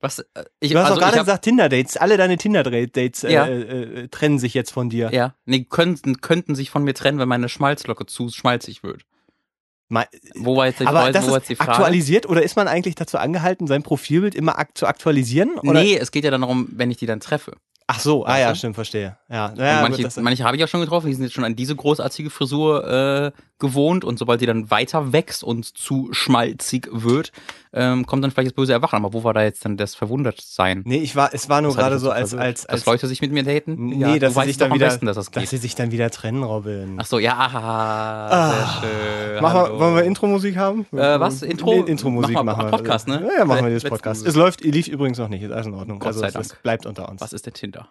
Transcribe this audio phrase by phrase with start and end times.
[0.00, 0.18] Was?
[0.18, 1.96] Äh, ich, Du hast also doch gerade gesagt Tinder-Dates.
[1.96, 3.46] Alle deine Tinder-Dates äh, Ja.
[3.46, 3.60] äh,
[4.02, 5.10] äh, trennen sich jetzt von dir.
[5.12, 5.34] Ja.
[5.44, 9.02] Nee, könnten, könnten sich von mir trennen, wenn meine Schmalzlocke zu schmalzig wird.
[9.88, 11.70] Mal, Wo war jetzt die, aber Frage, das wo war ist jetzt die Frage?
[11.70, 15.58] aktualisiert oder ist man eigentlich dazu angehalten, sein Profilbild immer ak zu aktualisieren?
[15.60, 15.80] Oder?
[15.80, 17.52] Nee, es geht ja dann darum, wenn ich die dann treffe.
[17.86, 18.56] Ach so, ah ja, du?
[18.56, 19.16] stimmt, verstehe.
[19.28, 21.54] Ja, naja, manche, das, manche habe ich auch schon getroffen, die sind jetzt schon an
[21.54, 27.32] diese großartige Frisur äh, gewohnt und sobald die dann weiter wächst und zu schmalzig wird,
[27.72, 28.96] ähm, kommt dann vielleicht das böse Erwachen.
[28.96, 30.82] Aber wo war da jetzt dann das Verwundertsein?
[30.84, 33.20] nee, ich war, es war nur Das gerade so als, als, als Dass Leute sich
[33.22, 33.74] mit mir daten?
[33.86, 36.10] Nee, ja, dass sie sich dann wieder, besten, dass das dass sie sich dann wieder
[36.10, 36.96] trennen, Robin.
[37.00, 38.50] Ach so, ja, Ah.
[38.50, 39.42] sehr schön.
[39.42, 40.86] Mach mal, wollen wir Intro-Musik haben?
[40.92, 41.42] Äh, was?
[41.42, 41.70] Intro?
[41.82, 42.70] Nee, Intro-Musik Mach mal machen wir.
[42.70, 43.22] Podcast, ne?
[43.26, 44.26] Ja, ja, machen wir Let's jetzt Podcast.
[44.26, 45.98] Es läuft, lief übrigens noch nicht, ist alles in Ordnung.
[45.98, 46.62] Gott also sei es, es Dank.
[46.62, 47.20] bleibt unter uns.
[47.20, 47.88] Was ist der Tinder?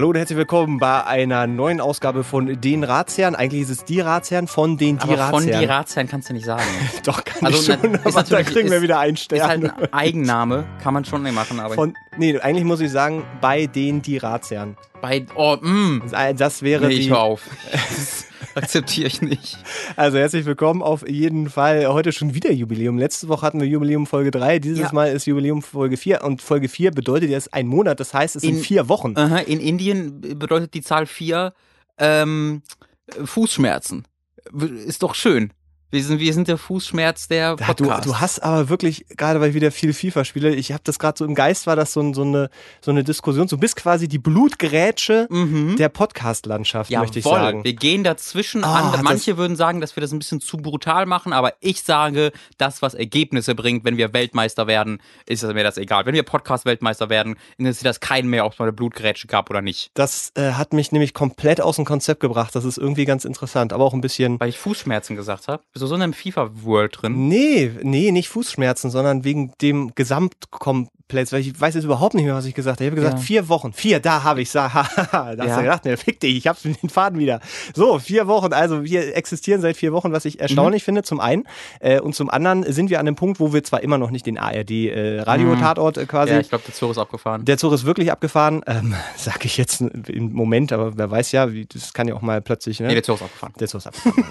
[0.00, 3.34] Hallo und herzlich willkommen bei einer neuen Ausgabe von Den Ratsherren.
[3.34, 5.70] Eigentlich ist es die Ratsherren von den die Aber von die Ratsherren.
[5.70, 6.62] Ratsherren kannst du nicht sagen.
[7.04, 9.46] Doch, kann Also, ich schon, ist aber da kriegen wir ist- wieder einen Ist Stern.
[9.46, 13.24] halt ein Eigenname, kann man schon nicht machen, aber von, nee, eigentlich muss ich sagen,
[13.42, 14.78] bei den die Ratsherren.
[15.02, 16.00] bei, oh, mm,
[16.34, 17.42] Das wäre nee, ich die, hör auf.
[18.54, 19.58] Akzeptiere ich nicht.
[19.96, 21.86] Also herzlich willkommen auf jeden Fall.
[21.88, 22.98] Heute schon wieder Jubiläum.
[22.98, 24.58] Letzte Woche hatten wir Jubiläum Folge 3.
[24.58, 24.92] Dieses Ja.
[24.92, 26.24] Mal ist Jubiläum Folge 4.
[26.24, 28.00] Und Folge 4 bedeutet jetzt ein Monat.
[28.00, 29.16] Das heißt, es sind In- vier Wochen.
[29.16, 31.52] Aha, in Indien bedeutet die Zahl 4
[31.98, 32.62] ähm,
[33.24, 34.04] Fußschmerzen.
[34.86, 35.52] Ist doch schön.
[35.92, 38.06] Wir sind, wir sind der Fußschmerz der Ja, du, Podcast.
[38.06, 41.18] du hast aber wirklich, gerade weil ich wieder viel FIFA spiele, ich habe das gerade
[41.18, 42.48] so im Geist, war das so, ein- so, eine,
[42.80, 43.48] so eine Diskussion.
[43.48, 45.74] Du bist quasi die Blutgerätsche mhm.
[45.76, 47.64] der Podcast-Landschaft, möchte ich sagen.
[47.64, 49.02] wir gehen dazwischen Ah, an.
[49.02, 52.82] Manche würden sagen, dass wir das ein bisschen zu brutal machen, aber ich sage, das,
[52.82, 56.06] was Ergebnisse bringt, wenn wir Weltmeister werden, ist mir das egal.
[56.06, 59.60] Wenn wir Podcast-Weltmeister werden, interessiert das keinen mehr, ob es mal eine Blutgrätsche gab oder
[59.62, 59.90] nicht.
[59.94, 62.54] Das äh, hat mich nämlich komplett aus dem Konzept gebracht.
[62.54, 64.38] Das ist irgendwie ganz interessant, aber auch ein bisschen.
[64.38, 65.62] Weil ich Fußschmerzen gesagt habe.
[65.80, 67.28] Bist so in einem FIFA-World drin?
[67.28, 69.94] Nee, nee, nicht Fußschmerzen, sondern wegen dem
[71.10, 71.32] Gesamtkomplex.
[71.32, 72.84] Weil ich weiß jetzt überhaupt nicht mehr, was ich gesagt habe.
[72.86, 73.24] Ich habe gesagt, Ja.
[73.24, 73.72] vier Wochen.
[73.72, 75.34] Vier, da habe ich da hast Ja.
[75.56, 77.40] du gedacht, ne, fick dich, ich habe den Faden wieder.
[77.74, 78.52] So, vier Wochen.
[78.52, 80.40] Also wir existieren seit vier Wochen, was ich Mhm.
[80.40, 81.44] erstaunlich finde, zum einen.
[81.80, 84.26] Äh, und zum anderen sind wir an dem Punkt, wo wir zwar immer noch nicht
[84.26, 86.32] den ARD-Radio-Tatort äh, quasi.
[86.32, 87.44] Ja, ich glaube, der Zug ist abgefahren.
[87.44, 91.52] der Zug ist wirklich abgefahren, ähm, sag ich jetzt im Moment, aber wer weiß ja,
[91.52, 92.88] wie, das kann ja auch mal plötzlich, ne?
[92.88, 93.52] Nee, der Zug ist abgefahren.
[93.58, 94.24] Der Zug ist abgefahren.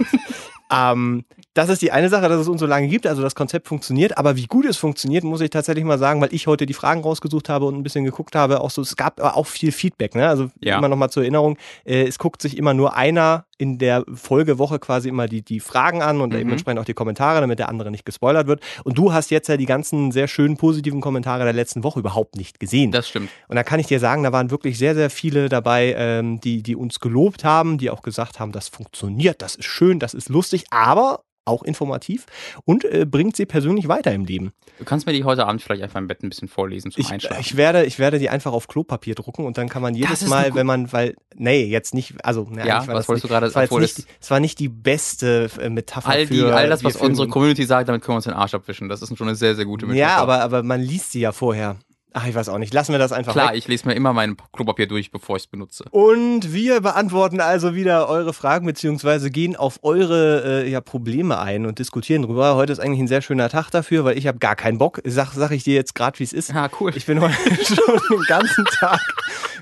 [0.71, 1.25] ähm,
[1.59, 4.17] das ist die eine Sache, dass es uns so lange gibt, also das Konzept funktioniert,
[4.17, 7.01] aber wie gut es funktioniert, muss ich tatsächlich mal sagen, weil ich heute die Fragen
[7.01, 10.15] rausgesucht habe und ein bisschen geguckt habe, auch so, es gab aber auch viel Feedback,
[10.15, 10.27] ne?
[10.27, 10.77] Also Ja.
[10.77, 14.79] immer noch mal zur Erinnerung, äh, es guckt sich immer nur einer in der Folgewoche
[14.79, 16.37] quasi immer die, die Fragen an und Mhm.
[16.37, 18.61] dementsprechend auch die Kommentare, damit der andere nicht gespoilert wird.
[18.85, 22.37] Und du hast jetzt ja die ganzen sehr schönen positiven Kommentare der letzten Woche überhaupt
[22.37, 22.91] nicht gesehen.
[22.93, 23.29] Das stimmt.
[23.49, 26.63] Und da kann ich dir sagen, da waren wirklich sehr, sehr viele dabei, ähm, die,
[26.63, 30.29] die uns gelobt haben, die auch gesagt haben, das funktioniert, das ist schön, das ist
[30.29, 32.25] lustig, aber auch informativ
[32.65, 34.51] und äh, bringt sie persönlich weiter im Leben.
[34.77, 37.09] Du kannst mir die heute Abend vielleicht einfach im Bett ein bisschen vorlesen zum Ich,
[37.11, 37.41] Einschlafen.
[37.41, 40.53] ich, werde, ich werde die einfach auf Klopapier drucken und dann kann man jedes Mal,
[40.55, 43.47] wenn man, weil, nee, jetzt nicht, also, ne, Ja, war was wolltest nicht, du gerade-
[43.47, 46.83] es war, nicht, es- war nicht die beste äh, Metapher all, die, für all das,
[46.83, 48.89] was unsere Community sagt, damit können wir uns den Arsch abwischen.
[48.89, 49.99] Das ist schon eine sehr, sehr gute Metapher.
[49.99, 51.77] Ja, aber, aber man liest sie ja vorher.
[52.11, 52.73] Ach, ich weiß auch nicht.
[52.73, 53.57] Lassen wir das einfach Klar, weg.
[53.57, 55.85] ich lese mir immer mein Klopapier durch, bevor ich es benutze.
[55.91, 61.67] Und wir beantworten also wieder eure Fragen beziehungsweise gehen auf eure äh, ja, Probleme ein
[61.67, 62.55] und diskutieren drüber.
[62.55, 65.01] Heute ist eigentlich ein sehr schöner Tag dafür, weil ich habe gar keinen Bock.
[65.05, 66.49] Sag, sag ich dir jetzt gerade, wie es ist.
[66.49, 66.91] Ja, cool.
[66.95, 67.33] Ich bin heute
[67.63, 68.99] schon den ganzen Tag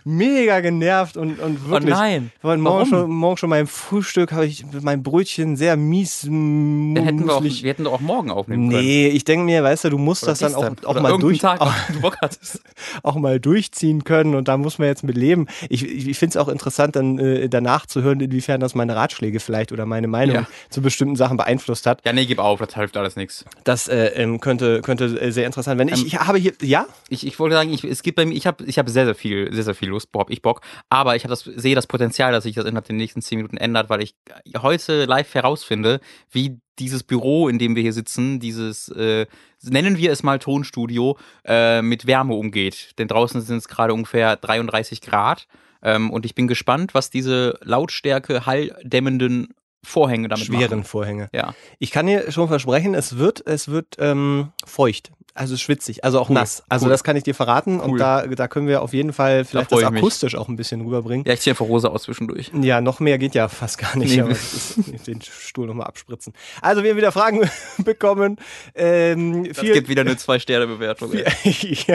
[0.07, 1.93] mega genervt und, und wirklich.
[1.93, 2.31] Oh nein.
[2.41, 2.87] Morgen Warum?
[2.87, 6.21] schon, morgen schon beim Frühstück habe ich mein Brötchen sehr mies.
[6.21, 8.83] Dann hätten wir auch, wir hätten doch auch morgen aufnehmen können.
[8.83, 11.17] Nee, ich denke mir, weißt du, du musst Oder das dann auch, auch Oder mal
[11.17, 12.61] durch, Tag, auch, du Bock hattest.
[13.03, 15.47] auch mal durchziehen können und da muss man jetzt mit leben.
[15.69, 19.39] Ich, ich, finde es auch interessant, dann äh, danach zu hören, inwiefern das meine Ratschläge
[19.39, 20.47] vielleicht oder meine Meinung Ja.
[20.69, 22.01] zu bestimmten Sachen beeinflusst hat.
[22.05, 23.45] Ja, nee, gib auf, das hilft alles nichts.
[23.63, 25.93] Das äh, ähm, könnte, könnte äh, sehr interessant werden.
[25.93, 26.85] Ich, Ähm, ich habe hier, ja?
[27.09, 29.15] Ich, ich wollte sagen, ich, es gibt bei mir, ich habe ich hab sehr, sehr
[29.15, 30.61] viel, sehr, sehr viel Lust, wo hab ich Bock.
[30.89, 33.89] Aber ich das, sehe das Potenzial, dass sich das innerhalb der nächsten zehn Minuten ändert,
[33.89, 34.15] weil ich
[34.61, 35.99] heute live herausfinde,
[36.31, 39.25] wie dieses Büro, in dem wir hier sitzen, dieses, äh,
[39.63, 42.91] nennen wir es mal Tonstudio, äh, mit Wärme umgeht.
[42.97, 45.47] Denn draußen sind es gerade ungefähr 33 Grad.
[45.81, 49.53] Ähm, und ich bin gespannt, was diese Lautstärke halldämmenden
[49.83, 50.83] Vorhänge damit schweren machen.
[50.83, 51.29] Vorhänge.
[51.33, 51.53] Ja.
[51.79, 55.11] Ich kann dir schon versprechen, es wird, es wird ähm, feucht.
[55.33, 56.63] Also schwitzig, also auch Cool, nass.
[56.67, 56.89] Also cool.
[56.89, 57.99] das kann ich dir verraten und Cool.
[57.99, 60.01] da, da können wir auf jeden Fall vielleicht freu das ich mich.
[60.01, 61.27] akustisch auch ein bisschen rüberbringen.
[61.27, 62.49] Ja, ich ziehe einfach Hose aus zwischendurch.
[62.59, 64.21] Ja, noch mehr geht ja fast gar nicht, Nee.
[64.21, 66.33] aber das ist, den Stuhl nochmal abspritzen.
[66.59, 67.47] Also wir haben wieder Fragen
[67.85, 68.37] bekommen.
[68.73, 71.13] Ähm, Es viel, gibt wieder eine Zwei-Sterne-Bewertung.
[71.15, 71.87] ja, ich,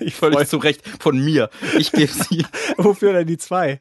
[0.00, 1.50] ich Völlig zu Recht von mir.
[1.78, 2.44] Ich gebe sie
[2.76, 3.80] wofür denn die zwei?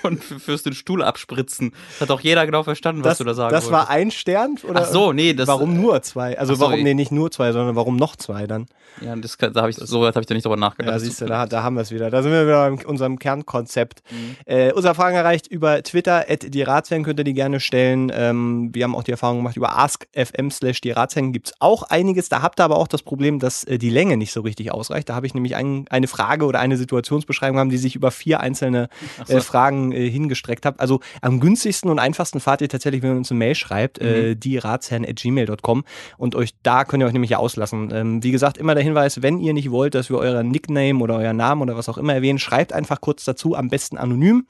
[0.00, 1.72] von, fürs den Stuhl abspritzen.
[1.90, 3.90] Das hat doch jeder genau verstanden, was Das, du da sagen das war wolltest.
[3.90, 4.56] ein Stern?
[4.68, 5.48] Oder Ach so, nee, das.
[5.48, 6.38] warum nur zwei?
[6.38, 8.66] Also so, warum, nee, nicht nur zwei, sondern warum noch zwei dann?
[9.00, 10.92] Ja, das, kann- da habe ich, so weit habe ich da nicht drüber nachgedacht.
[10.92, 12.10] Ja, siehst du, da, da haben wir es wieder.
[12.10, 14.02] Da sind wir wieder in unserem Kernkonzept.
[14.10, 14.36] Mhm.
[14.44, 18.12] Äh, unsere Fragen erreicht über Twitter, at die Ratsherren könnt ihr die gerne stellen.
[18.14, 21.84] Ähm, wir haben auch die Erfahrung gemacht, über askfm slash die Ratsherren gibt es auch
[21.84, 22.28] einiges.
[22.28, 25.08] Da habt ihr aber auch das Problem, dass äh, die Länge nicht so richtig ausreicht.
[25.08, 28.40] Da habe ich nämlich ein, eine Frage oder eine Situationsbeschreibung haben, die sich über vier
[28.40, 28.88] einzelne
[29.22, 29.36] Ach so.
[29.38, 30.80] äh, Fragen äh, hingestreckt hat.
[30.80, 34.34] Also am günstigsten und einfachsten fahrt ihr tatsächlich, wenn ihr uns eine Mail schreibt, äh,
[34.36, 35.84] die Ratsherren at gmail.com
[36.18, 37.90] und euch da könnt ihr euch nämlich ja auslassen.
[37.92, 41.16] Ähm, wie gesagt, immer der Hinweis, wenn ihr nicht wollt, dass wir euren Nickname oder
[41.16, 44.46] euren Namen oder was auch immer erwähnen, schreibt einfach kurz dazu, am besten anonym.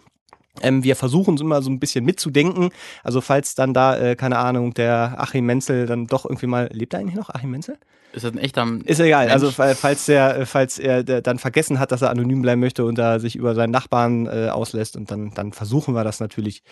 [0.60, 2.70] Ähm, wir versuchen es immer so ein bisschen mitzudenken.
[3.02, 6.92] Also falls dann da, äh, keine Ahnung, der Achim Menzel dann doch irgendwie mal, lebt
[6.92, 7.78] er eigentlich noch, Achim Menzel?
[8.12, 8.66] Ist das ein echter.
[8.84, 9.24] Ist egal.
[9.26, 9.32] Mensch.
[9.32, 12.84] Also fa- falls der, äh, falls er dann vergessen hat, dass er anonym bleiben möchte
[12.84, 16.62] und da sich über seinen Nachbarn äh, auslässt und dann, dann versuchen wir das natürlich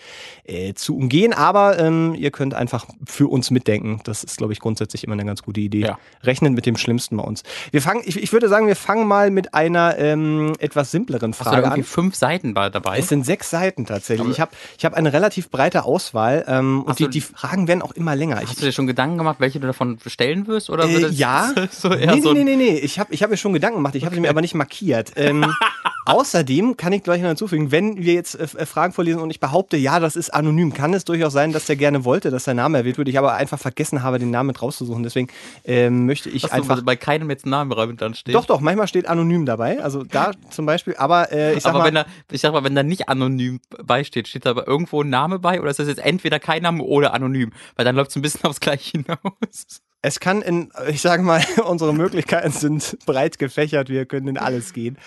[0.43, 1.33] äh, zu umgehen.
[1.33, 4.01] Aber ähm, ihr könnt einfach für uns mitdenken.
[4.03, 5.79] Das ist, glaube ich, grundsätzlich immer eine ganz gute Idee.
[5.81, 5.99] Ja.
[6.23, 7.43] Rechnen mit dem Schlimmsten bei uns.
[7.71, 11.41] Wir fangen, ich, ich würde sagen, wir fangen mal mit einer ähm, etwas simpleren Hast
[11.41, 11.83] du da Frage an.
[11.83, 12.99] fünf Seiten bei- dabei?
[12.99, 14.21] Es sind sechs Seiten tatsächlich.
[14.21, 17.67] Aber- Ich habe ich hab eine relativ breite Auswahl ähm, und die, du- die Fragen
[17.67, 18.41] werden auch immer länger.
[18.43, 20.69] Ich, Hast du dir schon Gedanken gemacht, welche du davon stellen wirst?
[20.69, 21.67] Oder Äh, das ja.
[21.71, 22.77] so nee, nee, nee, nee, nee.
[22.79, 23.95] Ich habe ich hab mir schon Gedanken gemacht.
[23.95, 25.11] Ich habe sie mir aber nicht markiert.
[25.15, 25.45] Ähm,
[26.05, 29.39] außerdem kann ich gleich noch hinzufügen, wenn wir jetzt äh, äh, Fragen vorlesen und ich
[29.39, 32.55] behaupte, ja, das ist anonym, kann es durchaus sein, dass der gerne wollte, dass sein
[32.55, 33.07] Name erwähnt wird.
[33.07, 35.03] Ich aber einfach vergessen habe, den Namen mit rauszusuchen.
[35.03, 35.29] Deswegen
[35.65, 36.81] ähm, möchte ich du einfach.
[36.83, 38.35] bei keinem jetzt einen Namen dann steht?
[38.35, 39.81] Doch, doch, manchmal steht anonym dabei.
[39.81, 40.95] Also da zum Beispiel.
[40.95, 43.59] Aber äh, ich sag aber mal, wenn da, ich sag mal, wenn da nicht anonym
[43.83, 46.83] beisteht, steht da aber irgendwo ein Name bei oder ist das jetzt entweder kein Name
[46.83, 47.51] oder anonym?
[47.75, 49.81] Weil dann läuft es ein bisschen aufs Gleiche hinaus.
[50.03, 54.73] Es kann in, ich sage mal, unsere Möglichkeiten sind breit gefächert, wir können in alles
[54.73, 54.97] gehen.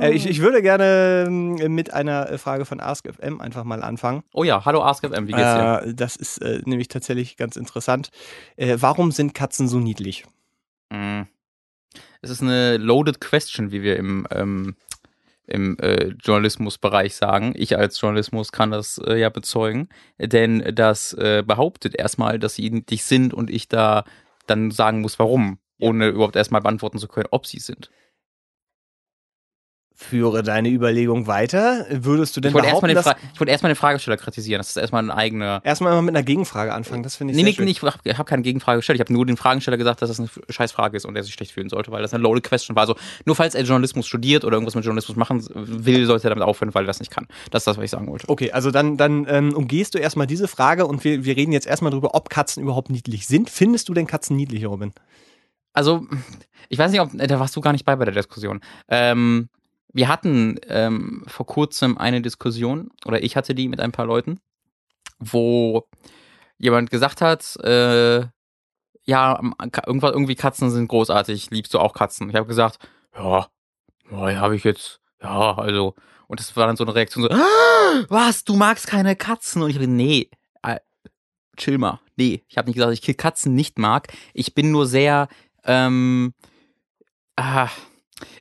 [0.00, 4.22] Äh, ich, ich würde gerne ähm, mit einer Frage von AskFM einfach mal anfangen.
[4.32, 5.82] Oh ja, hallo AskFM, wie geht's dir?
[5.86, 8.10] Äh, das ist äh, nämlich tatsächlich ganz interessant.
[8.56, 10.24] Äh, warum sind Katzen so niedlich?
[10.90, 11.22] Mm.
[12.22, 14.76] Es ist eine loaded question, wie wir im, ähm,
[15.46, 17.54] im äh, Journalismusbereich sagen.
[17.56, 23.04] Ich als Journalismus kann das äh, ja bezeugen, denn das behauptet erstmal, dass sie niedlich
[23.04, 24.04] sind und ich da
[24.46, 27.90] dann sagen muss, warum, ohne überhaupt erstmal beantworten zu können, ob sie sind.
[30.04, 31.86] Führe deine Überlegung weiter.
[31.90, 33.22] Würdest du denn Ich wollte erstmal behaupten, den.
[33.22, 34.58] Fra ich wollte erstmal den Fragesteller kritisieren.
[34.58, 35.60] Das ist erstmal eine eigene.
[35.64, 37.64] Erstmal mal mit einer Gegenfrage anfangen, das finde ich Nee, sehr nee, schön.
[37.64, 38.96] nee, ich habe hab keine Gegenfrage gestellt.
[38.96, 41.52] Ich habe nur den Fragesteller gesagt, dass das eine Scheißfrage ist und er sich schlecht
[41.52, 42.82] fühlen sollte, weil das eine loaded question war.
[42.82, 46.44] Also nur falls er Journalismus studiert oder irgendwas mit Journalismus machen will, sollte er damit
[46.46, 47.26] aufhören, weil er das nicht kann.
[47.50, 48.28] Das ist das, was ich sagen wollte.
[48.28, 51.66] Okay, also dann, dann ähm, umgehst du erstmal diese Frage und wir, wir reden jetzt
[51.66, 53.48] erstmal darüber, ob Katzen überhaupt niedlich sind.
[53.50, 54.92] Findest du denn Katzen niedlich, Robin?
[55.72, 56.06] Also,
[56.68, 58.60] ich weiß nicht, ob, äh, da warst du gar nicht bei bei der Diskussion.
[58.88, 59.48] Ähm,
[59.94, 64.40] wir hatten ähm, vor kurzem eine Diskussion, oder ich hatte die mit ein paar Leuten,
[65.20, 65.86] wo
[66.58, 68.26] jemand gesagt hat, äh,
[69.04, 69.40] ja,
[69.86, 72.28] irgendwas, irgendwie Katzen sind großartig, liebst du auch Katzen?
[72.28, 72.78] Ich habe gesagt,
[73.14, 73.46] ja,
[74.10, 75.94] ja, habe ich jetzt, ja, also,
[76.26, 79.62] und das war dann so eine Reaktion so, ah, was, du magst keine Katzen?
[79.62, 80.28] Und ich habe nee,
[80.62, 80.80] äh,
[81.56, 85.28] chill mal, nee, ich habe nicht gesagt, ich Katzen nicht mag, ich bin nur sehr,
[85.64, 86.34] ähm,
[87.36, 87.68] ah,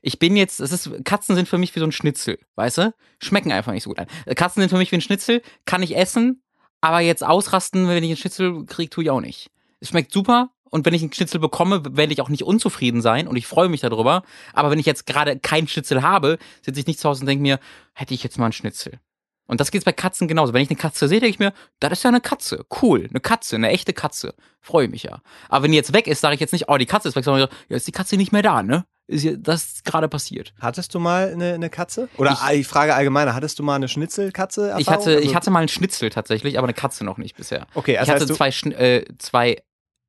[0.02, 2.94] ich bin jetzt, es ist, Katzen sind für mich wie so ein Schnitzel, weißt du?
[3.22, 4.08] Schmecken einfach nicht so gut ein.
[4.36, 6.44] Katzen sind für mich wie ein Schnitzel, kann ich essen,
[6.82, 9.50] aber jetzt ausrasten, wenn ich einen Schnitzel kriege, tue ich auch nicht.
[9.80, 13.28] Es schmeckt super und wenn ich einen Schnitzel bekomme, werde ich auch nicht unzufrieden sein
[13.28, 14.24] und ich freue mich darüber.
[14.54, 17.42] Aber wenn ich jetzt gerade keinen Schnitzel habe, sitze ich nicht zu Hause und denke
[17.42, 17.60] mir,
[17.94, 19.00] hätte ich jetzt mal einen Schnitzel.
[19.46, 20.54] Und das geht bei Katzen genauso.
[20.54, 22.66] Wenn ich eine Katze sehe, denke ich mir, das ist ja eine Katze.
[22.82, 24.34] Cool, eine Katze, eine echte Katze.
[24.62, 25.20] Freue mich ja.
[25.50, 27.26] Aber wenn die jetzt weg ist, sage ich jetzt nicht, oh, die Katze ist weg,
[27.26, 28.86] sondern ja, ist die Katze nicht mehr da, ne?
[29.06, 30.54] Ist ja, das ist gerade passiert.
[30.62, 32.08] Hattest du mal eine, eine Katze?
[32.18, 34.76] Oder Ich- ich, Frage allgemeiner, hattest du mal eine Schnitzelkatze?
[34.80, 37.68] Ich hatte, Also- ich hatte mal einen Schnitzel tatsächlich, aber eine Katze noch nicht bisher.
[37.74, 39.62] Okay, das ich hatte zwei, äh, zwei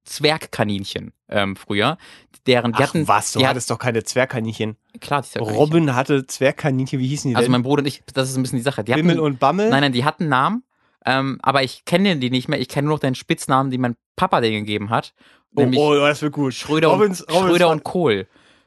[0.04, 1.98] Zwergkaninchen ähm, früher,
[2.46, 4.76] deren die Ach hatten, was, du die hattest doch keine Zwergkaninchen.
[5.00, 5.58] klar, die Zwergkaninchen.
[5.58, 7.52] Robin hatte Zwergkaninchen, wie hießen die Also denn?
[7.52, 8.84] mein Bruder und ich, das ist ein bisschen die Sache.
[8.84, 9.70] Die hatten, Bimmel und Bammel?
[9.70, 10.62] nein, nein, die hatten Namen,
[11.04, 12.60] ähm, aber ich kenne die nicht mehr.
[12.60, 15.14] Ich kenne nur noch den Spitznamen, den mein Papa denen gegeben hat.
[15.56, 16.54] oh, oh, das wird gut.
[16.54, 18.26] Schröder, Robins, und, Robins Schröder und Kohl.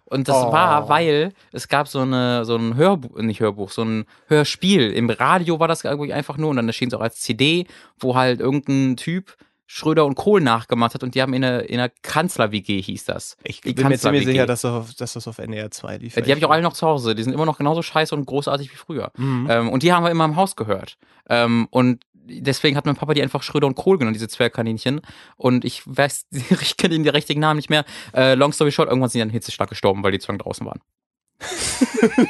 [0.09, 0.51] Und das Oh.
[0.53, 4.91] war, weil es gab so eine so ein Hörbuch, nicht Hörbuch, so ein Hörspiel.
[4.93, 7.67] Im Radio war das irgendwie einfach nur und dann erschien es auch als CD,
[7.99, 9.35] wo halt irgendein Typ
[9.69, 13.35] Schröder und Kohl nachgemacht hat und die haben in einer, in einer Kanzler-WG hieß das.
[13.43, 16.15] Ich Die bin mir ziemlich sicher, dass das, auf, dass das auf NDR 2 lief.
[16.15, 17.15] Die habe ich auch alle noch zu Hause.
[17.15, 19.11] Die sind immer noch genauso scheiße und großartig wie früher.
[19.17, 19.47] Mhm.
[19.49, 20.97] Ähm, und die haben wir immer im Haus gehört.
[21.29, 25.01] Ähm, und deswegen hat mein Papa die einfach Schröder und Kohl genannt, diese Zwergkaninchen.
[25.35, 26.27] Und ich weiß,
[26.61, 27.83] ich kenne den richtigen Namen nicht mehr.
[28.15, 30.65] Äh, long story short, irgendwann sind die an Hitzeschlag gestorben, weil die zu lange draußen
[30.65, 30.79] waren.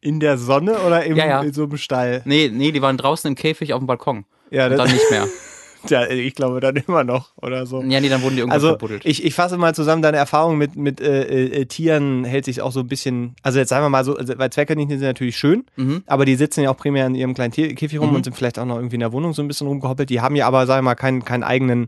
[0.00, 1.40] In der Sonne oder im, Ja, ja.
[1.42, 2.22] in so einem Stall?
[2.24, 4.24] Nee, nee, die waren draußen im Käfig auf dem Balkon.
[4.50, 5.26] Ja, Und dann nicht mehr.
[5.88, 7.82] ja, ich glaube dann immer noch oder so.
[7.82, 9.04] Ja, nee, dann wurden die irgendwo Also verbuddelt.
[9.04, 12.72] ich, ich fasse mal zusammen, deine Erfahrung mit, mit äh, äh, Tieren hält sich auch
[12.72, 15.64] so ein bisschen, also jetzt sagen wir mal so, also, weil Zwergkaninchen sind natürlich schön,
[15.76, 16.02] Mhm.
[16.06, 18.16] aber die sitzen ja auch primär in ihrem kleinen Tier- Käfig rum Mhm.
[18.16, 20.10] und sind vielleicht auch noch irgendwie in der Wohnung so ein bisschen rumgehoppelt.
[20.10, 21.86] Die haben ja aber, sagen wir mal, keinen, keinen eigenen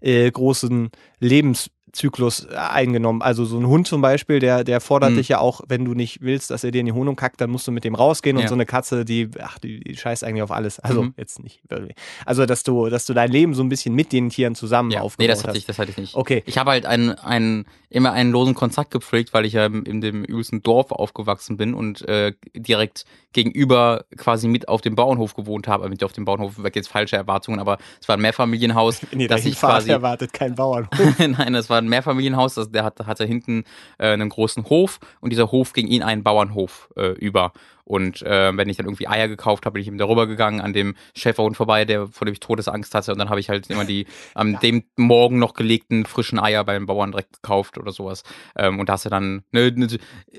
[0.00, 3.22] äh, großen Lebenszyklus äh, eingenommen.
[3.22, 5.16] Also so ein Hund zum Beispiel, der, der fordert Mhm.
[5.16, 7.50] dich ja auch, wenn du nicht willst, dass er dir in die Wohnung kackt, dann
[7.50, 8.48] musst du mit dem rausgehen und Ja.
[8.48, 10.80] so eine Katze, die, ach, die, die scheißt eigentlich auf alles.
[10.80, 11.14] Also Mhm.
[11.16, 11.94] jetzt nicht wirklich.
[12.24, 15.00] Also, dass du, dass du dein Leben so ein bisschen mit den Tieren zusammen Ja,
[15.02, 15.48] aufgebaut nee, das hast.
[15.48, 16.14] hatte ich, das hatte ich nicht.
[16.14, 16.42] Okay.
[16.46, 20.24] Ich habe halt einen, einen, immer einen losen Kontakt gepflegt, weil ich ja in dem
[20.24, 25.88] übelsten Dorf aufgewachsen bin und äh, direkt gegenüber quasi mit auf dem Bauernhof gewohnt habe.
[25.88, 29.42] Mit auf dem Bauernhof weg jetzt falsche Erwartungen, aber es war ein Mehrfamilienhaus, Nee, das
[29.42, 30.90] das ich quasi erwartet kein Bauernhof.
[31.18, 33.64] Nein, das war ein Mehrfamilienhaus, das, der hatte, hatte hinten
[33.98, 37.52] äh, einen großen Hof und dieser Hof ging in einen Bauernhof äh, über.
[37.84, 40.72] Und äh, wenn ich dann irgendwie Eier gekauft habe, bin ich eben darüber gegangen, an
[40.72, 43.10] dem Schäferhund vorbei, der vor dem ich Todesangst hatte.
[43.12, 46.86] Und dann habe ich halt immer die am dem Morgen noch gelegten frischen Eier beim
[46.86, 48.22] Bauern direkt gekauft oder sowas.
[48.56, 49.88] Ähm, und da hast du dann, ne, ne,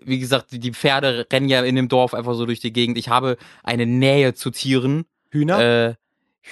[0.03, 2.97] wie gesagt, die- die Pferde rennen ja in dem Dorf einfach so durch die Gegend.
[2.97, 5.03] Ich habe eine Nähe zu Tieren.
[5.29, 5.59] Hühner?
[5.89, 5.93] Äh,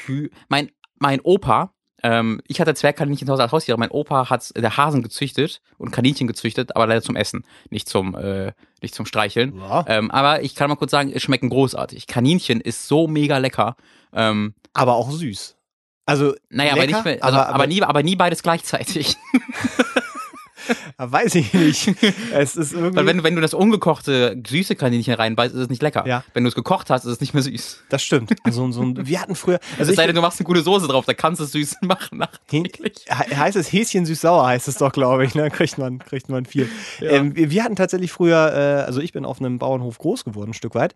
[0.06, 3.78] Hü mein, mein Opa, ähm, ich hatte Zwergkaninchen zu Hause als Haustiere.
[3.78, 8.16] Mein Opa hat der Hasen gezüchtet und Kaninchen gezüchtet, aber leider zum Essen, nicht zum,
[8.16, 9.58] äh, nicht zum Streicheln.
[9.58, 9.86] Ja.
[9.88, 12.08] Ähm, aber ich kann mal kurz sagen, es schmecken großartig.
[12.08, 13.76] Kaninchen ist so mega lecker.
[14.14, 15.58] Ähm, aber auch süß.
[16.06, 19.16] Also, naja, aber lecker, nicht mehr, also, aber, aber, aber, nie, aber nie beides gleichzeitig.
[21.10, 21.94] weiß ich nicht.
[22.34, 22.96] es ist irgendwie.
[22.96, 26.06] Weil wenn, du- wenn du das ungekochte süße Kaninchen reinbeißt, ist es nicht lecker.
[26.08, 26.24] Ja.
[26.34, 27.84] Wenn du es gekocht hast, ist es nicht mehr süß.
[27.90, 28.34] das stimmt.
[28.44, 29.60] Also, so ein, wir hatten früher.
[29.80, 31.78] Also es sei denn, du machst eine gute Soße drauf, da kannst du es süß
[31.82, 33.06] machen nachträglich.
[33.08, 35.36] He- heißt es Häschen süß-sauer, heißt es doch, glaube ich.
[35.36, 35.50] Ne?
[35.50, 36.68] Kriegt, man, kriegt man viel.
[37.00, 37.10] Ja.
[37.12, 40.52] Ähm, wir, wir hatten tatsächlich früher, äh, also ich bin auf einem Bauernhof groß geworden,
[40.52, 40.94] ein Stück weit.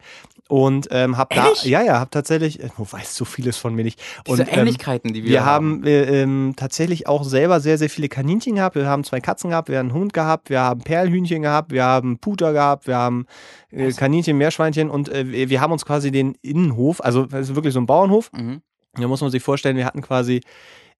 [0.48, 1.64] Und ähm, hab da, Ehrlich?
[1.66, 4.00] ja, ja, hab tatsächlich, äh, du weißt so vieles von mir nicht.
[4.28, 7.90] Diese und, ähm, Ähnlichkeiten, die wir, Wir haben äh, ähm, tatsächlich auch selber sehr, sehr
[7.90, 8.76] viele Kaninchen gehabt.
[8.76, 12.20] Wir haben zwei Katzen gehabt, wir haben Hund gehabt, wir haben Perlhühnchen gehabt, wir haben
[12.20, 13.26] Puter gehabt, wir haben
[13.72, 17.74] äh, Kaninchen, Meerschweinchen und äh, wir- haben uns quasi den Innenhof, also das ist wirklich
[17.74, 18.32] so ein Bauernhof.
[18.34, 18.62] Mhm.
[18.94, 20.42] Da muss man sich vorstellen, wir hatten quasi,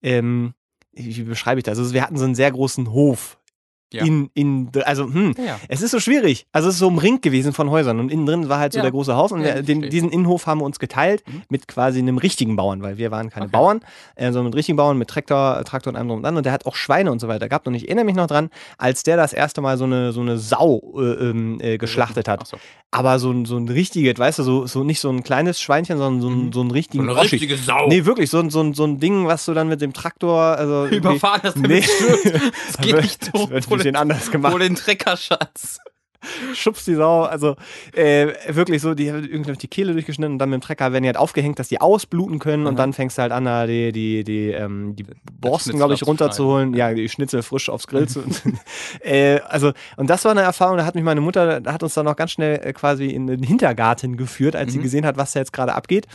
[0.02, 0.54] ähm,
[0.92, 1.78] wie beschreibe ich das?
[1.78, 3.38] Also wir hatten so einen sehr großen Hof.
[3.92, 4.04] Ja.
[4.04, 6.46] In, in, also, hm, Ja, es ist so schwierig.
[6.50, 8.82] Also es ist so umringt gewesen von Häusern und innen drin war halt so Ja.
[8.82, 11.42] der große Haus und wir, den, diesen Innenhof haben wir uns geteilt Mhm.
[11.50, 13.52] mit quasi einem richtigen Bauern, weil wir waren keine Okay.
[13.52, 13.80] Bauern,
[14.16, 16.52] äh, sondern mit richtigen Bauern, mit Traktor, Traktor und allem drum und dran und der
[16.52, 19.16] hat auch Schweine und so weiter gehabt und ich erinnere mich noch dran, als der
[19.16, 22.40] das erste Mal so eine, so eine Sau äh, ähm, äh, geschlachtet hat.
[22.42, 22.56] Ach so.
[22.96, 25.98] Aber so ein, so ein richtiges, weißt du, so, so nicht so ein kleines Schweinchen,
[25.98, 26.52] sondern so ein, Mhm.
[26.52, 27.36] so ein So richtigen eine Oschi.
[27.36, 27.88] richtige Sau.
[27.88, 30.40] Nee, wirklich, so, ein- so, ein- so ein Ding, was du dann mit dem Traktor,
[30.40, 31.62] also Überfahren, Nee.
[31.62, 32.52] damit stirbt.
[32.66, 33.32] Das geht nicht so.
[33.50, 34.52] wird ein bisschen den, anders gemacht.
[34.52, 35.16] hol den Trecker,
[36.54, 37.56] Schubst die Sau, also
[37.92, 40.92] äh, wirklich so, die haben irgendwie auf die Kehle durchgeschnitten und dann mit dem Trecker
[40.92, 42.82] werden die halt aufgehängt, dass die ausbluten können und Aha.
[42.82, 45.04] dann fängst du halt an, da die, die, die, ähm, die
[45.40, 46.74] Borsten, glaube ich, runterzuholen.
[46.74, 48.22] Ja, die Schnitzel frisch aufs Grill zu.
[49.00, 51.94] äh, also, und das war eine Erfahrung, da hat mich meine Mutter, da hat uns
[51.94, 54.82] dann noch ganz schnell äh, quasi in den Hintergarten geführt, als sie Mhm.
[54.82, 56.06] gesehen hat, was da jetzt gerade abgeht.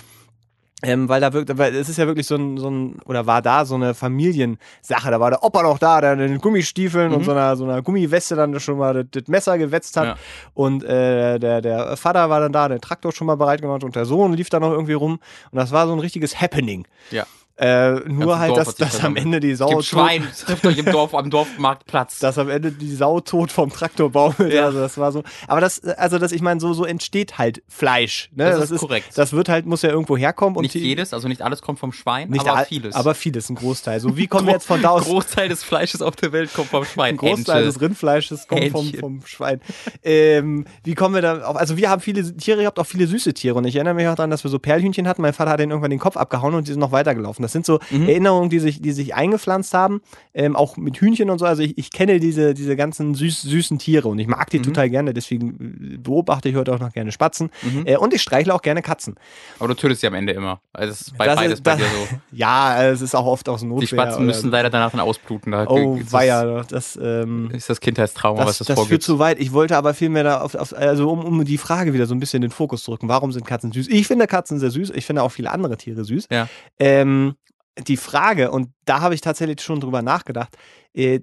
[0.83, 3.41] Ähm, weil da wirkt, weil es ist ja wirklich so ein, so ein, oder war
[3.43, 5.11] da so eine Familiensache.
[5.11, 7.25] Da war der Opa noch da, der in den Gummistiefeln und Mhm.
[7.25, 10.05] so einer, so einer Gummiweste dann schon mal das, das Messer gewetzt hat.
[10.05, 10.15] Ja.
[10.55, 13.95] Und äh, der, der Vater war dann da, der Traktor schon mal bereit gemacht und
[13.95, 15.19] der Sohn lief da noch irgendwie rum.
[15.51, 16.87] Und das war so ein richtiges Happening.
[17.11, 17.25] Ja.
[17.61, 19.15] Äh, nur Dorf halt, hat dass, dass am.
[19.15, 22.17] Ende die Sau Gibt tot, Schwein, trifft euch im Dorf, am Dorfmarktplatz.
[22.17, 24.51] dass am Ende die Sau tot vom Traktor baumelt.
[24.51, 24.65] Ja.
[24.65, 25.21] Also das war so.
[25.47, 28.31] Aber das, also das, ich meine, so, so entsteht halt Fleisch.
[28.33, 28.45] Ne?
[28.45, 29.09] Das ist korrekt.
[29.15, 30.57] Das wird halt, muss ja irgendwo herkommen.
[30.57, 32.95] Und nicht jedes, also nicht alles kommt vom Schwein, Nicht aber vieles.
[32.95, 33.99] Aber vieles, ein Großteil.
[33.99, 35.03] So, wie kommen wir jetzt von da aus?
[35.03, 37.13] Großteil des Fleisches auf der Welt kommt vom Schwein.
[37.13, 37.73] Ein Großteil Ente.
[37.73, 38.99] des Rindfleisches kommt vom, Hähnchen.
[38.99, 39.61] vom Schwein.
[40.03, 41.57] Ähm, wie kommen wir da auf?
[41.57, 43.55] Also, wir haben viele Tiere, ihr habt auch viele süße Tiere.
[43.55, 45.21] Und ich erinnere mich auch daran, dass wir so Perlhühnchen hatten.
[45.21, 47.43] Mein Vater hat denen irgendwann den Kopf abgehauen und die sind noch weitergelaufen.
[47.43, 48.07] Das sind so mhm.
[48.07, 50.01] Erinnerungen, die sich, die sich eingepflanzt haben,
[50.33, 51.45] ähm, auch mit Hühnchen und so.
[51.45, 54.63] Also ich, ich kenne diese, diese ganzen süß, süßen Tiere und ich mag die mhm.
[54.63, 57.49] total gerne, deswegen beobachte ich heute auch noch gerne Spatzen.
[57.61, 57.85] Mhm.
[57.85, 59.15] Äh, und ich streichle auch gerne Katzen.
[59.59, 60.61] Aber du tötest sie am Ende immer.
[60.73, 62.15] Also es ist bei das beides ist, bei dir so.
[62.31, 63.81] Ja, es ist auch oft aus Notwehr.
[63.81, 65.51] Die Spatzen müssen leider danach dann ausbluten.
[65.51, 68.89] Da oh, weia, das ähm, ist das Kindheitstrauma, das, was das, das vorgibt.
[68.89, 69.39] führt zu weit.
[69.39, 72.15] Ich wollte aber viel mehr da auf, auf also um, um die Frage wieder so
[72.15, 73.09] ein bisschen den Fokus zu rücken.
[73.09, 73.87] Warum sind Katzen süß?
[73.89, 74.91] Ich finde Katzen sehr süß.
[74.91, 76.27] Ich finde auch viele andere Tiere süß.
[76.31, 76.47] Ja.
[76.79, 77.35] Ähm,
[77.77, 80.57] die Frage, und da habe ich tatsächlich schon drüber nachgedacht,
[80.93, 81.19] äh,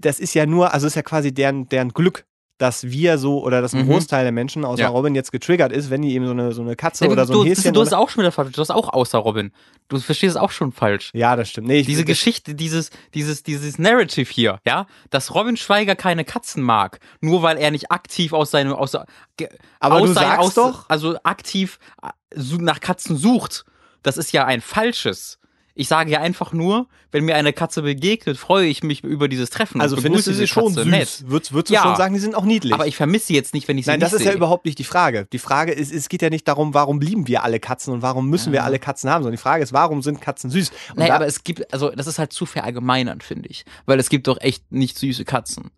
[0.00, 2.24] das ist ja nur, also ist ja quasi deren, deren Glück,
[2.58, 3.90] dass wir so oder dass ein mhm.
[3.90, 4.88] Großteil der Menschen außer ja.
[4.88, 7.42] Robin jetzt getriggert ist, wenn die eben so eine, so eine Katze ja, oder so
[7.42, 7.74] ein Häschen.
[7.74, 8.52] Du, hast auch schon wieder falsch.
[8.52, 9.50] Du hast auch außer Robin.
[9.88, 11.10] Du verstehst es auch schon falsch.
[11.14, 11.66] Ja, das stimmt.
[11.66, 16.62] Nee, ich, Diese Geschichte, dieses, dieses, dieses Narrative hier, ja, dass Robin Schweiger keine Katzen
[16.62, 20.88] mag, nur weil er nicht aktiv aus seinem, aus, aber aus du sagst aus, doch,
[20.88, 22.10] also aktiv äh,
[22.58, 23.64] nach Katzen sucht.
[24.02, 25.38] Das ist ja ein falsches.
[25.76, 29.50] Ich sage ja einfach nur, wenn mir eine Katze begegnet, freue ich mich über dieses
[29.50, 29.80] Treffen.
[29.80, 30.84] Also findest du sie schon süß?
[30.84, 31.24] Nett.
[31.26, 32.72] Würdest, würdest du ja, schon sagen, die sind auch niedlich?
[32.72, 34.28] Aber ich vermisse sie jetzt nicht, wenn ich sie Nein, das ist sehe.
[34.28, 35.26] ja überhaupt nicht die Frage.
[35.32, 38.30] Die Frage ist, es geht ja nicht darum, warum lieben wir alle Katzen und warum
[38.30, 38.60] müssen ja.
[38.60, 40.70] wir alle Katzen haben, sondern die Frage ist, warum sind Katzen süß?
[40.90, 43.64] Und Nein, aber es gibt, also das ist halt zu verallgemeinern, finde ich.
[43.84, 45.72] Weil es gibt doch echt nicht süße Katzen.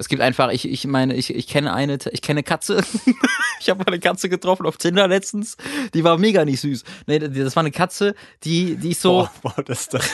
[0.00, 2.82] Es gibt einfach, ich, ich meine, ich, ich kenne eine, ich kenne Katze.
[3.60, 5.58] ich habe eine Katze getroffen auf Tinder letztens.
[5.92, 6.84] Die war mega nicht süß.
[7.06, 9.28] Nee, das war eine Katze, die, die ist so.
[9.42, 10.08] Boah, boah das, das,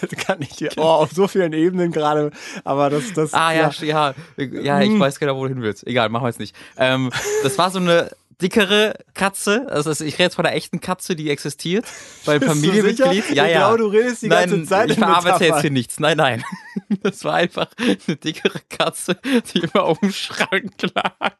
[0.00, 2.30] das kann ich hier, oh, auf so vielen Ebenen gerade.
[2.64, 3.34] Aber das, das.
[3.34, 5.00] Ah, ja, ja, ja, ja ich hm.
[5.00, 5.86] weiß genau, wo du hin willst.
[5.86, 6.56] Egal, machen wir es nicht.
[6.78, 7.12] Ähm,
[7.42, 8.08] das war so eine,
[8.40, 9.66] dickere Katze.
[9.70, 11.86] Also ich rede jetzt von der echten Katze, die existiert.
[12.26, 13.30] Beim Familienmitglied.
[13.30, 13.66] Ja, ja.
[13.66, 14.90] Genau, du redest die nein, ganze Zeit.
[14.90, 16.00] Ich verarbeite jetzt hier nichts.
[16.00, 16.44] Nein, nein.
[17.02, 21.36] Das war einfach eine dickere Katze, die immer auf dem Schrank lag.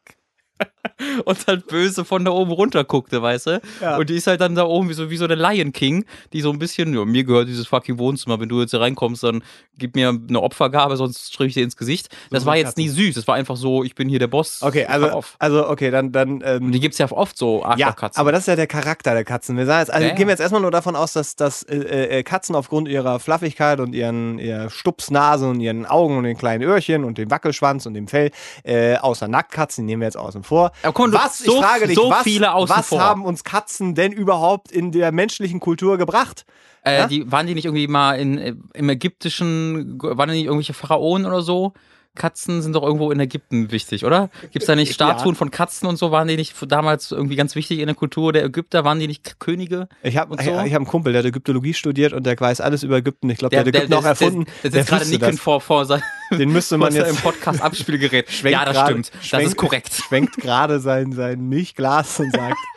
[1.25, 3.61] und halt böse von da oben runter guckte, weißt du?
[3.81, 3.97] Ja.
[3.97, 6.41] Und die ist halt dann da oben wie so, wie so der Lion King, die
[6.41, 9.43] so ein bisschen, ja, mir gehört dieses fucking Wohnzimmer, wenn du jetzt hier reinkommst, dann
[9.77, 12.09] gib mir eine Opfergabe, sonst strich ich dir ins Gesicht.
[12.31, 14.61] Das so war jetzt nie süß, das war einfach so, ich bin hier der Boss.
[14.61, 17.65] Okay, also, also okay, dann, dann, ähm, und die gibt's ja oft so.
[17.77, 19.57] Ja, aber das ist ja der Charakter der Katzen.
[19.57, 22.19] Wir sagen jetzt, also ja, gehen wir jetzt erstmal nur davon aus, dass, dass äh,
[22.19, 26.63] äh, Katzen aufgrund ihrer Fluffigkeit und ihren, ihrer Stupsnase und ihren Augen und den kleinen
[26.63, 28.31] Öhrchen und dem Wackelschwanz und dem Fell,
[28.63, 30.71] äh, außer Nacktkatzen, die nehmen wir jetzt außen vor.
[31.13, 34.91] Was, so, ich frage dich, so was, viele was haben uns Katzen denn überhaupt in
[34.91, 36.45] der menschlichen Kultur gebracht?
[36.83, 37.07] Äh, ja?
[37.07, 41.25] die, waren die nicht irgendwie mal in, äh, im ägyptischen, waren die nicht irgendwelche Pharaonen
[41.25, 41.73] oder so?
[42.17, 44.29] Katzen sind doch irgendwo in Ägypten wichtig, oder?
[44.51, 45.37] Gibt es da nicht Statuen ja.
[45.37, 46.11] von Katzen und so?
[46.11, 48.83] Waren die nicht damals irgendwie ganz wichtig in der Kultur der Ägypter?
[48.83, 49.87] Waren die nicht Könige?
[50.03, 50.41] Ich habe so?
[50.41, 53.29] ich, ich hab einen Kumpel, der hat Ägyptologie studiert und der weiß alles über Ägypten.
[53.29, 54.45] Ich glaube, der, der, hat Ägypten der, auch erfunden.
[54.63, 58.27] Der, der, der gerade Nicken vor, vor sein, Den müsste man jetzt im Podcast Abspielgerät.
[58.43, 59.11] ja, das grade, stimmt.
[59.21, 59.93] Schwenkt, das ist korrekt.
[59.93, 62.57] Schwenkt gerade sein, sein Milchglas und sagt,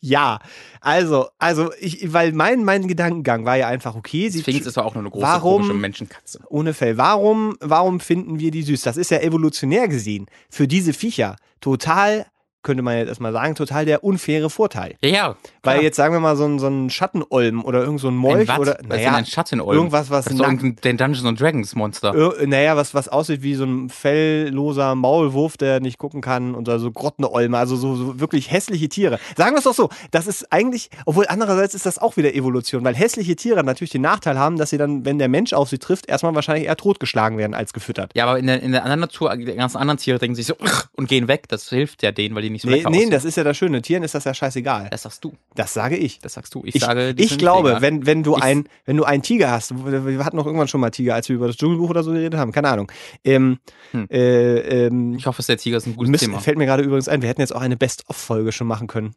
[0.00, 0.38] ja,
[0.80, 4.84] also, also ich, weil mein, mein Gedankengang war ja einfach, okay, sie Sphinx ist ja
[4.84, 6.40] auch nur eine große warum, komische Menschenkatze.
[6.48, 6.98] Ohne Fell.
[6.98, 8.82] Warum, warum finden wir die süß?
[8.82, 12.26] Das ist ja evolutionär gesehen für diese Viecher total
[12.66, 14.96] könnte man jetzt erstmal sagen, total der unfaire Vorteil.
[15.00, 15.36] Ja, ja.
[15.66, 18.48] Weil jetzt sagen wir mal so ein, so ein Schattenolm oder irgend so ein Molch
[18.48, 19.76] ein oder naja, ein Schattenolm?
[19.76, 22.40] irgendwas, was das ist den Dungeons Dragons Monster.
[22.40, 26.66] Äh, naja, was, was aussieht wie so ein fellloser Maulwurf, der nicht gucken kann und
[26.66, 29.18] so Grottenolme, also so, so wirklich hässliche Tiere.
[29.36, 32.84] Sagen wir es doch so, das ist eigentlich, obwohl andererseits ist das auch wieder Evolution,
[32.84, 35.78] weil hässliche Tiere natürlich den Nachteil haben, dass sie dann, wenn der Mensch auf sie
[35.78, 38.12] trifft, erstmal wahrscheinlich eher totgeschlagen werden als gefüttert.
[38.14, 40.54] Ja, aber in der, in der anderen Natur, die ganzen anderen Tiere denken sich so
[40.94, 43.36] und gehen weg, das hilft ja denen, weil die nicht so nee, Nee, das ist
[43.36, 43.82] ja das Schöne.
[43.82, 44.88] Tieren ist das ja scheißegal.
[44.90, 45.34] Das sagst du.
[45.56, 46.20] Das sage ich.
[46.20, 46.62] Das sagst du.
[46.64, 50.24] Ich, ich sage, ich glaube, wenn, wenn, du ein, wenn du einen Tiger hast, wir
[50.24, 52.52] hatten noch irgendwann schon mal Tiger, als wir über das Dschungelbuch oder so geredet haben,
[52.52, 52.92] keine Ahnung.
[53.24, 53.58] Ähm,
[53.90, 54.06] hm.
[54.10, 56.40] äh, ähm, ich hoffe, der Tiger ist ein gutes müssen, Thema.
[56.40, 59.14] Fällt mir gerade übrigens ein, wir hätten jetzt auch eine Best-of-Folge schon machen können.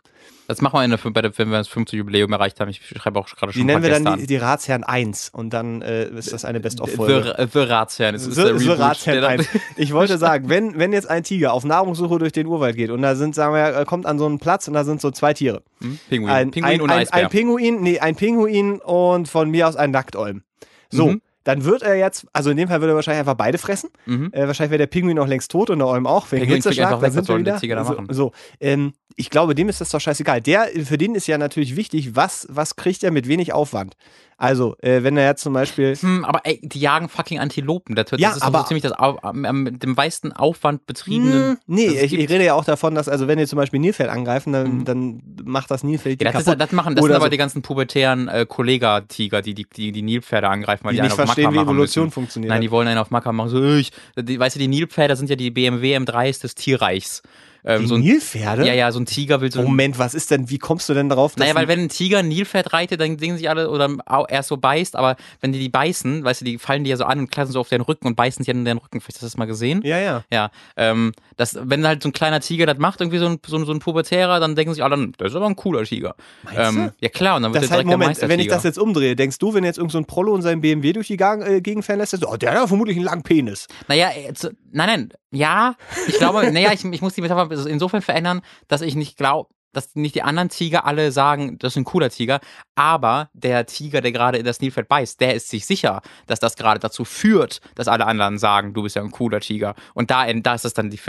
[0.49, 2.69] Das machen wir in der, bei der, wenn wir das 50 Jubiläum erreicht haben.
[2.69, 5.83] Ich schreibe auch gerade schon Die nennen wir dann die, die, Ratsherren 1 und dann
[5.83, 7.35] äh, ist das eine Best-of-Folge.
[7.37, 8.15] The, the Ratsherren.
[8.15, 9.47] Das ist the, the Ratsherren 1.
[9.77, 13.03] Ich wollte sagen, wenn, wenn jetzt ein Tiger auf Nahrungssuche durch den Urwald geht und
[13.03, 15.35] da sind, sagen wir, er kommt an so einen Platz und da sind so zwei
[15.35, 15.61] Tiere.
[15.81, 15.99] Hm?
[16.09, 16.31] Pinguin.
[16.31, 17.25] Ein, Pinguin ein, und ein, Eisbär.
[17.25, 20.41] Ein Pinguin, nee, ein Pinguin und von mir aus ein Nacktolm.
[20.89, 21.09] So.
[21.09, 23.89] Mhm dann wird er jetzt, also in dem Fall würde er wahrscheinlich einfach beide fressen.
[24.05, 24.29] Mhm.
[24.31, 26.31] Äh, wahrscheinlich wäre der Pinguin auch längst tot und der Olm auch.
[26.31, 27.59] Wegen Hitzeschlag, dann sind wir wieder.
[27.75, 30.41] Da so, so ähm, ich glaube, dem ist das doch scheißegal.
[30.41, 33.95] Der, für den ist ja natürlich wichtig, was, was kriegt er mit wenig Aufwand.
[34.41, 35.93] Also, äh, wenn er jetzt zum Beispiel.
[35.95, 37.93] Hm, aber ey, die jagen fucking Antilopen.
[37.93, 41.49] Das, das ja, ist aber so ziemlich das am, mit dem meisten Aufwand betriebenen.
[41.49, 44.09] Hm, nee, ich, ich, rede ja auch davon, dass, also wenn die zum Beispiel Nilfeld
[44.09, 44.85] angreifen, dann, mhm.
[44.85, 46.61] dann macht das Nilfeld die ja, das, kaputt.
[46.61, 47.29] Ist, das machen, das sind aber so.
[47.29, 51.15] die ganzen pubertären äh, Kollega-Tiger, die die, die die Nilpferde angreifen, weil die, die nicht
[51.15, 52.13] verstehen, wie Evolution müssen.
[52.13, 52.49] funktioniert.
[52.49, 53.49] Nein, die wollen einen auf Macker machen.
[53.49, 57.23] So, ich, die, weißt du, die Nilpferde sind ja die BMW M3s des Tierreichs
[57.65, 58.65] Ähm, so ein, Nilpferde?
[58.65, 59.61] ja, ja, so ein Tiger will so.
[59.61, 61.35] Moment, was ist denn, wie kommst du denn darauf?
[61.35, 63.89] dass Naja, weil wenn ein Tiger ein Nilpferd reitet, dann denken sich alle, oder
[64.29, 67.03] erst so beißt, aber wenn die die beißen, weißt du, die fallen die ja so
[67.05, 69.01] an und klassen so auf den Rücken und beißen sich an den Rücken.
[69.01, 69.81] Vielleicht hast du das mal gesehen?
[69.83, 70.23] Ja, ja.
[70.31, 73.57] Ja, ähm, das, wenn halt so ein kleiner Tiger das macht, irgendwie so ein, so
[73.57, 76.15] ein, so ein Pubertärer, dann denken sich alle, "Hm, das ist aber ein cooler Tiger.
[76.55, 76.93] Ähm, du?
[76.99, 78.79] ja klar, und dann wird Das der halt, direkt Moment, der wenn ich das jetzt
[78.79, 81.41] umdrehe, denkst du, wenn jetzt irgend so ein Prollo in seinem BMW durch die Gang,
[81.41, 83.67] äh, Gegend fahren lässt, oh, der hat vermutlich einen langen Penis.
[83.87, 85.75] Naja, jetzt, nein, nein, ja,
[86.07, 89.95] ich glaube, naja, ich, ich muss die Metapher insofern verändern, dass ich nicht glaube, dass
[89.95, 92.39] nicht die anderen Tiger alle sagen, das ist ein cooler Tiger,
[92.75, 96.55] aber der Tiger, der gerade in das Nilpferd beißt, der ist sich sicher, dass das
[96.55, 99.75] gerade dazu führt, dass alle anderen sagen, du bist ja ein cooler Tiger.
[99.93, 100.99] Und da, da ist es dann die,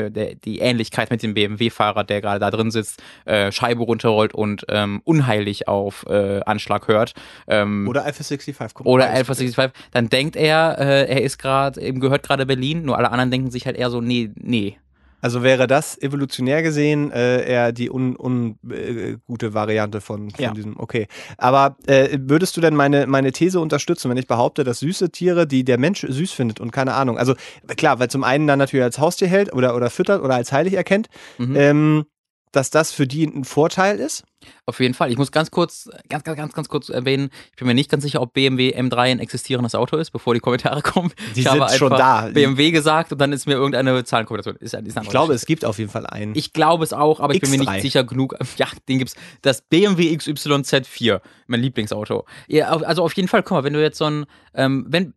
[0.45, 5.01] die Ähnlichkeit mit dem BMW-Fahrer, der gerade da drin sitzt, äh, Scheibe runterrollt und ähm,
[5.05, 7.15] unheilig auf äh, Anschlag hört.
[7.47, 8.75] Ähm, Oder Alpha 65.
[8.75, 9.11] Kommt oder.
[9.11, 13.11] Alpha 65, dann denkt er, äh, er ist gerade, ihm gehört gerade Berlin, nur alle
[13.11, 14.77] anderen denken sich halt eher so, nee, nee.
[15.21, 20.43] Also wäre das evolutionär gesehen äh, eher die un, un, äh, gute Variante von, von
[20.45, 20.53] Ja.
[20.53, 21.07] diesem, okay.
[21.39, 25.47] Aber äh, würdest du denn meine, meine These unterstützen, wenn ich behaupte, dass süße Tiere,
[25.47, 27.35] die der Mensch süß findet und keine Ahnung, also
[27.77, 30.75] klar, weil zum einen dann natürlich als Haustier hält oder, oder füttert oder als heilig
[30.75, 31.57] erkennt, Mhm.
[31.57, 32.05] ähm,
[32.53, 34.25] dass das für die ein Vorteil ist?
[34.67, 35.11] Auf jeden Fall.
[35.11, 38.03] Ich muss ganz kurz, ganz, ganz, ganz, ganz kurz erwähnen, ich bin mir nicht ganz
[38.03, 41.13] sicher, ob BMW M3 ein existierendes Auto ist, bevor die Kommentare kommen.
[41.35, 42.31] Die ich habe sind schon einfach da.
[42.31, 44.57] BMW gesagt und dann ist mir irgendeine Zahlenkombination.
[44.57, 46.35] Ist, ist Ich glaube, es gibt auf jeden Fall einen.
[46.35, 47.73] Ich glaube es auch, aber ich bin mir X3.
[47.73, 48.35] nicht sicher genug.
[48.57, 49.15] Ja, den gibt's.
[49.43, 52.27] Das BMW XY Z4, mein Lieblingsauto.
[52.47, 55.15] Ja, also auf jeden Fall, guck mal, wenn du jetzt so ein, ähm, wenn,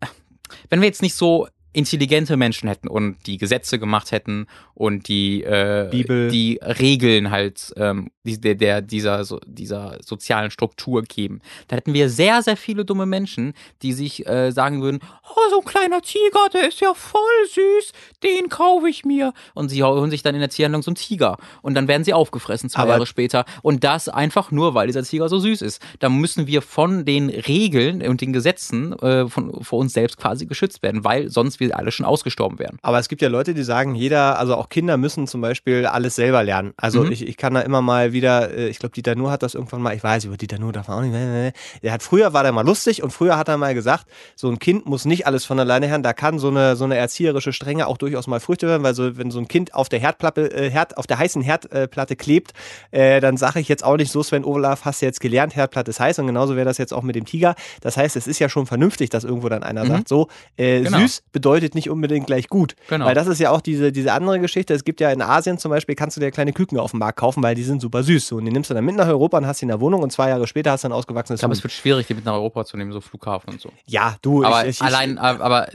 [0.69, 5.43] wenn wir jetzt nicht so intelligente Menschen hätten und die Gesetze gemacht hätten und die
[5.43, 6.29] äh, Bibel.
[6.29, 11.93] die Regeln halt ähm, die, der, der dieser so, dieser sozialen Struktur geben, dann hätten
[11.93, 16.01] wir sehr sehr viele dumme Menschen, die sich äh, sagen würden, oh so ein kleiner
[16.01, 17.91] Tiger, der ist ja voll süß,
[18.23, 21.37] den kaufe ich mir und sie holen sich dann in der Tierhandlung so einen Tiger
[21.61, 25.03] und dann werden sie aufgefressen zwei Aber- Jahre später und das einfach nur, weil dieser
[25.03, 25.81] Tiger so süß ist.
[25.99, 30.45] Da müssen wir von den Regeln und den Gesetzen äh, von vor uns selbst quasi
[30.45, 32.77] geschützt werden, weil sonst wir alle schon ausgestorben wären.
[32.81, 36.15] Aber es gibt ja Leute, die sagen, jeder, also auch Kinder müssen zum Beispiel alles
[36.15, 36.73] selber lernen.
[36.77, 37.11] Also Mhm.
[37.11, 39.81] ich, ich kann da immer mal wieder, äh, ich glaube, Dieter Nuhr hat das irgendwann
[39.81, 42.33] mal, ich weiß, über Dieter Nuhr darf man auch nicht, äh, äh, der hat früher
[42.33, 45.27] war der mal lustig und früher hat er mal gesagt, so ein Kind muss nicht
[45.27, 48.39] alles von alleine lernen, da kann so eine, so eine erzieherische Strenge auch durchaus mal
[48.39, 51.17] Früchte werden, weil so, wenn so ein Kind auf der Herdplatte, äh, Herd, auf der
[51.19, 52.53] heißen Herdplatte klebt,
[52.91, 55.89] äh, dann sage ich jetzt auch nicht so, Sven Olaf, hast du jetzt gelernt, Herdplatte
[55.91, 57.55] ist heiß und genauso wäre das jetzt auch mit dem Tiger.
[57.81, 59.89] Das heißt, es ist ja schon vernünftig, dass irgendwo dann einer Mhm.
[59.89, 60.97] sagt, so, äh, Genau.
[60.99, 62.75] süß bedeutet nicht unbedingt gleich gut.
[62.89, 63.05] Genau.
[63.05, 64.73] Weil das ist ja auch diese, diese andere Geschichte.
[64.73, 67.19] Es gibt ja in Asien zum Beispiel, kannst du dir kleine Küken auf dem Markt
[67.19, 68.27] kaufen, weil die sind super süß.
[68.27, 70.01] So, Und die nimmst du dann mit nach Europa und hast sie in der Wohnung
[70.03, 72.25] und zwei Jahre später hast du ein ausgewachsenes Ich glaube, es wird schwierig, die mit
[72.25, 73.69] nach Europa zu nehmen, so Flughafen und so.
[73.85, 75.67] Ja, du, Aber ich, ich, allein, aber, aber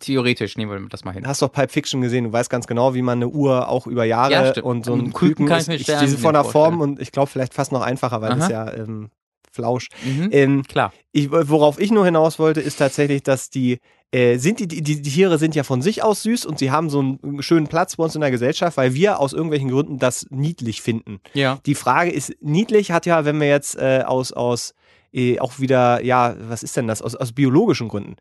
[0.00, 1.26] theoretisch nehmen wir das mal hin.
[1.26, 4.04] hast doch Pulp Fiction gesehen, du weißt ganz genau, wie man eine Uhr auch über
[4.04, 6.20] Jahre Ja, und so ein Einen Küken Küken, kann ich ist, ich, sehr die sind
[6.20, 8.50] von der Form und ich glaube vielleicht fast noch einfacher, weil das Aha.
[8.50, 9.10] ja ähm,
[9.50, 9.88] Flausch.
[10.04, 10.28] Mhm.
[10.32, 10.92] Ähm, Klar.
[11.12, 13.78] ich, worauf ich nur hinaus wollte, ist tatsächlich, dass die
[14.12, 16.90] äh, sind die, die, die Tiere sind ja von sich aus süß und sie haben
[16.90, 20.26] so einen schönen Platz bei uns in der Gesellschaft, weil wir aus irgendwelchen Gründen das
[20.30, 21.20] niedlich finden.
[21.32, 21.60] Ja.
[21.64, 24.74] Die Frage ist, niedlich hat ja, wenn wir jetzt äh, aus, aus
[25.12, 27.02] äh, auch wieder, ja, was ist denn das?
[27.02, 28.16] Aus, aus biologischen Gründen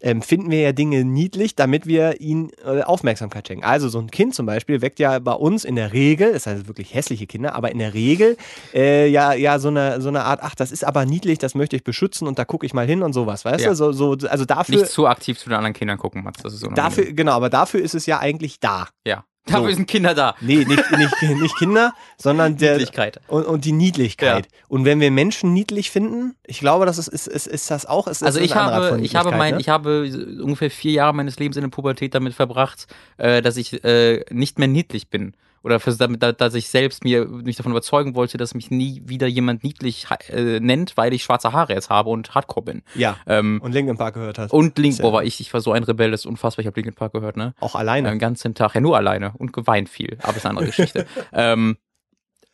[0.00, 3.64] ähm, finden wir ja Dinge niedlich, damit wir ihnen äh, Aufmerksamkeit schenken.
[3.64, 6.68] Also so ein Kind zum Beispiel weckt ja bei uns in der Regel, das heißt
[6.68, 8.36] wirklich hässliche Kinder, aber in der Regel
[8.74, 11.76] äh, ja, ja so eine, so eine Art, ach, das ist aber niedlich, das möchte
[11.76, 13.70] ich beschützen und da gucke ich mal hin und sowas, weißt Ja.
[13.70, 13.76] du?
[13.76, 16.42] So, so, also dafür, Nicht zu aktiv zu den anderen Kindern gucken, Mats.
[16.42, 16.84] Das ist unangenehm.
[16.90, 18.88] dafür, genau, aber dafür ist es ja eigentlich da.
[19.06, 19.24] Ja.
[19.46, 19.76] Dafür So.
[19.76, 20.34] sind Kinder da.
[20.40, 23.20] Nee, nicht, nicht, nicht Kinder, sondern der, Niedlichkeit.
[23.28, 24.48] und, und die Niedlichkeit.
[24.68, 28.06] Und wenn wir Menschen niedlich finden, ich glaube, das ist, ist, ist, ist das auch.
[28.06, 29.60] Ist, Also ist ich habe, von ich habe mein, ne?
[29.60, 30.08] ich habe
[30.42, 32.86] ungefähr vier Jahre meines Lebens in der Pubertät damit verbracht,
[33.18, 35.34] äh, dass ich äh, nicht mehr niedlich bin.
[35.64, 39.02] Oder für, damit, da- dass ich selbst mir mich davon überzeugen wollte, dass mich nie
[39.06, 42.82] wieder jemand niedlich äh, nennt, weil ich schwarze Haare jetzt habe und Hardcore bin.
[42.94, 43.16] Ja.
[43.26, 44.52] Ähm, Und Linkin Park gehört hat.
[44.52, 46.60] und Link, Sehr boah, war ich, ich war so ein Rebell, das ist unfassbar.
[46.62, 47.54] Ich habe Linkin Park gehört, ne?
[47.60, 48.10] auch alleine.
[48.10, 51.06] Den ganzen Tag, ja nur alleine und geweint viel, aber ist eine andere Geschichte.
[51.32, 51.76] ähm,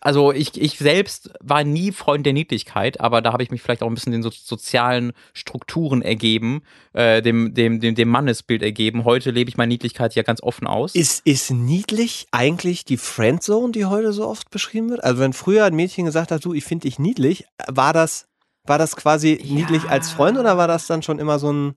[0.00, 3.82] also ich, ich selbst war nie Freund der Niedlichkeit, aber da habe ich mich vielleicht
[3.82, 6.62] auch ein bisschen den so, sozialen Strukturen ergeben,
[6.94, 9.04] äh, dem, dem, dem, dem Mannesbild ergeben.
[9.04, 10.94] Heute lebe ich meine Niedlichkeit ja ganz offen aus.
[10.94, 15.04] Ist, ist niedlich eigentlich die Friendzone, die heute so oft beschrieben wird?
[15.04, 18.26] Also wenn früher ein Mädchen gesagt hat, du, ich finde dich niedlich, war das,
[18.66, 19.54] war das quasi Ja.
[19.54, 21.74] niedlich als Freund oder war das dann schon immer so ein.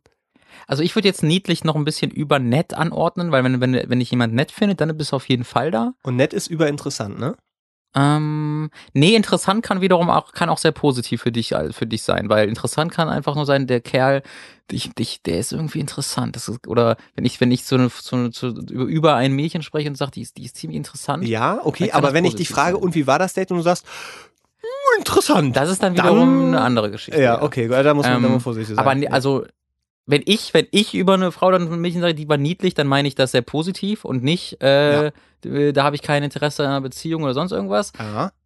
[0.68, 4.00] Also ich würde jetzt niedlich noch ein bisschen über nett anordnen, weil wenn, wenn, wenn
[4.00, 5.94] ich jemand nett finde, dann bist du auf jeden Fall da.
[6.04, 7.36] Und nett ist überinteressant, ne?
[7.96, 12.30] Ähm, nee, interessant kann wiederum auch, kann auch sehr positiv für dich, für dich sein,
[12.30, 14.24] weil interessant kann einfach nur sein, der Kerl,
[14.72, 16.36] dich, dich, der ist irgendwie interessant.
[16.36, 19.62] Das ist, oder wenn ich, wenn ich so, eine, so, eine, so über ein Mädchen
[19.62, 21.28] spreche und sage, die ist, die ist ziemlich interessant.
[21.28, 22.84] Ja, okay, aber wenn ich dich frage, sein.
[22.84, 23.86] und wie war das Date und du sagst,
[24.62, 25.56] hm, interessant.
[25.56, 27.22] Das ist dann wiederum dann, eine andere Geschichte.
[27.22, 28.86] Ja, okay, da muss man, ähm, vorsichtig sein.
[28.86, 29.46] Aber also,
[30.06, 32.88] wenn ich, wenn ich über eine Frau dann ein Mädchen sage, die war niedlich, dann
[32.88, 35.12] meine ich das sehr positiv und nicht, äh, ja.
[35.46, 37.92] Äh, da habe ich kein Interesse an einer Beziehung oder sonst irgendwas.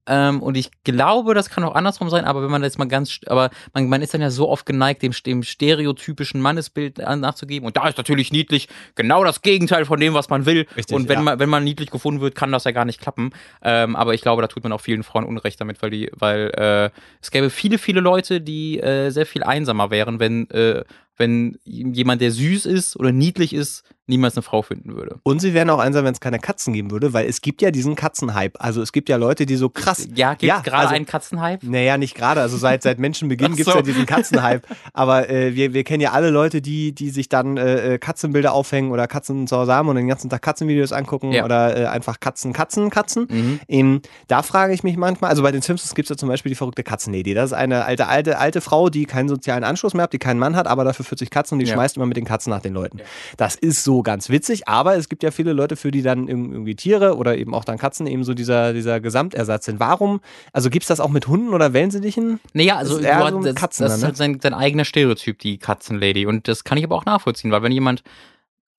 [0.09, 3.19] Ähm, und ich glaube, das kann auch andersrum sein, aber wenn man jetzt mal ganz,
[3.25, 7.67] aber man, man ist dann ja so oft geneigt, dem, dem stereotypischen Mannesbild nachzugeben.
[7.67, 10.65] Und da ist natürlich niedlich genau das Gegenteil von dem, was man will.
[10.77, 11.23] Richtig, und wenn ja.
[11.23, 13.31] man, wenn man niedlich gefunden wird, kann das ja gar nicht klappen.
[13.61, 16.51] Ähm, aber ich glaube, da tut man auch vielen Frauen Unrecht damit, weil die, weil
[16.55, 16.89] äh,
[17.21, 20.83] es gäbe viele, viele Leute, die äh, sehr viel einsamer wären, wenn, äh,
[21.17, 25.19] wenn jemand, der süß ist oder niedlich ist, niemals eine Frau finden würde.
[25.23, 27.71] Und sie wären auch einsam, wenn es keine Katzen geben würde, weil es gibt ja
[27.71, 28.59] diesen Katzenhype.
[28.59, 30.07] Also es gibt ja Leute, die so krass.
[30.15, 31.69] Ja, gibt ja, gerade also, einen Katzenhype?
[31.69, 32.41] Naja, nicht gerade.
[32.41, 33.57] Also seit, seit Menschenbeginn so.
[33.57, 34.61] gibt es ja diesen Katzenhype.
[34.93, 38.53] Aber äh, wir, wir kennen ja alle Leute, die, die sich dann äh, äh, Katzenbilder
[38.53, 41.43] aufhängen oder Katzen zu Hause haben und den ganzen Tag Katzenvideos angucken ja.
[41.43, 43.27] oder äh, einfach Katzen, Katzen, Katzen.
[43.29, 43.59] Mhm.
[43.67, 46.49] Ähm, da frage ich mich manchmal, also bei den Simpsons gibt es ja zum Beispiel
[46.51, 47.33] die verrückte Katzenlady.
[47.33, 50.39] Das ist eine alte, alte, alte Frau, die keinen sozialen Anschluss mehr hat, die keinen
[50.39, 51.73] Mann hat, aber dafür 40 Katzen und die ja.
[51.73, 52.99] schmeißt immer mit den Katzen nach den Leuten.
[53.35, 56.75] Das ist so ganz witzig, aber es gibt ja viele Leute, für die dann irgendwie
[56.75, 59.79] Tiere oder eben auch dann Katzen eben so dieser, dieser Gesamtersatz sind.
[59.79, 60.21] Warum,
[60.53, 62.39] also gibt es das auch mit Hunden oder Wellensittichen?
[62.53, 64.05] Naja, also das ist, so das, Katzen, das ist ne?
[64.07, 66.25] halt sein, sein eigener Stereotyp, die Katzenlady.
[66.25, 68.03] Und das kann ich aber auch nachvollziehen, weil wenn jemand,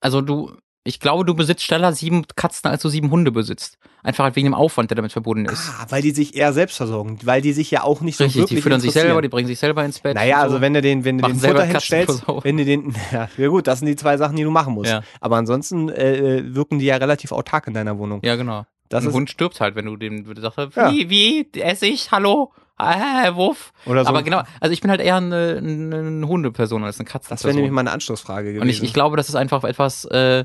[0.00, 0.52] also du,
[0.84, 3.78] ich glaube, du besitzt schneller sieben Katzen, als du sieben Hunde besitzt.
[4.02, 5.68] Einfach halt wegen dem Aufwand, der damit verbunden ist.
[5.68, 8.42] Ah, weil die sich eher selbst versorgen, weil die sich ja auch nicht so Richtig,
[8.42, 10.14] wirklich die füttern sich selber, die bringen sich selber ins Bett.
[10.14, 13.48] Naja, also wenn du den, wenn du den Futter hinstellst, wenn du den, ja, ja,
[13.48, 14.90] gut, das sind die zwei Sachen, die du machen musst.
[14.90, 15.02] Ja.
[15.20, 18.20] Aber ansonsten äh, äh wirken die ja relativ autark in deiner Wohnung.
[18.24, 18.64] Ja, genau.
[18.88, 21.10] Das ein Hund stirbt halt, wenn du dem sagst, wie, ja.
[21.10, 22.52] wie, esse ich, hallo?
[22.78, 23.72] äh, Wuff.
[23.86, 24.08] Oder so.
[24.08, 27.36] Aber genau, also ich bin halt eher eine, eine Hundeperson als eine Katzenperson.
[27.36, 28.62] Das wäre nämlich meine Anschlussfrage gewesen.
[28.62, 30.44] Und ich, ich glaube, das ist einfach etwas, äh,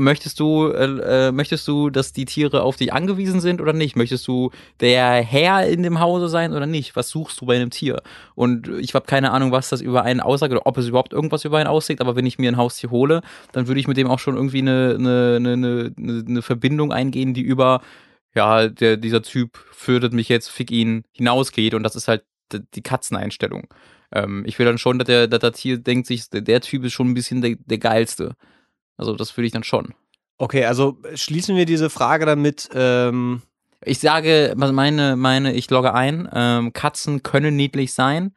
[0.00, 3.96] möchtest du, äh, äh, möchtest du, dass die Tiere auf dich angewiesen sind oder nicht?
[3.96, 6.96] Möchtest du der Herr in dem Hause sein oder nicht?
[6.96, 8.02] Was suchst du bei einem Tier?
[8.34, 11.44] Und ich habe keine Ahnung, was das über einen aussagt oder ob es überhaupt irgendwas
[11.44, 14.08] über einen aussagt, aber wenn ich mir ein Haustier hole, dann würde ich mit dem
[14.08, 17.80] auch schon irgendwie eine, eine, eine, eine, eine Verbindung eingehen, die über,
[18.34, 22.24] ja, der, dieser Typ führt mich jetzt, fick ihn, hinausgeht und das ist halt
[22.74, 23.68] die Katzeneinstellung.
[24.12, 26.92] Ähm, ich will dann schon, dass der, dass das Tier denkt sich, der Typ ist
[26.92, 28.34] schon ein bisschen der, der geilste.
[29.00, 29.94] Also das würde ich dann schon.
[30.36, 32.68] Okay, also schließen wir diese Frage damit.
[32.74, 33.40] Ähm
[33.82, 38.34] ich sage, meine, meine, ich logge ein, ähm, Katzen können niedlich sein,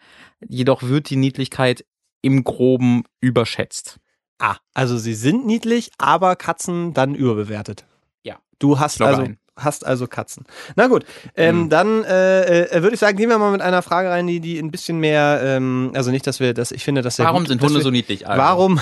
[0.47, 1.83] jedoch wird die Niedlichkeit
[2.21, 3.97] im Groben überschätzt.
[4.39, 7.85] Ah, also sie sind niedlich, aber Katzen dann überbewertet.
[8.23, 8.37] Ja.
[8.59, 9.37] Du hast also ein.
[9.57, 10.45] hast also Katzen.
[10.77, 11.03] Na gut,
[11.35, 11.69] ähm, mhm.
[11.69, 14.57] dann äh, äh, würde ich sagen, gehen wir mal mit einer Frage rein, die, die
[14.59, 17.61] ein bisschen mehr, ähm, also nicht, dass wir das, ich finde, dass Warum gut, sind
[17.61, 18.25] Hunde wir, so niedlich?
[18.29, 18.41] Also?
[18.41, 18.79] Warum?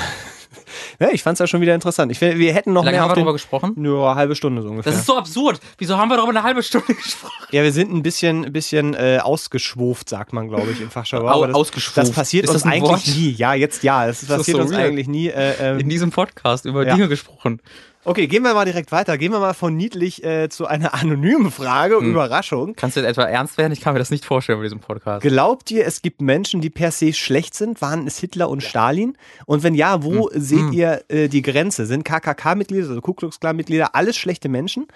[0.99, 2.11] Ja, ich fand es ja schon wieder interessant.
[2.11, 3.73] Ich, wir hätten noch lange mehr haben wir darüber gesprochen?
[3.75, 4.91] Nur eine halbe Stunde so ungefähr.
[4.91, 5.59] Das ist so absurd.
[5.77, 7.33] Wieso haben wir darüber eine halbe Stunde gesprochen?
[7.51, 11.47] Ja, wir sind ein bisschen, ein bisschen äh, ausgeschwuft, sagt man, glaube ich, im Fachjargon.
[11.47, 11.97] Das, ausgeschwuft.
[11.97, 13.07] Das passiert uns eigentlich Wort?
[13.07, 13.31] nie.
[13.31, 14.05] Ja, jetzt ja.
[14.05, 14.83] Das, passiert so uns weird?
[14.83, 15.27] eigentlich nie.
[15.29, 16.95] Äh, ähm, In diesem Podcast über ja.
[16.95, 17.61] Dinge gesprochen.
[18.03, 19.15] Okay, gehen wir mal direkt weiter.
[19.19, 21.97] Gehen wir mal von niedlich äh, zu einer anonymen Frage.
[21.97, 22.11] Hm.
[22.11, 22.73] Überraschung.
[22.75, 23.71] Kannst du etwa ernst werden?
[23.73, 25.21] Ich kann mir das nicht vorstellen bei diesem Podcast.
[25.21, 27.81] Glaubt ihr, es gibt Menschen, die per se schlecht sind?
[27.81, 28.69] Waren es Hitler und ja.
[28.69, 29.17] Stalin?
[29.45, 30.41] Und wenn ja, wo hm.
[30.41, 30.73] seht hm.
[30.73, 31.85] ihr äh, die Grenze?
[31.85, 34.87] Sind KKK-Mitglieder, also Ku Klux Klan-Mitglieder, alles schlechte Menschen?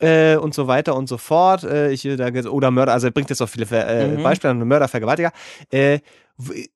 [0.00, 1.64] Äh, und so weiter und so fort.
[1.64, 4.22] Äh, ich, da, oder Mörder, also er bringt jetzt auch viele äh, mhm.
[4.22, 5.32] Beispiele, Mörder, Vergewaltiger.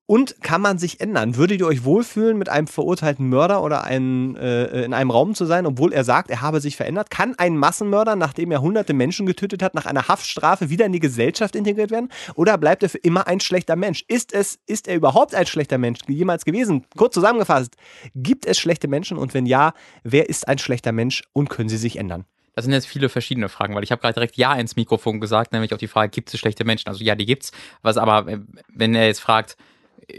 [0.05, 1.35] Und kann man sich ändern?
[1.35, 5.45] Würdet ihr euch wohlfühlen, mit einem verurteilten Mörder oder einen, äh, in einem Raum zu
[5.45, 7.09] sein, obwohl er sagt, er habe sich verändert?
[7.09, 11.01] Kann ein Massenmörder, nachdem er hunderte Menschen getötet hat, nach einer Haftstrafe wieder in die
[11.01, 12.07] Gesellschaft integriert werden?
[12.35, 14.05] Oder bleibt er für immer ein schlechter Mensch?
[14.07, 16.85] Ist, es, ist er überhaupt ein schlechter Mensch jemals gewesen?
[16.95, 17.75] Kurz zusammengefasst,
[18.15, 21.77] gibt es schlechte Menschen und wenn ja, wer ist ein schlechter Mensch und können sie
[21.77, 22.23] sich ändern?
[22.59, 25.53] Das sind jetzt viele verschiedene Fragen, weil ich habe gerade direkt Ja ins Mikrofon gesagt,
[25.53, 26.89] nämlich auf die Frage, gibt es schlechte Menschen?
[26.89, 27.53] Also ja, die gibt's.
[27.83, 29.55] Was aber, äh, wenn er jetzt fragt,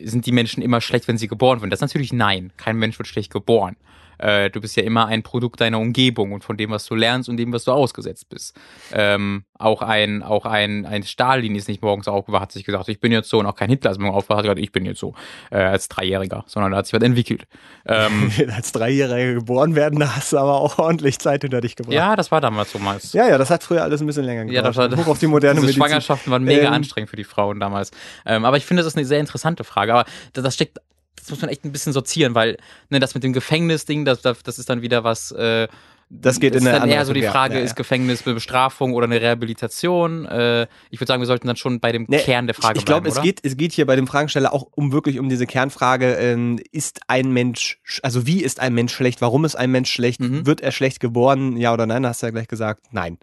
[0.03, 1.69] sind die Menschen immer schlecht, wenn sie geboren werden?
[1.69, 2.51] Das ist natürlich nein.
[2.57, 3.77] Kein Mensch wird schlecht geboren.
[4.21, 7.29] Äh, du bist ja immer ein Produkt deiner Umgebung und von dem, was du lernst
[7.29, 8.59] und dem, was du ausgesetzt bist.
[8.93, 13.01] Ähm, auch ein, auch ein, ein Stalin ist nicht morgens aufgewacht, hat sich gesagt, ich
[13.01, 15.01] bin jetzt so, und auch kein Hitler ist morgens aufgewacht, hat gesagt, ich bin jetzt
[15.01, 15.15] so,
[15.51, 17.47] äh, als Dreijähriger, sondern da hat sich was entwickelt.
[17.87, 21.95] Ähm, als Dreijähriger geboren werden, da hast du aber auch ordentlich Zeit hinter dich gebracht.
[21.95, 23.15] Ja, das war damals so meist.
[23.15, 24.77] Ja, ja, das hat früher alles ein bisschen länger gedauert.
[24.77, 27.61] Ja, das war, Hoch auf die moderne Schwangerschaften waren mega ähm, anstrengend für die Frauen
[27.61, 27.91] damals.
[28.27, 29.95] Ähm, aber ich finde, das ist eine sehr interessante Frage.
[29.95, 30.79] Aber das steckt
[31.21, 32.57] das muss man echt ein bisschen sortieren, weil
[32.89, 35.69] ne, das mit dem Gefängnisding, das, das ist dann wieder was, äh,
[36.09, 37.77] Das geht in ist eine dann eher so die Frage, ja, ja, ist.
[37.77, 40.27] Gefängnis eine Bestrafung oder eine Rehabilitation?
[40.27, 42.81] Äh, ich würde sagen, wir sollten dann schon bei dem Nee, Kern der Frage Ich,
[42.83, 43.23] ich glaube, bleiben, es oder?
[43.25, 47.01] geht, es geht hier bei dem Fragensteller auch um wirklich um diese Kernfrage, ähm, ist
[47.07, 50.47] ein Mensch, sch- also wie ist ein Mensch schlecht, warum ist ein Mensch schlecht, Mhm.
[50.47, 53.19] wird er schlecht geboren, ja oder nein, hast du ja gleich gesagt, nein.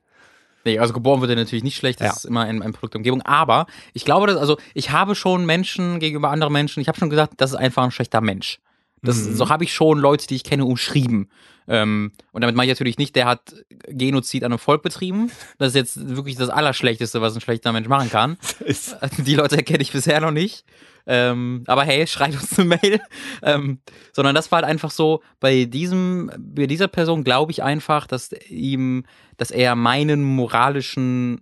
[0.67, 2.13] Nee, also geboren wird er natürlich nicht schlecht, das Ja.
[2.13, 3.21] ist immer ein, ein Produkt der Umgebung.
[3.23, 7.09] Aber ich glaube, dass, also ich habe schon Menschen gegenüber anderen Menschen, ich habe schon
[7.09, 8.59] gesagt, das ist einfach ein schlechter Mensch.
[9.01, 9.35] Das, Mhm.
[9.35, 11.29] So habe ich schon Leute, die ich kenne, umschrieben.
[11.69, 13.53] Ähm, und damit meine ich natürlich nicht, der hat
[13.87, 15.31] Genozid an einem Volk betrieben.
[15.57, 18.37] Das ist jetzt wirklich das Allerschlechteste, was ein schlechter Mensch machen kann.
[19.17, 20.63] Die Leute kenne ich bisher noch nicht.
[21.09, 22.99] Ähm, aber hey, schreibt uns eine Mail.
[23.43, 23.79] Ähm,
[24.13, 28.31] sondern das war halt einfach so, bei diesem, bei dieser Person glaube ich einfach, dass
[28.49, 29.05] ihm,
[29.37, 31.41] dass er meinen moralischen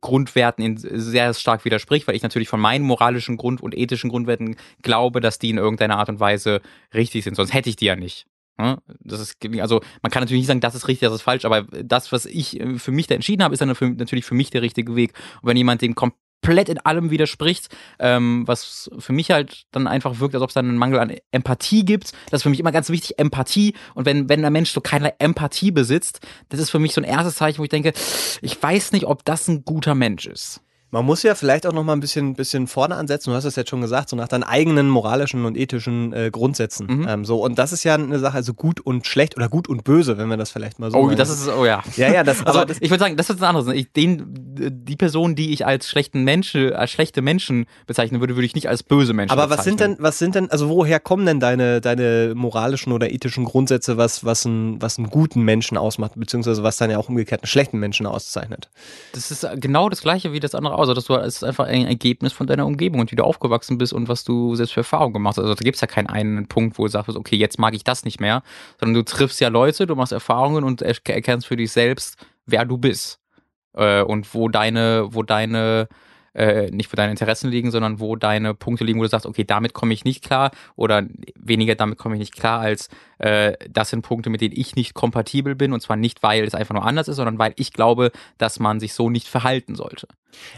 [0.00, 4.56] Grundwerten in sehr stark widerspricht, weil ich natürlich von meinen moralischen Grund- und ethischen Grundwerten
[4.82, 6.60] glaube, dass die in irgendeiner Art und Weise
[6.92, 7.36] richtig sind.
[7.36, 8.26] Sonst hätte ich die ja nicht.
[8.58, 11.44] Ja, Das ist, also man kann natürlich nicht sagen, das ist richtig, das ist falsch,
[11.44, 14.34] aber das, was ich äh, für mich da entschieden habe, ist dann für, natürlich für
[14.34, 15.12] mich der richtige Weg.
[15.42, 15.94] Und wenn jemand dem
[16.46, 20.54] komplett in allem widerspricht, ähm, was für mich halt dann einfach wirkt, als ob es
[20.54, 23.74] dann einen Mangel an Empathie gibt, das ist für mich immer ganz wichtig, Empathie.
[23.94, 27.04] Und wenn, wenn ein Mensch so keine Empathie besitzt, das ist für mich so ein
[27.04, 27.92] erstes Zeichen, wo ich denke,
[28.42, 30.60] ich weiß nicht, ob das ein guter Mensch ist.
[30.90, 33.56] Man muss ja vielleicht auch noch mal ein bisschen, bisschen vorne ansetzen, du hast es
[33.56, 36.86] jetzt schon gesagt, so nach deinen eigenen moralischen und ethischen äh, Grundsätzen.
[36.86, 37.08] Mhm.
[37.08, 39.82] Ähm, so, und das ist ja eine Sache, also gut und schlecht oder gut und
[39.82, 41.82] böse, wenn wir das vielleicht mal so Oh, das ist, oh ja.
[41.96, 43.66] Ja, ja, das, Also das, ich würde sagen, das ist was anderes.
[43.74, 48.46] Ich, den, die Person, die ich als schlechten Menschen, als schlechte Menschen bezeichnen würde, würde
[48.46, 49.96] ich nicht als böse Menschen Aber was sind bezeichnen.
[49.96, 54.24] denn, was sind denn, also woher kommen denn deine, deine moralischen oder ethischen Grundsätze, was,
[54.24, 57.78] was, ein, was einen guten Menschen ausmacht, beziehungsweise was dann ja auch umgekehrt einen schlechten
[57.78, 58.70] Menschen auszeichnet?
[59.12, 60.80] Das ist genau das gleiche wie das andere auch.
[60.80, 63.78] Also, dass du, es ist einfach ein Ergebnis von deiner Umgebung und wie du aufgewachsen
[63.78, 65.44] bist und was du selbst für Erfahrungen gemacht hast.
[65.44, 67.84] Also da gibt es ja keinen einen Punkt, wo du sagst, okay, jetzt mag ich
[67.84, 68.42] das nicht mehr,
[68.78, 72.64] sondern du triffst ja Leute, du machst Erfahrungen und er erkennst für dich selbst, wer
[72.64, 73.20] du bist.
[73.74, 75.88] Äh, und wo deine, wo deine,
[76.34, 79.44] äh, nicht wo deine Interessen liegen, sondern wo deine Punkte liegen, wo du sagst, okay,
[79.44, 83.90] damit komme ich nicht klar oder weniger damit komme ich nicht klar, als äh, das
[83.90, 86.84] sind Punkte, mit denen ich nicht kompatibel bin und zwar nicht, weil es einfach nur
[86.84, 90.08] anders ist, sondern weil ich glaube, dass man sich so nicht verhalten sollte.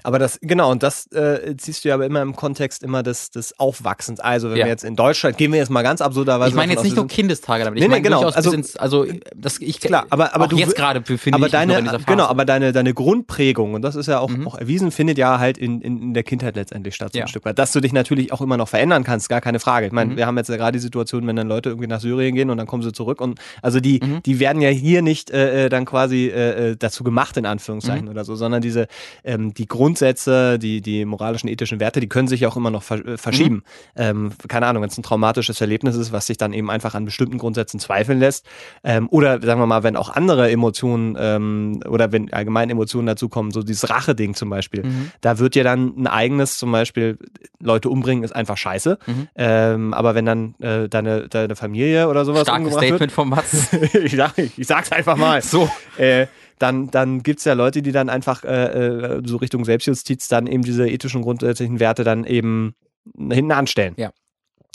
[0.02, 3.30] Aber das, genau, und das äh, ziehst du ja aber immer im Kontext immer des,
[3.30, 4.20] des Aufwachsens.
[4.20, 4.64] Also wenn Ja.
[4.64, 7.06] wir jetzt in Deutschland, gehen wir jetzt mal ganz absurderweise Ich meine jetzt nicht nur
[7.06, 7.78] Kindestage damit.
[7.78, 8.28] Ich Nee, nee, meine genau.
[8.30, 11.60] Also- ins, also das ich Klar, aber- aber du jetzt gerade befinde aber ich mich
[11.60, 12.04] deine, in dieser Phase.
[12.06, 14.46] genau, aber deine, deine Grundprägung, und das ist ja auch, Mhm.
[14.46, 17.24] auch erwiesen, findet ja halt in, in, in der Kindheit letztendlich statt, so Ja.
[17.24, 17.58] ein Stück weit.
[17.58, 19.86] Dass du dich natürlich auch immer noch verändern kannst, gar keine Frage.
[19.86, 20.16] Ich meine, Mhm.
[20.16, 22.56] wir haben jetzt ja gerade die Situation, wenn dann Leute irgendwie nach Syrien gehen und
[22.58, 24.22] dann kommen sie zurück und also die, Mhm.
[24.24, 28.04] die werden ja hier nicht äh, äh, dann quasi äh, äh, dazu gemacht, in Anführungszeichen
[28.06, 28.10] Mhm.
[28.10, 28.86] oder so, sondern diese,
[29.24, 33.04] ähm, die Grundsätze, die, die moralischen, ethischen Werte, die können sich auch immer noch ver
[33.06, 33.56] äh, verschieben.
[33.56, 33.62] Mhm.
[33.96, 37.04] Ähm, keine Ahnung, wenn es ein traumatisches Erlebnis ist, was sich dann eben einfach an
[37.04, 38.46] bestimmten Grundsätzen zweifeln lässt.
[38.84, 43.52] Ähm, oder sagen wir mal, wenn auch andere Emotionen ähm, oder wenn allgemein Emotionen dazukommen,
[43.52, 45.10] so dieses Rache-Ding zum Beispiel, Mhm.
[45.20, 47.18] da wird ja dann ein eigenes, zum Beispiel,
[47.60, 48.98] Leute umbringen ist einfach scheiße.
[49.06, 49.28] Mhm.
[49.36, 53.72] Ähm, aber wenn dann äh, deine, deine Familie oder sowas Starkes Statement vom Mats.
[53.72, 55.68] wird, ich, sag, ich sag's einfach mal, so.
[55.98, 56.26] äh,
[56.58, 60.62] dann, dann gibt's ja Leute, die dann einfach äh, äh, so Richtung Selbstjustiz dann eben
[60.62, 62.74] diese ethischen grundsätzlichen Werte dann eben
[63.16, 63.94] hinten anstellen.
[63.96, 64.10] Ja.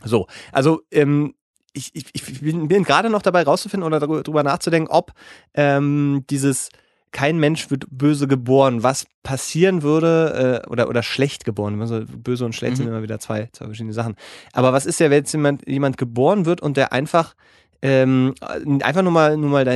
[0.04, 1.36] So, also ähm,
[1.74, 5.14] ich, ich, ich bin, bin gerade noch dabei rauszufinden oder darüber nachzudenken, ob
[5.54, 6.70] ähm, dieses
[7.12, 11.80] kein Mensch wird böse geboren, was passieren würde, äh, oder, oder schlecht geboren.
[11.80, 12.78] Also böse und schlecht Mhm.
[12.78, 14.16] sind immer wieder zwei, zwei verschiedene Sachen.
[14.52, 17.36] Aber was ist ja, wenn jetzt jemand, jemand geboren wird und der einfach
[17.84, 18.34] ähm,
[18.82, 19.74] einfach nur mal, nur mal da,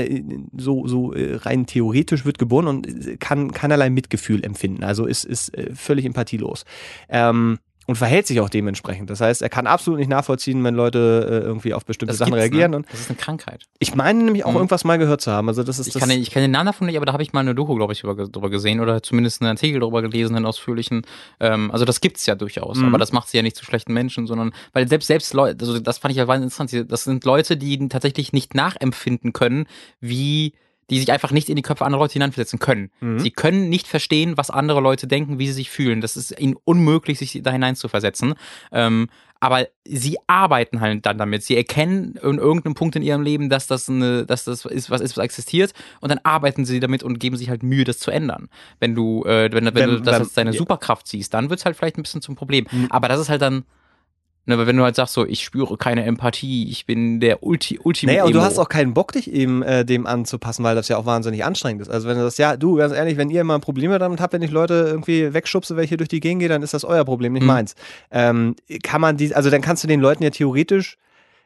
[0.55, 4.85] so, so äh, rein theoretisch wird geboren und kann keinerlei Mitgefühl empfinden.
[4.85, 6.63] Also ist, ist äh, völlig empathielos.
[7.09, 9.09] Ähm, und verhält sich auch dementsprechend.
[9.09, 12.33] Das heißt, er kann absolut nicht nachvollziehen, wenn Leute äh, irgendwie auf bestimmte Das Sachen
[12.33, 12.71] gibt's, reagieren.
[12.71, 12.81] Ne?
[12.91, 13.63] Das ist eine Krankheit.
[13.79, 14.57] ich meine nämlich auch Mhm.
[14.57, 15.47] irgendwas mal gehört zu haben.
[15.47, 15.99] Also das ist Ich das.
[16.01, 17.73] kann, den- ich kenne den Namen davon nicht, aber da habe ich mal eine Doku,
[17.75, 21.01] glaube ich, drüber, gesehen oder zumindest einen Artikel drüber gelesen, einen ausführlichen.
[21.39, 22.85] Ähm, also das gibt's ja durchaus, Mhm.
[22.89, 25.79] aber das macht sie ja nicht zu schlechten Menschen, sondern weil selbst selbst Leute, also
[25.79, 26.91] das fand ich ja wahnsinnig interessant.
[26.91, 29.65] Das sind Leute, die tatsächlich nicht nachempfinden können,
[30.01, 30.53] wie
[30.89, 32.91] die sich einfach nicht in die Köpfe anderer Leute hineinversetzen können.
[33.01, 33.19] Mhm.
[33.19, 36.01] Sie können nicht verstehen, was andere Leute denken, wie sie sich fühlen.
[36.01, 38.35] Das ist ihnen unmöglich, sich da hineinzuversetzen.
[38.71, 41.43] Ähm, aber sie arbeiten halt dann damit.
[41.43, 45.01] Sie erkennen in irgendeinem Punkt in ihrem Leben, dass das eine, dass das ist, was
[45.01, 48.09] ist, was existiert, und dann arbeiten sie damit und geben sich halt Mühe, das zu
[48.09, 48.49] ändern.
[48.79, 50.57] Wenn du, äh, wenn, wenn, Wenn- du das als deine ja.
[50.57, 52.65] Superkraft siehst, dann wird's halt vielleicht ein bisschen zum Problem.
[52.71, 52.87] Mhm.
[52.89, 53.65] Aber das ist halt dann,
[54.47, 57.79] ne, aber wenn du halt sagst, so, ich spüre keine Empathie, ich bin der Ulti,
[57.83, 58.15] Ultimate.
[58.17, 60.97] Naja, und du hast auch keinen Bock, dich eben äh, dem anzupassen, weil das ja
[60.97, 61.89] auch wahnsinnig anstrengend ist.
[61.89, 64.41] Also wenn du sagst, ja, du, ganz ehrlich, wenn ihr immer Probleme damit habt, wenn
[64.41, 67.33] ich Leute irgendwie wegschubse, ich hier durch die Gegend gehe, dann ist das euer Problem,
[67.33, 67.47] nicht Mhm.
[67.47, 67.75] meins.
[68.09, 70.97] Ähm, kann man die, also dann kannst du den Leuten ja theoretisch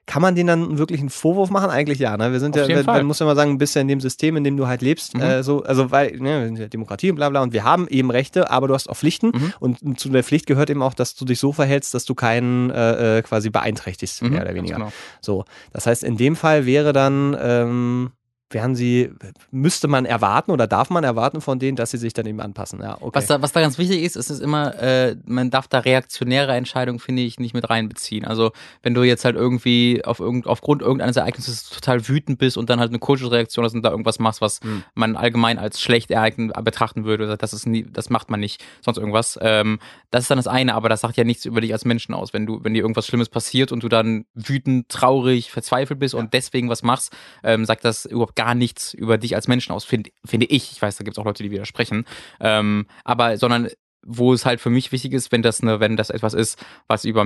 [0.07, 1.69] kann man denen dann wirklich einen Vorwurf machen?
[1.69, 2.31] Eigentlich ja, ne?
[2.31, 4.43] Wir sind Auf ja, man, muss ja mal sagen, ein bisschen in dem System, in
[4.43, 5.21] dem du halt lebst, Mhm.
[5.21, 7.87] äh, so, also weil, ne, wir sind ja Demokratie und bla bla und wir haben
[7.87, 9.53] eben Rechte, aber du hast auch Pflichten Mhm.
[9.59, 12.71] und zu der Pflicht gehört eben auch, dass du dich so verhältst, dass du keinen
[12.71, 14.75] äh, äh, quasi beeinträchtigst, Mhm, mehr oder weniger.
[14.75, 14.91] Genau.
[15.21, 18.11] So, das heißt, in dem Fall wäre dann, ähm,
[18.53, 19.11] wären sie,
[19.51, 22.79] müsste man erwarten oder darf man erwarten von denen, dass sie sich dann eben anpassen.
[22.81, 23.11] Ja, okay.
[23.13, 26.53] Was, da, was da ganz wichtig ist, ist es immer, äh, man darf da reaktionäre
[26.53, 28.25] Entscheidungen, finde ich, nicht mit reinbeziehen.
[28.25, 28.51] Also
[28.83, 32.79] wenn du jetzt halt irgendwie auf irgend, aufgrund irgendeines Ereignisses total wütend bist und dann
[32.79, 34.83] halt eine Kurzreaktion hast und da irgendwas machst, was Hm.
[34.93, 38.63] man allgemein als schlecht ereignet betrachten würde, oder das ist nie, das macht man nicht,
[38.81, 39.39] sonst irgendwas.
[39.41, 39.79] Ähm,
[40.11, 42.33] das ist dann das eine, aber das sagt ja nichts über dich als Menschen aus.
[42.33, 46.33] Wenn du, wenn dir irgendwas Schlimmes passiert und du dann wütend, traurig, verzweifelt bist und
[46.33, 50.09] deswegen was machst, ähm, sagt das überhaupt gar nichts über dich als Menschen aus, finde
[50.25, 50.71] finde ich.
[50.71, 52.05] Ich weiß, da gibt es auch Leute, die widersprechen.
[52.39, 53.69] Ähm, aber, sondern
[54.03, 57.05] wo es halt für mich wichtig ist, wenn das eine, wenn das etwas ist, was
[57.05, 57.23] über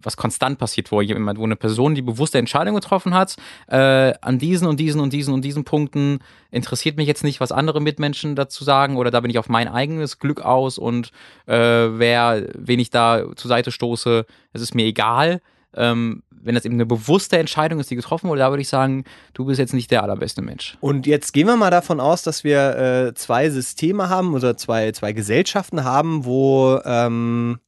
[0.00, 3.34] was konstant passiert, wo jemand, wo eine Person die bewusste Entscheidung getroffen hat,
[3.66, 6.20] äh, an diesen und diesen und diesen und diesen Punkten
[6.52, 9.66] interessiert mich jetzt nicht, was andere Mitmenschen dazu sagen, oder da bin ich auf mein
[9.66, 11.10] eigenes Glück aus und
[11.46, 15.40] äh, wer, wen ich da zur Seite stoße, es ist mir egal.
[15.74, 19.04] Ähm, wenn das eben eine bewusste Entscheidung ist, die getroffen wurde, da würde ich sagen,
[19.32, 20.76] du bist jetzt nicht der allerbeste Mensch.
[20.80, 24.90] Und jetzt gehen wir mal davon aus, dass wir äh, zwei Systeme haben oder zwei,
[24.92, 27.58] zwei Gesellschaften haben, wo ähm,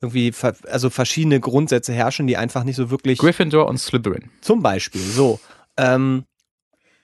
[0.00, 3.18] irgendwie ver also verschiedene Grundsätze herrschen, die einfach nicht so wirklich.
[3.18, 4.30] Gryffindor und Slytherin.
[4.40, 5.38] Zum Beispiel, so.
[5.76, 6.33] Ähm, äh,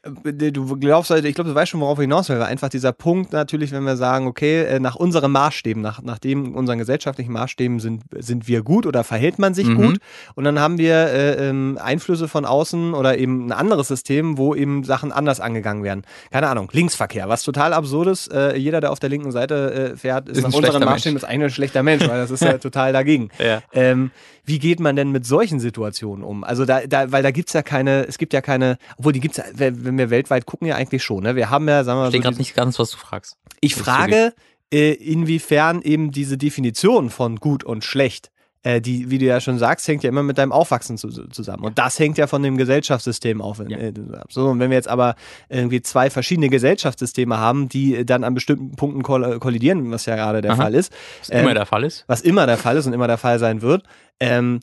[0.02, 2.38] du glaubst, halt, ich glaube, du weißt schon, worauf ich hinaus will.
[2.38, 6.18] weil Einfach dieser Punkt natürlich, wenn wir sagen, okay, äh, nach unseren Maßstäben, nach, nach
[6.18, 9.76] dem unseren gesellschaftlichen Maßstäben sind, sind wir gut oder verhält man sich Mhm.
[9.76, 9.98] gut.
[10.34, 14.54] Und dann haben wir äh, ähm, Einflüsse von außen oder eben ein anderes System, wo
[14.54, 16.02] eben Sachen anders angegangen werden.
[16.30, 18.26] Keine Ahnung, Linksverkehr, was total absurdes.
[18.28, 21.24] Äh, jeder, der auf der linken Seite äh, fährt, ist, Ist nach unseren Maßstäben ist
[21.24, 23.28] eigentlich ein schlechter Mensch, weil das ist ja total dagegen.
[23.38, 23.62] Ja.
[23.72, 24.10] Ähm,
[24.46, 26.42] wie geht man denn mit solchen Situationen um?
[26.42, 29.36] Also da, da weil da gibt's ja keine, es gibt ja keine, obwohl die gibt's
[29.36, 31.22] ja, wenn wenn wir weltweit gucken, ja eigentlich schon.
[31.24, 31.36] Ne?
[31.36, 33.36] Wir haben ja, sagen wir mal, Verstehe so gerade nicht ganz, was du fragst.
[33.60, 34.32] ich frage,
[34.72, 38.30] äh, inwiefern eben diese Definition von gut und schlecht,
[38.62, 41.64] äh, die, wie du ja schon sagst, hängt ja immer mit deinem Aufwachsen zu, zusammen.
[41.64, 43.58] Und das hängt ja von dem Gesellschaftssystem auf.
[43.66, 43.78] Ja.
[43.78, 43.92] Äh,
[44.28, 45.14] so, und wenn wir jetzt aber
[45.48, 50.42] irgendwie zwei verschiedene Gesellschaftssysteme haben, die dann an bestimmten Punkten koll kollidieren, was ja gerade
[50.42, 50.62] der Aha.
[50.64, 52.04] Fall ist, Was Ähm, immer der Fall ist.
[52.06, 53.82] was immer der Fall ist und immer der Fall sein wird.
[54.20, 54.60] Ähm,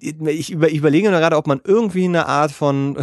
[0.00, 2.98] ich, über, ich überlege nur gerade, ob man irgendwie eine Art von,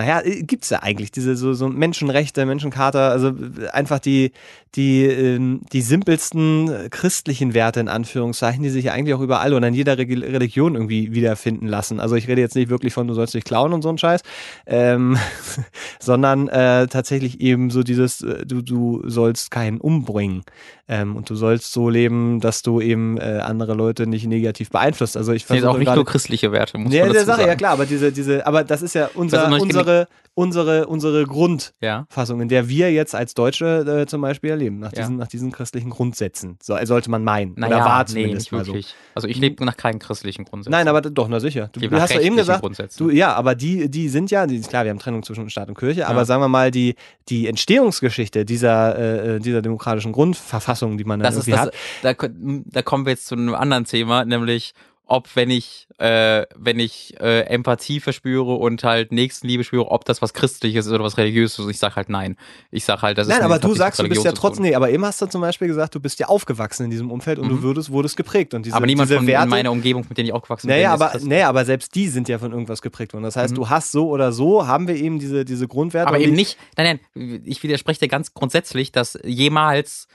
[0.00, 3.32] naja, gibt es ja eigentlich diese so, so Menschenrechte, Menschencharta, also
[3.70, 4.32] einfach die,
[4.74, 9.52] die, ähm, die simpelsten äh, christlichen Werte in Anführungszeichen, die sich ja eigentlich auch überall
[9.52, 12.00] und an jeder Religion irgendwie wiederfinden lassen.
[12.00, 14.22] Also ich rede jetzt nicht wirklich von, du sollst dich klauen und so ein Scheiß,
[14.64, 15.18] ähm,
[16.00, 20.44] sondern äh, tatsächlich eben so dieses, äh, du, du sollst keinen umbringen
[20.88, 25.16] ähm, und du sollst so leben, dass du eben äh, andere Leute nicht negativ beeinflusst.
[25.16, 27.48] Also ich versuche auch nicht nur christliche Werte, muss ja, man der dazu Sache, sagen.
[27.50, 32.36] ja klar, aber diese, diese, aber das ist ja unser, nicht unsere, unsere, unsere Grundfassung,
[32.38, 32.42] Ja.
[32.42, 35.00] in der wir jetzt als Deutsche äh, zum Beispiel leben, nach Ja.
[35.00, 36.58] diesen, nach diesen christlichen Grundsätzen.
[36.62, 37.54] So, sollte man meinen.
[37.56, 38.74] Naja, Oder war nee, zumindest nicht mal so.
[39.14, 40.72] Also ich lebe nach keinen christlichen Grundsätzen.
[40.72, 41.68] Nein, aber doch, na sicher.
[41.72, 42.64] Du, du hast doch eben gesagt,
[42.98, 45.76] du, ja, aber die, die sind ja, die, klar, wir haben Trennung zwischen Staat und
[45.76, 46.24] Kirche, aber Ja.
[46.24, 46.94] sagen wir mal, die,
[47.28, 52.20] die Entstehungsgeschichte dieser, äh, dieser demokratischen Grundverfassung, die man dann das ist irgendwie das, hat,
[52.20, 52.28] da,
[52.70, 54.72] da kommen wir jetzt zu einem anderen Thema, nämlich
[55.10, 60.22] ob wenn ich äh, wenn ich äh, Empathie verspüre und halt Nächstenliebe spüre, ob das
[60.22, 61.68] was Christliches ist oder was Religiöses ist.
[61.70, 62.36] Ich sag halt nein.
[62.70, 64.88] Ich sag halt, das ist Nein, aber du sagst, du bist ja trotzdem, nee, aber
[64.90, 67.56] eben hast du zum Beispiel gesagt, du bist ja aufgewachsen in diesem Umfeld und du
[67.56, 67.62] Mhm.
[67.62, 68.54] würdest, wurdest geprägt.
[68.54, 70.96] Und diese, aber niemand diese von Werte, in meiner Umgebung, mit denen ich aufgewachsen Naja,
[70.96, 73.24] bin, aber, naja, aber selbst die sind ja von irgendwas geprägt worden.
[73.24, 73.56] Das heißt, Mhm.
[73.56, 76.08] du hast so oder so, haben wir eben diese, diese Grundwerte.
[76.08, 80.06] Aber eben nicht, nein, nein, ich widerspreche dir ganz grundsätzlich, dass jemals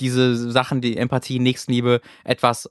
[0.00, 2.70] diese Sachen, die Empathie, Nächstenliebe, etwas,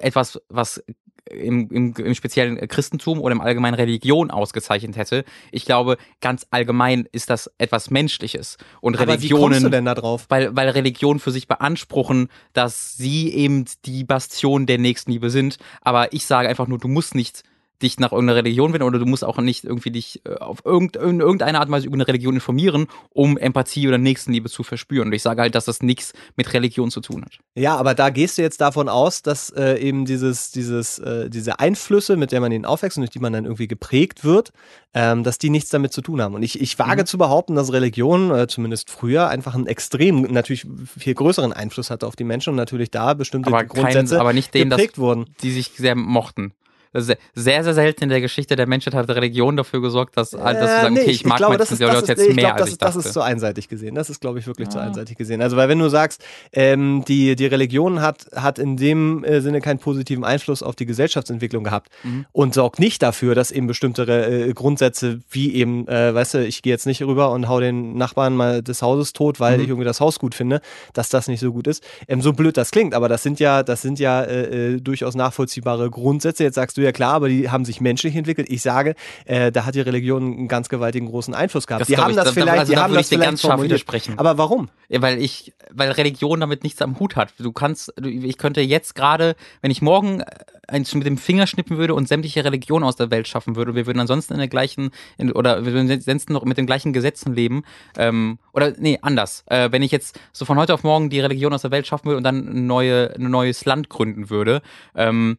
[0.00, 0.82] etwas, was
[1.30, 5.24] im, im, im speziellen Christentum oder im allgemeinen Religion ausgezeichnet hätte.
[5.52, 8.56] Ich glaube, ganz allgemein ist das etwas Menschliches.
[8.80, 10.26] Und aber wie kommst du Religionen, denn da drauf?
[10.28, 15.58] weil, weil Religionen für sich beanspruchen, dass sie eben die Bastion der Nächstenliebe sind.
[15.80, 17.42] Aber ich sage einfach nur, du musst nicht
[17.82, 20.96] dich nach irgendeiner Religion wenden oder du musst auch nicht irgendwie dich äh, auf irgend,
[20.96, 25.08] in irgendeine Art und Weise über eine Religion informieren, um Empathie oder Nächstenliebe zu verspüren.
[25.08, 27.38] Und ich sage halt, dass das nichts mit Religion zu tun hat.
[27.54, 31.58] Ja, aber da gehst du jetzt davon aus, dass äh, eben dieses, dieses, äh, diese
[31.60, 34.52] Einflüsse, mit der man ihn aufwächst und durch die man dann irgendwie geprägt wird,
[34.94, 36.34] ähm, dass die nichts damit zu tun haben.
[36.34, 37.06] Und ich, ich wage Mhm.
[37.06, 40.66] zu behaupten, dass Religion, äh, zumindest früher, einfach einen extrem, natürlich
[40.98, 44.32] viel größeren Einfluss hatte auf die Menschen und natürlich da bestimmte Aber, kein, Grundsätze aber
[44.32, 45.26] nicht den, dass geprägt wurden.
[45.42, 46.52] die sich sehr mochten.
[46.92, 47.18] Sehr,
[47.64, 50.94] sehr selten in der Geschichte der Menschheit hat Religion dafür gesorgt, dass, dass wir sagen,
[50.94, 52.62] nee, okay, ich mag glaube, das ist, das jetzt ist, nee, ich mehr, glaub, das
[52.66, 53.94] als ich das ist zu einseitig gesehen.
[53.94, 54.82] Das ist, glaube ich, wirklich zu Ah.
[54.82, 55.40] einseitig gesehen.
[55.42, 59.60] Also, weil wenn du sagst, ähm, die, die Religion hat, hat in dem äh, Sinne
[59.60, 62.26] keinen positiven Einfluss auf die Gesellschaftsentwicklung gehabt Mhm.
[62.32, 66.62] und sorgt nicht dafür, dass eben bestimmte äh, Grundsätze wie eben, äh, weißt du, ich
[66.62, 69.62] gehe jetzt nicht rüber und hau den Nachbarn mal des Hauses tot, weil Mhm.
[69.62, 70.60] ich irgendwie das Haus gut finde,
[70.92, 71.84] dass das nicht so gut ist.
[72.08, 75.14] Ähm, so blöd das klingt, aber das sind ja, das sind ja äh, äh, durchaus
[75.14, 76.42] nachvollziehbare Grundsätze.
[76.44, 78.48] Jetzt sagst du ja klar, aber die haben sich menschlich entwickelt.
[78.50, 81.82] Ich sage, äh, da hat die Religion einen ganz gewaltigen großen Einfluss gehabt.
[81.82, 83.62] Das die haben ich, das da- vielleicht, also die da haben das vielleicht ganz scharf
[83.62, 84.18] widersprechen.
[84.18, 84.68] Aber warum?
[84.88, 87.32] Ja, weil ich, weil Religion damit nichts am Hut hat.
[87.38, 90.26] Du kannst, du, ich könnte jetzt gerade, wenn ich morgen äh,
[90.66, 93.86] eins mit dem Finger schnippen würde und sämtliche Religionen aus der Welt schaffen würde, wir
[93.86, 97.34] würden ansonsten in der gleichen, in, oder wir würden ansonsten noch mit den gleichen Gesetzen
[97.34, 97.64] leben,
[97.98, 99.44] ähm, oder nee, anders.
[99.46, 102.06] Äh, wenn ich jetzt so von heute auf morgen die Religion aus der Welt schaffen
[102.06, 104.62] würde und dann ein, neue, ein neues Land gründen würde,
[104.94, 105.38] ähm,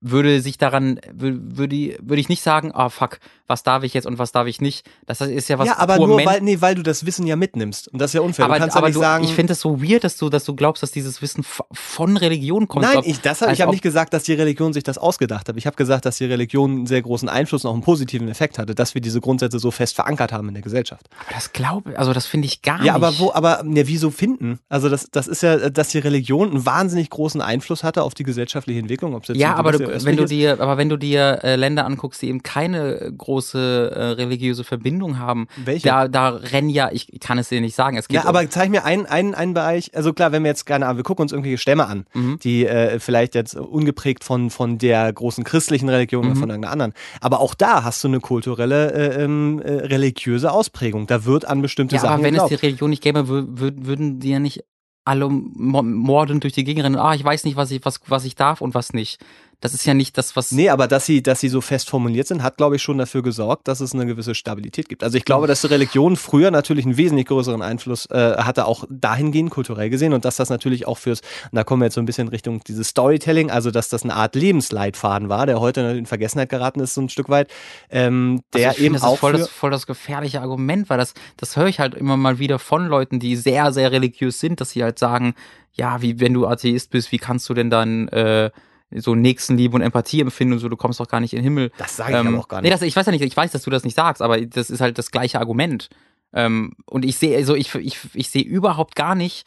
[0.00, 3.18] würde sich daran, wür- würde, würde ich nicht sagen, ah fuck,
[3.50, 4.88] was darf ich jetzt und was darf ich nicht.
[5.06, 7.36] Das ist ja was ja, aber nur men- weil, nee, weil du das Wissen ja
[7.36, 7.88] mitnimmst.
[7.88, 8.46] Und das ist ja unfair.
[8.46, 10.30] aber, du kannst aber ja nicht du, sagen, ich finde es so weird, dass du,
[10.30, 12.86] dass du glaubst, dass dieses Wissen von Religion kommt.
[12.86, 15.48] Nein, Ob- ich, das hab, ich habe nicht gesagt, dass die Religion sich das ausgedacht
[15.48, 15.56] hat.
[15.56, 18.58] Ich habe gesagt, dass die Religion einen sehr großen Einfluss und auch einen positiven Effekt
[18.58, 21.08] hatte, dass wir diese Grundsätze so fest verankert haben in der Gesellschaft.
[21.24, 23.04] Aber das glaube, also das finde ich gar Ja, nicht.
[23.04, 24.60] aber wo, aber ja, wieso finden?
[24.68, 28.22] Also das, das ist ja, dass die Religion einen wahnsinnig großen Einfluss hatte auf die
[28.22, 29.14] gesellschaftliche Entwicklung.
[29.14, 31.84] Ob es jetzt Ja, aber du, wenn du dir, aber wenn du dir äh, Länder
[31.86, 35.88] anguckst, die eben keine große äh, religiöse Verbindung haben, Welche?
[35.88, 38.70] da, da rennen ja, ich kann es dir nicht sagen, es geht Ja, aber zeig
[38.70, 41.58] mir einen, einen, einen Bereich, also klar, wenn wir jetzt gerne, wir gucken uns irgendwelche
[41.58, 42.38] Stämme an, Mhm.
[42.42, 46.40] die äh, vielleicht jetzt ungeprägt von, von der großen christlichen Religion oder Mhm.
[46.40, 46.92] von irgendeiner anderen.
[47.20, 51.06] Aber auch da hast du eine kulturelle, äh, ähm, äh, religiöse Ausprägung.
[51.06, 52.62] Da wird an bestimmte ja, Sachen aber wenn es die geglaubt.
[52.64, 54.64] Religion nicht gäbe, wür, wür, würden die ja nicht
[55.04, 56.96] alle mo- mordend durch die Gegend rennen.
[56.96, 59.18] Ah, ich weiß nicht, was ich, was, was ich darf und was nicht.
[59.60, 60.52] Das ist ja nicht das, was.
[60.52, 63.22] Nee, aber dass sie, dass sie so fest formuliert sind, hat, glaube ich, schon dafür
[63.22, 65.04] gesorgt, dass es eine gewisse Stabilität gibt.
[65.04, 68.84] Also ich glaube, dass die Religion früher natürlich einen wesentlich größeren Einfluss äh, hatte, auch
[68.88, 72.00] dahingehend kulturell gesehen und dass das natürlich auch fürs, und da kommen wir jetzt so
[72.00, 76.06] ein bisschen Richtung dieses Storytelling, also dass das eine Art Lebensleitfaden war, der heute in
[76.06, 77.50] Vergessenheit geraten ist, so ein Stück weit,
[77.90, 80.88] ähm, der also ich eben finde, das auch ist voll das, voll das gefährliche Argument,
[80.88, 84.40] weil das, das höre ich halt immer mal wieder von Leuten, die sehr, sehr religiös
[84.40, 85.34] sind, dass sie halt sagen,
[85.74, 88.50] ja, wie wenn du Atheist bist, wie kannst du denn dann äh,
[88.96, 91.70] so Nächstenliebe und Empathie empfinden und so, du kommst doch gar nicht in den Himmel.
[91.78, 92.74] das sage ich aber auch gar Nee, nicht.
[92.74, 94.80] das, ich weiß ja nicht, ich weiß, dass du das nicht sagst, aber das ist
[94.80, 95.88] halt das gleiche Argument.
[96.32, 99.46] Ähm, und ich sehe, also ich, ich, ich sehe überhaupt gar nicht,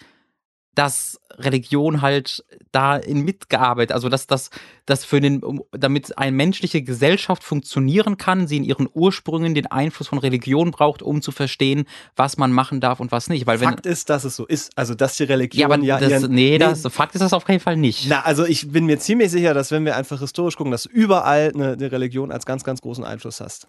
[0.75, 4.49] dass Religion halt da in mitgearbeitet, also dass das,
[4.85, 10.07] dass für den, damit eine menschliche Gesellschaft funktionieren kann, sie in ihren Ursprüngen den Einfluss
[10.07, 13.47] von Religion braucht, um zu verstehen, was man machen darf und was nicht.
[13.47, 14.77] Weil wenn, Fakt ist, dass es so ist.
[14.77, 17.47] Also dass die Religion ja, aber ja das, ihren, nee, das, Fakt ist das auf
[17.47, 18.07] jeden Fall nicht.
[18.07, 21.51] Na, also ich bin mir ziemlich sicher, dass wenn wir einfach historisch gucken, dass überall
[21.53, 23.67] eine, eine Religion als ganz, ganz großen Einfluss hast.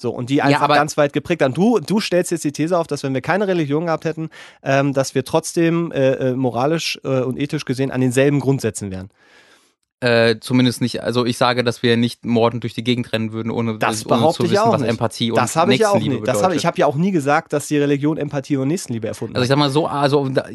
[0.00, 1.52] So, und die einfach aber- ganz weit geprägt haben.
[1.52, 4.30] Du, du stellst jetzt die These auf, dass wenn wir keine Religion gehabt hätten,
[4.62, 9.10] ähm, dass wir trotzdem äh, äh, moralisch äh, und ethisch gesehen an denselben Grundsätzen wären.
[10.02, 13.50] Äh, zumindest nicht, also ich sage, dass wir nicht mordend durch die Gegend rennen würden,
[13.50, 14.88] ohne, Das ohne zu ich wissen, auch was nicht.
[14.88, 16.26] Empathie und Das habe ich ja auch Nächstenliebe nie.
[16.26, 19.36] Das hab, ich habe ja auch nie gesagt, dass die Religion Empathie und Nächstenliebe erfunden
[19.36, 19.56] Also ich hat.
[19.56, 20.46] sag mal so, also da-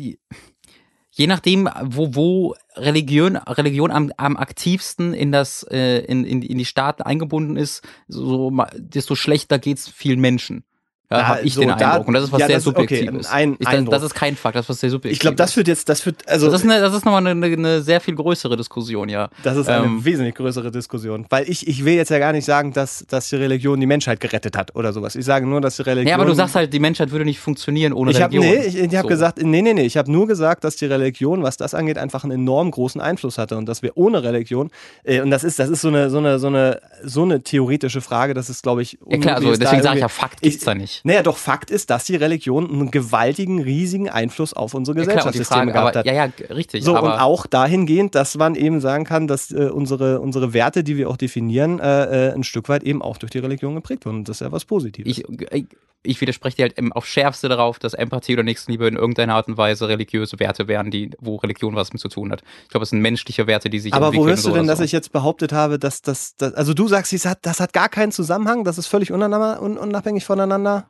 [1.17, 6.57] je nachdem, wo, wo Religion, Religion am, am aktivsten in das, äh, in, in, in
[6.57, 10.65] die Staaten eingebunden ist, so, desto schlechter geht's vielen Menschen.
[11.11, 12.07] Ja, Na, habe ich so, den da- Eindruck.
[12.07, 13.27] Und das ist was ja, sehr ist- okay, Subjektives.
[13.29, 15.13] ein ich, das, das ist kein Fakt, das ist was sehr Subjektives.
[15.13, 17.45] Ich glaube, das führt jetzt, das führt, also das ist, eine, das ist nochmal eine,
[17.45, 19.29] eine sehr viel größere Diskussion, ja.
[19.43, 21.27] Das ist eine Ähm, wesentlich größere Diskussion.
[21.29, 24.19] Weil ich, ich will jetzt ja gar nicht sagen, dass, dass die Religion die Menschheit
[24.19, 25.15] gerettet hat oder sowas.
[25.15, 26.07] Ich sage nur, dass die Religion.
[26.09, 28.59] Ja, aber du sagst halt, die Menschheit würde nicht funktionieren ohne ich habe Religion.
[28.61, 29.09] nee, ich, ich habe So.
[29.09, 32.23] gesagt, nee, nee, nee, ich habe nur gesagt, dass die Religion, was das angeht, einfach
[32.23, 34.71] einen enorm großen Einfluss hatte und dass wir ohne Religion
[35.03, 38.01] äh, und das ist das ist so eine so eine so eine so eine theoretische
[38.01, 40.63] Frage, das ist glaube ich Ja klar, also da deswegen sage ich ja, Fakt gibt's
[40.65, 41.04] da nicht.
[41.05, 45.17] Naja, doch Fakt ist, dass die Religion einen gewaltigen, riesigen Einfluss auf unsere Ja, klar,
[45.17, 46.05] Gesellschaftssysteme Frage, gehabt aber, hat.
[46.07, 46.83] ja, ja, richtig.
[46.83, 50.97] So, und auch dahingehend, dass man eben sagen kann, dass äh, unsere, unsere Werte, die
[50.97, 54.17] wir auch definieren, äh, äh, ein Stück weit eben auch durch die Religion geprägt wurden.
[54.17, 55.19] Und das ist ja was Positives.
[55.19, 55.67] ich, ich,
[56.01, 59.57] ich widerspreche dir halt auf Schärfste darauf, dass Empathie oder Nächstenliebe in irgendeiner Art und
[59.57, 62.41] Weise religiöse Werte wären, die, wo Religion was mit zu tun hat.
[62.63, 64.71] Ich glaube, es sind menschliche Werte, die sich aber wo hörst du so denn, oder
[64.71, 64.85] dass so.
[64.85, 68.11] ich jetzt behauptet habe, dass das, also du sagst, das hat, das hat gar keinen
[68.11, 70.89] Zusammenhang, das ist völlig unabhängig, un, unabhängig voneinander?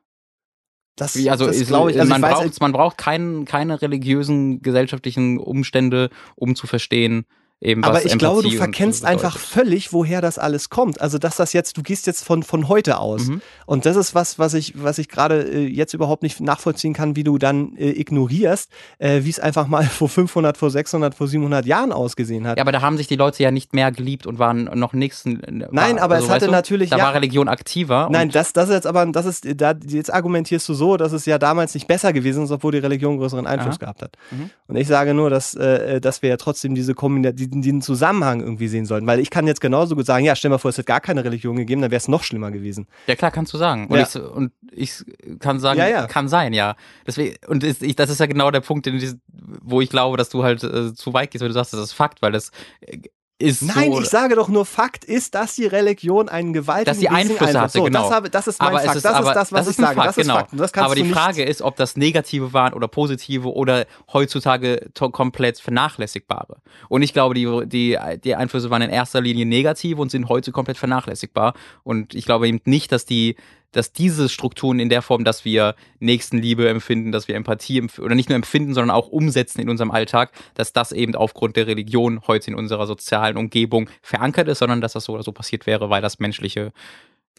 [0.95, 3.81] Das, Wie, also ist, glaube ich, also man, ich weiß, braucht, man braucht kein, keine
[3.81, 7.25] religiösen gesellschaftlichen Umstände, um zu verstehen,
[7.61, 11.01] eben Aber ich glaube, du Empathie und so verkennst einfach völlig, woher das alles kommt.
[11.01, 13.27] Also, dass das jetzt, du gehst jetzt von, von heute aus.
[13.27, 13.41] Mhm.
[13.65, 17.15] Und das ist was, was ich, was ich gerade äh, jetzt überhaupt nicht nachvollziehen kann,
[17.15, 21.27] wie du dann äh, ignorierst, äh, wie es einfach mal vor 500, vor 600, vor
[21.27, 22.57] 700 Jahren ausgesehen hat.
[22.57, 25.41] Ja, aber da haben sich die Leute ja nicht mehr geliebt und waren noch nächsten.
[25.71, 27.05] Nein, aber es hatte du, natürlich- Da ja.
[27.05, 28.09] war Religion aktiver.
[28.11, 31.25] Nein, das, das ist jetzt aber, das ist, da, jetzt argumentierst du so, dass es
[31.25, 33.79] ja damals nicht besser gewesen ist, obwohl die Religion größeren Einfluss Aha.
[33.79, 34.17] gehabt hat.
[34.31, 34.49] Mhm.
[34.67, 38.41] Und ich sage nur, dass, äh, dass wir ja trotzdem diese Kombina diesen, diesen Zusammenhang
[38.41, 39.07] irgendwie sehen sollten.
[39.07, 41.23] Weil ich kann jetzt genauso gut sagen, ja, stell mal vor, es hätte gar keine
[41.23, 42.87] Religion gegeben, dann wäre es noch schlimmer gewesen.
[43.07, 43.87] ja, klar, kannst du sagen.
[43.87, 44.03] Und, Ja.
[44.03, 45.03] ich, und ich
[45.39, 46.07] kann sagen, Ja, ja.
[46.07, 46.75] kann sein, ja.
[47.07, 49.21] Deswegen, und ich, das ist ja genau der Punkt, in diesem,
[49.61, 51.93] wo ich glaube, dass du halt äh, zu weit gehst, weil du sagst, das ist
[51.93, 52.97] Fakt, weil das äh,
[53.37, 53.99] ist Nein, so.
[54.01, 57.61] ich sage doch nur, Fakt ist, dass die Religion einen gewaltigen Dass sie Einflüsse Einfluss-
[57.61, 58.03] hatte, so, genau.
[58.03, 58.95] Das, habe, das ist mein aber Fakt.
[58.95, 59.95] ist das aber, ist das, was das ich ist sage.
[59.95, 60.35] Fakt, das ist genau.
[60.35, 60.51] Fakt.
[60.53, 65.59] Und das aber die Frage ist, ob das negative waren oder positive oder heutzutage komplett
[65.59, 66.61] vernachlässigbare.
[66.87, 70.53] Und ich glaube, die, die, die Einflüsse waren in erster Linie negativ und sind heute
[70.53, 71.55] komplett vernachlässigbar.
[71.83, 73.35] Und ich glaube eben nicht, dass die
[73.75, 78.29] dass diese Strukturen in der Form, dass wir Nächstenliebe empfinden, dass wir Empathie oder nicht
[78.29, 82.51] nur empfinden, sondern auch umsetzen in unserem Alltag, dass das eben aufgrund der Religion heute
[82.51, 86.01] in unserer sozialen Umgebung verankert ist, sondern dass das so oder so passiert wäre, weil
[86.01, 86.71] das menschliche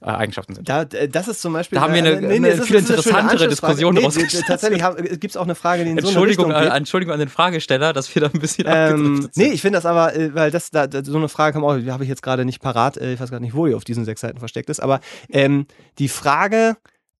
[0.02, 0.68] äh, Eigenschaften sind.
[0.68, 1.76] Da, äh, das ist zum Beispiel.
[1.76, 3.48] Da haben wir eine- äh, eine viel es ist eine schöne interessantere.
[3.48, 4.44] Diskussion nee, rausgestellt.
[4.46, 4.82] Tatsächlich
[5.20, 6.76] gibt es auch eine Frage, die in Entschuldigung, so eine Richtung äh.
[6.76, 10.14] Entschuldigung an den Fragesteller, dass wir da ein bisschen Ähm, nee, ich finde das aber,
[10.14, 12.60] äh, weil das da, so eine Frage kam auch, die habe ich jetzt gerade nicht
[12.60, 15.00] parat, äh, ich weiß gar nicht, wo die auf diesen sechs Seiten versteckt ist, aber
[15.30, 15.66] ähm,
[15.98, 16.76] die Frage,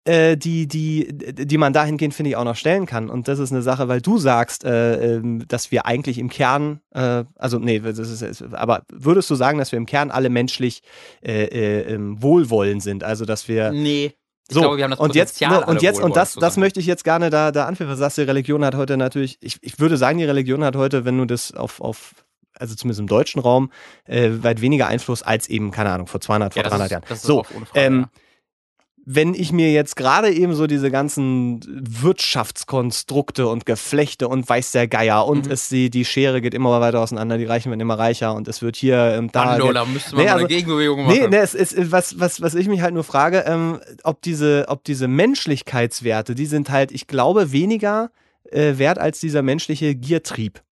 [0.07, 3.11] äh, die, die, die man dahingehend, finde ich, auch noch stellen kann.
[3.11, 6.81] Und das ist eine Sache, weil du sagst, äh, ähm, dass wir eigentlich im Kern,
[6.93, 10.83] äh, also nee, das ist, aber würdest du sagen, dass wir im Kern alle menschlich
[11.25, 13.05] äh, äh, ähm, wohlwollend sind?
[13.05, 13.73] Also, dass wir.
[13.73, 14.13] nee.
[14.49, 16.79] Ich So, glaube, wir haben das und jetzt, ne, und jetzt, und das, das möchte
[16.79, 17.91] ich jetzt gerne da, da anführen.
[17.91, 21.05] Was sagst die Religion hat heute natürlich, ich, ich würde sagen, die Religion hat heute,
[21.05, 22.15] wenn du das auf, auf
[22.55, 23.73] also zumindest im deutschen Raum,
[24.05, 26.93] äh, weit weniger Einfluss als eben, keine Ahnung, vor 200, vor ja, das 300 ist,
[26.93, 27.19] Jahren.
[27.19, 28.21] So, Frage, ähm, ja.
[29.09, 34.89] Wenn ich mir jetzt gerade eben so diese ganzen Wirtschaftskonstrukte und Geflechte und weiß der
[34.89, 35.53] Geier und Mhm.
[35.53, 38.63] es die, die Schere geht immer weiter auseinander, die Reichen werden immer reicher und es
[38.63, 39.45] wird hier und da.
[39.51, 41.19] Hallo, da müsste man Nee, also- eine Gegenbewegung machen.
[41.21, 44.65] Nee, nee, es ist, was, was, was ich mich halt nur frage, ähm, ob diese,
[44.69, 48.11] ob diese Menschlichkeitswerte, die sind halt, ich glaube, weniger
[48.51, 50.63] äh, wert als dieser menschliche Giertrieb.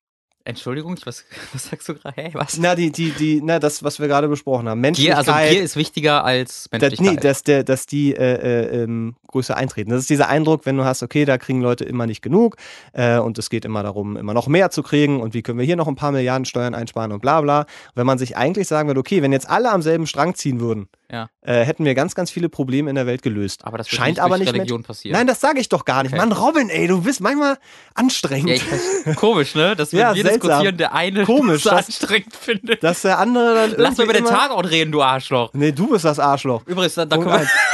[0.45, 2.21] Entschuldigung, ich- was, was sagst du gerade?
[2.21, 2.59] Hä, was?
[2.59, 4.81] Na, die, die, die, na, das, was wir gerade besprochen haben.
[4.83, 5.17] Gier, Menschlichkeit.
[5.29, 7.15] also Gier ist wichtiger als Menschlichkeit.
[7.15, 9.91] nee, dass, der, dass die äh, äh, ähm, größer eintreten.
[9.91, 12.57] Das ist dieser Eindruck, wenn du hast, okay, da kriegen Leute immer nicht genug
[12.93, 15.67] äh, und es geht immer darum, immer noch mehr zu kriegen und wie können wir
[15.67, 17.67] hier noch ein paar Milliarden Steuern einsparen und bla bla.
[17.97, 20.89] Wenn man sich eigentlich sagen würde, okay, wenn jetzt alle am selben Strang ziehen würden,
[21.11, 21.29] Ja.
[21.43, 23.65] äh, hätten wir ganz, ganz viele Probleme in der Welt gelöst.
[23.65, 25.17] aber das Scheint nicht aber nicht Religion Mensch- passieren.
[25.19, 26.13] Nein, das sage ich doch gar nicht.
[26.13, 26.21] Okay.
[26.25, 27.59] Mann, Robin, ey, du bist manchmal
[27.95, 28.63] anstrengend.
[29.05, 29.75] ja, komisch, ne?
[29.77, 30.33] Dass wir, Ja, seltsam.
[30.41, 32.83] diskutieren, der eine Komisch, das das- anstrengend findet.
[32.85, 35.51] dass der andere dann Lass mal über den Tatort reden, du Arschloch.
[35.55, 36.63] Nee, du bist das Arschloch.
[36.67, 37.41] Übrigens, da, da, können, wir,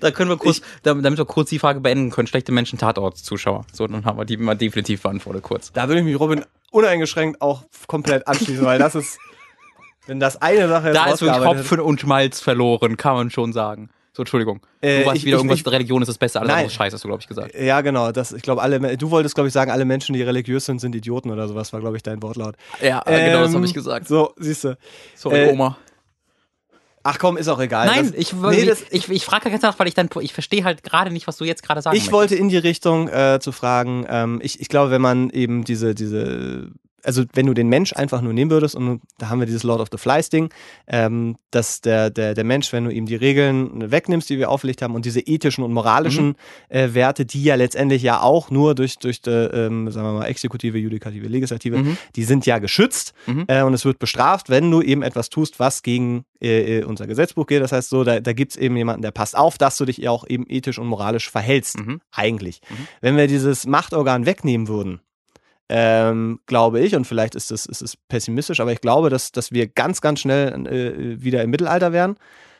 [0.00, 3.64] da können wir kurz, da- damit wir kurz die Frage beenden können, schlechte Menschen Tatortzuschauer.
[3.72, 5.72] So, dann haben wir die mal definitiv beantwortet kurz.
[5.72, 9.18] Da würde ich mich Robin uneingeschränkt auch komplett anschließen, weil das ist,
[10.06, 13.90] wenn das eine Sache Da ist wirklich Hopfen und Schmalz verloren, kann man schon sagen.
[14.12, 14.60] So, Entschuldigung.
[14.80, 16.72] Äh, du warst ich- wieder ich- irgendwas, ich- Religion ist das Beste, alles andere ist
[16.72, 17.54] scheiße, hast du, glaube ich, gesagt.
[17.54, 18.12] Ja, genau.
[18.12, 20.94] Das, ich glaube, alle, du wolltest, glaube ich, sagen, alle Menschen, die religiös sind, sind
[20.94, 22.54] Idioten oder sowas, war, glaube ich, dein Wortlaut.
[22.80, 24.08] Ja, genau, das Ähm, habe ich gesagt.
[24.08, 24.78] So, siehst du.
[25.14, 25.76] Sorry, äh, Oma.
[27.08, 27.86] Ach komm, ist auch egal.
[27.86, 30.64] Nein, das, ich, nee, das, ich, ich frage ganz nach, weil ich dann, ich verstehe
[30.64, 33.52] halt gerade nicht, was du jetzt gerade sagen ich wollte in die Richtung äh, zu
[33.52, 36.68] fragen, ähm, ich, ich glaube, wenn man eben diese, diese,
[37.06, 39.80] also wenn du den Mensch einfach nur nehmen würdest und da haben wir dieses Lord
[39.80, 40.50] of the Flies Ding,
[40.88, 44.82] ähm, dass der, der, der Mensch, wenn du ihm die Regeln wegnimmst, die wir aufgelegt
[44.82, 46.34] haben und diese ethischen und moralischen Mhm.
[46.68, 50.26] äh, Werte, die ja letztendlich ja auch nur durch, durch die, ähm, sagen wir mal,
[50.26, 51.96] Exekutive, Judikative, Legislative, Mhm.
[52.16, 53.44] die sind ja geschützt Mhm.
[53.48, 57.06] äh, und es wird bestraft, wenn du eben etwas tust, was gegen äh, äh, unser
[57.06, 57.62] Gesetzbuch geht.
[57.62, 60.06] Das heißt so, da, da gibt es eben jemanden, der passt auf, dass du dich
[60.08, 61.78] auch eben ethisch und moralisch verhältst.
[61.78, 62.00] Mhm.
[62.12, 62.60] Eigentlich.
[62.68, 62.88] Mhm.
[63.00, 65.00] Wenn wir dieses Machtorgan wegnehmen würden,
[65.68, 69.52] ähm, glaube ich, und vielleicht ist es ist es pessimistisch, aber ich glaube, dass, dass
[69.52, 72.16] wir ganz, ganz schnell äh, wieder im Mittelalter wären.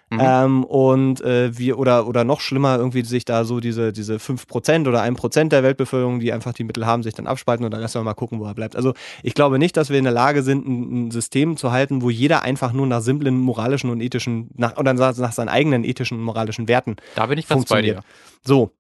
[0.09, 0.21] Mhm.
[0.23, 4.87] Ähm, und äh, wir, oder, oder noch schlimmer, irgendwie sich da so diese, diese 5%
[4.87, 7.95] oder 1% der Weltbevölkerung, die einfach die Mittel haben, sich dann abspalten und der Rest
[7.95, 8.77] soll mal gucken, wo er bleibt.
[8.77, 8.95] Also
[9.25, 12.11] ich glaube nicht, dass wir in der Lage sind, ein, ein System zu halten, wo
[12.11, 16.19] jeder einfach nur nach simplen moralischen und ethischen, nach, oder nach, nach seinen eigenen ethischen
[16.19, 18.03] und moralischen Werten Da bin ich ganz bei dir.
[18.45, 18.71] So.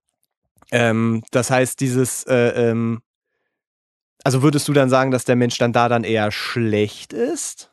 [0.71, 3.01] Ähm, das heißt, dieses, äh, ähm,
[4.27, 7.71] also würdest du dann sagen, dass der Mensch dann da dann eher schlecht ist?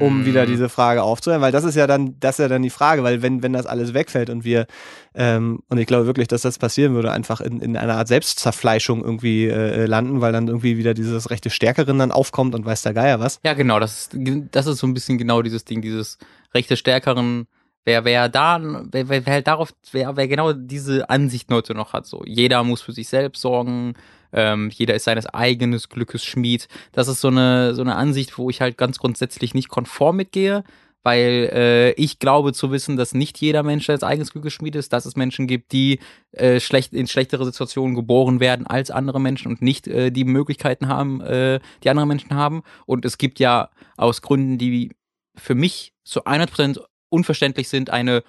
[0.00, 0.24] um Mm.
[0.24, 3.02] wieder diese Frage aufzuhören, weil das ist ja dann, das ist ja dann die Frage,
[3.02, 4.66] weil wenn, wenn das alles wegfällt und wir,
[5.14, 9.04] ähm, und ich glaube wirklich, dass das passieren würde, einfach in, in einer Art Selbstzerfleischung
[9.04, 12.94] irgendwie äh, landen, weil dann irgendwie wieder dieses rechte Stärkerin dann aufkommt und weiß der
[12.94, 13.38] Geier was.
[13.44, 14.16] Ja, genau, das ist,
[14.50, 16.16] das ist so ein bisschen genau dieses Ding, dieses
[16.54, 17.46] rechte Stärkeren.
[17.84, 18.58] Wer, wer da,
[18.90, 22.64] wer, wer, wer halt darauf, wer, wer genau diese Ansicht heute noch hat, so jeder
[22.64, 23.94] muss für sich selbst sorgen,
[24.32, 26.68] ähm, jeder ist seines eigenes Glückes Schmied.
[26.92, 30.64] Das ist so eine, so eine Ansicht, wo ich halt ganz grundsätzlich nicht konform mitgehe,
[31.06, 34.92] weil äh, ich glaube zu wissen, dass nicht jeder Mensch sein eigenes Glückes Schmied ist,
[34.92, 36.00] dass es Menschen gibt, die
[36.32, 40.88] äh, schlecht in schlechtere Situationen geboren werden als andere Menschen und nicht äh, die Möglichkeiten
[40.88, 42.64] haben, äh, die andere Menschen haben.
[42.86, 44.90] Und es gibt ja aus Gründen, die
[45.36, 48.24] für mich zu 100% unverständlich sind, eine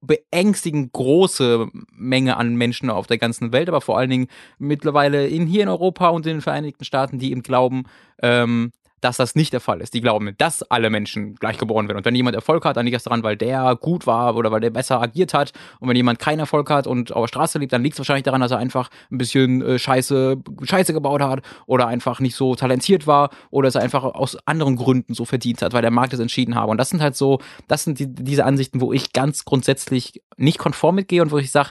[0.00, 4.28] beängstigend große Menge an Menschen auf der ganzen Welt, aber vor allen Dingen
[4.58, 7.84] mittlerweile in, hier in Europa und in den Vereinigten Staaten, die eben glauben,
[8.22, 9.94] ähm, dass das nicht der Fall ist.
[9.94, 11.98] Die glauben, dass alle Menschen gleich geboren werden.
[11.98, 14.60] Und wenn jemand Erfolg hat, dann liegt das daran, weil der gut war oder weil
[14.60, 15.52] der besser agiert hat.
[15.80, 18.24] Und wenn jemand keinen Erfolg hat und auf der Straße lebt, dann liegt es wahrscheinlich
[18.24, 22.54] daran, dass er einfach ein bisschen äh, Scheiße, Scheiße gebaut hat oder einfach nicht so
[22.54, 26.20] talentiert war oder er einfach aus anderen Gründen so verdient hat, weil der Markt es
[26.20, 26.70] entschieden habe.
[26.70, 30.58] Und das sind halt so, das sind die, diese Ansichten, wo ich ganz grundsätzlich nicht
[30.58, 31.70] konform mitgehe und wo ich sage,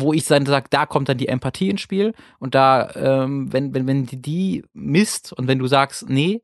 [0.00, 3.74] wo ich dann sage, da kommt dann die Empathie ins Spiel und da, ähm, wenn,
[3.74, 6.40] wenn, wenn die, die misst und wenn du sagst, nee,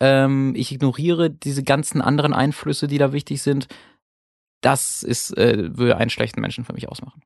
[0.00, 3.68] ähm, ich ignoriere diese ganzen anderen Einflüsse, die da wichtig sind,
[4.62, 7.22] das ist, äh, würde einen schlechten Menschen für mich ausmachen.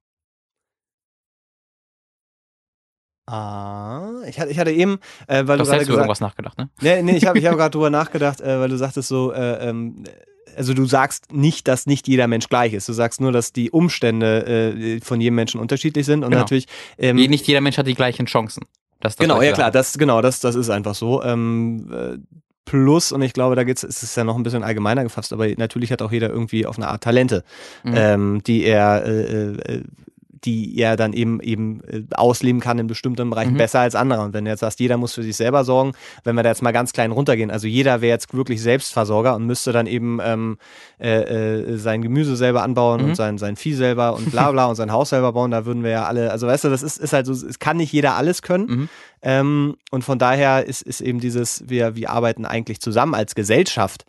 [3.26, 4.98] Ah, ich hatte, ich hatte eben,
[5.28, 6.68] äh, weil Du du gerade selbst über gesagt irgendwas nachgedacht, ne?
[6.82, 9.68] Nee, nee, ich habe ich hab gerade drüber nachgedacht, äh, weil du sagtest so, äh,
[9.70, 10.04] ähm,
[10.56, 12.88] also du sagst nicht, dass nicht jeder Mensch gleich ist.
[12.88, 16.42] Du sagst nur, dass die Umstände äh, von jedem Menschen unterschiedlich sind und Genau.
[16.42, 16.66] natürlich.
[16.98, 18.66] Ähm, Nicht jeder Mensch hat die gleichen Chancen.
[19.00, 21.22] Das, genau, ja klar, das genau, das das ist einfach so.
[21.22, 22.18] Ähm, äh,
[22.64, 25.46] Plus, und ich glaube, da geht's, ist es ja noch ein bisschen allgemeiner gefasst, aber
[25.56, 27.44] natürlich hat auch jeder irgendwie auf eine Art Talente,
[27.82, 27.92] Mhm.
[27.94, 29.82] ähm, die er äh, äh,
[30.44, 33.58] die er dann eben eben äh, ausleben kann in bestimmten Bereichen Mhm.
[33.58, 34.22] besser als andere.
[34.22, 35.92] Und wenn du jetzt sagst, jeder muss für sich selber sorgen,
[36.24, 39.46] wenn wir da jetzt mal ganz klein runtergehen, also jeder wäre jetzt wirklich Selbstversorger und
[39.46, 40.58] müsste dann eben ähm,
[41.00, 43.08] äh, äh, sein Gemüse selber anbauen Mhm.
[43.10, 45.82] und sein, sein Vieh selber und bla bla und sein Haus selber bauen, da würden
[45.82, 48.14] wir ja alle, also weißt du, das ist, ist halt so, es kann nicht jeder
[48.16, 48.66] alles können.
[48.66, 48.88] Mhm.
[49.22, 54.04] Ähm, und von daher ist, ist eben dieses, wir, wir arbeiten eigentlich zusammen als Gesellschaft,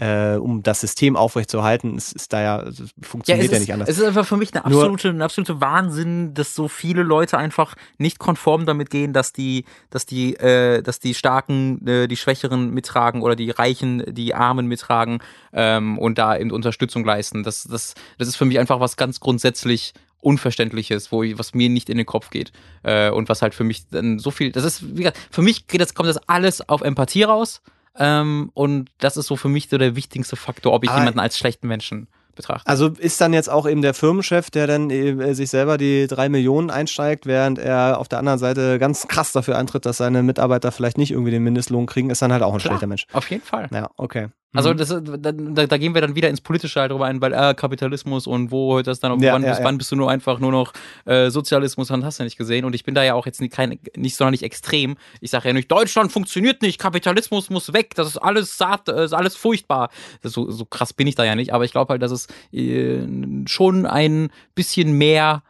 [0.00, 2.72] äh, um das System aufrechtzuerhalten, ist, ist da ja, Ja,
[3.02, 3.88] funktioniert ja, ist, nicht anders.
[3.90, 7.36] es ist einfach für mich eine Nur- absolute, ein absolute Wahnsinn, dass so viele Leute
[7.36, 12.16] einfach nicht konform damit gehen, dass die, dass die, äh, dass die Starken äh, die
[12.16, 15.18] Schwächeren mittragen oder die Reichen die Armen mittragen
[15.52, 17.42] ähm, und da eben Unterstützung leisten.
[17.42, 19.92] Das, das, das ist für mich einfach was ganz grundsätzlich
[20.22, 22.52] Unverständliches, wo ich, was mir nicht in den Kopf geht
[22.84, 24.52] äh, und was halt für mich dann so viel.
[24.52, 27.60] Das ist, wie gesagt, für mich geht das, kommt das alles auf Empathie raus.
[27.98, 31.20] Ähm, und das ist so für mich so der wichtigste Faktor, ob ich Aber- jemanden
[31.20, 32.68] als schlechten Menschen betrachte.
[32.68, 36.28] Also ist dann jetzt auch eben der Firmenchef, der dann äh, sich selber die drei
[36.28, 40.70] Millionen einsteigt, während er auf der anderen Seite ganz krass dafür eintritt, dass seine Mitarbeiter
[40.72, 42.72] vielleicht nicht irgendwie den Mindestlohn kriegen, ist dann halt auch ein Klar.
[42.72, 43.06] schlechter Mensch.
[43.12, 43.68] Auf jeden Fall.
[43.72, 44.28] Ja, okay.
[44.52, 44.78] Also Mhm.
[44.78, 48.26] das, da, da, gehen wir dann wieder ins Politische halt drüber ein, weil äh, Kapitalismus
[48.26, 49.64] und wo hört das dann auf, Ja, wann, ja, bis ja.
[49.64, 50.72] wann bist du nur einfach nur noch
[51.04, 52.64] äh, Sozialismus, dann hast du ja nicht gesehen.
[52.64, 54.96] Und ich bin da ja auch jetzt nicht, kein, nicht sonderlich extrem.
[55.20, 59.04] Ich sage ja nicht, Deutschland funktioniert nicht, Kapitalismus muss weg, das ist alles saat, äh,
[59.04, 59.88] ist alles furchtbar.
[60.22, 62.26] Das, so, so krass bin ich da ja nicht, aber ich glaube halt, dass es
[62.52, 63.06] äh,
[63.46, 65.44] schon ein bisschen mehr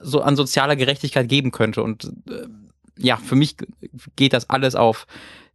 [0.00, 1.80] so an sozialer Gerechtigkeit geben könnte.
[1.82, 2.46] Und äh,
[2.98, 3.56] ja, für mich
[4.16, 5.06] geht das alles auf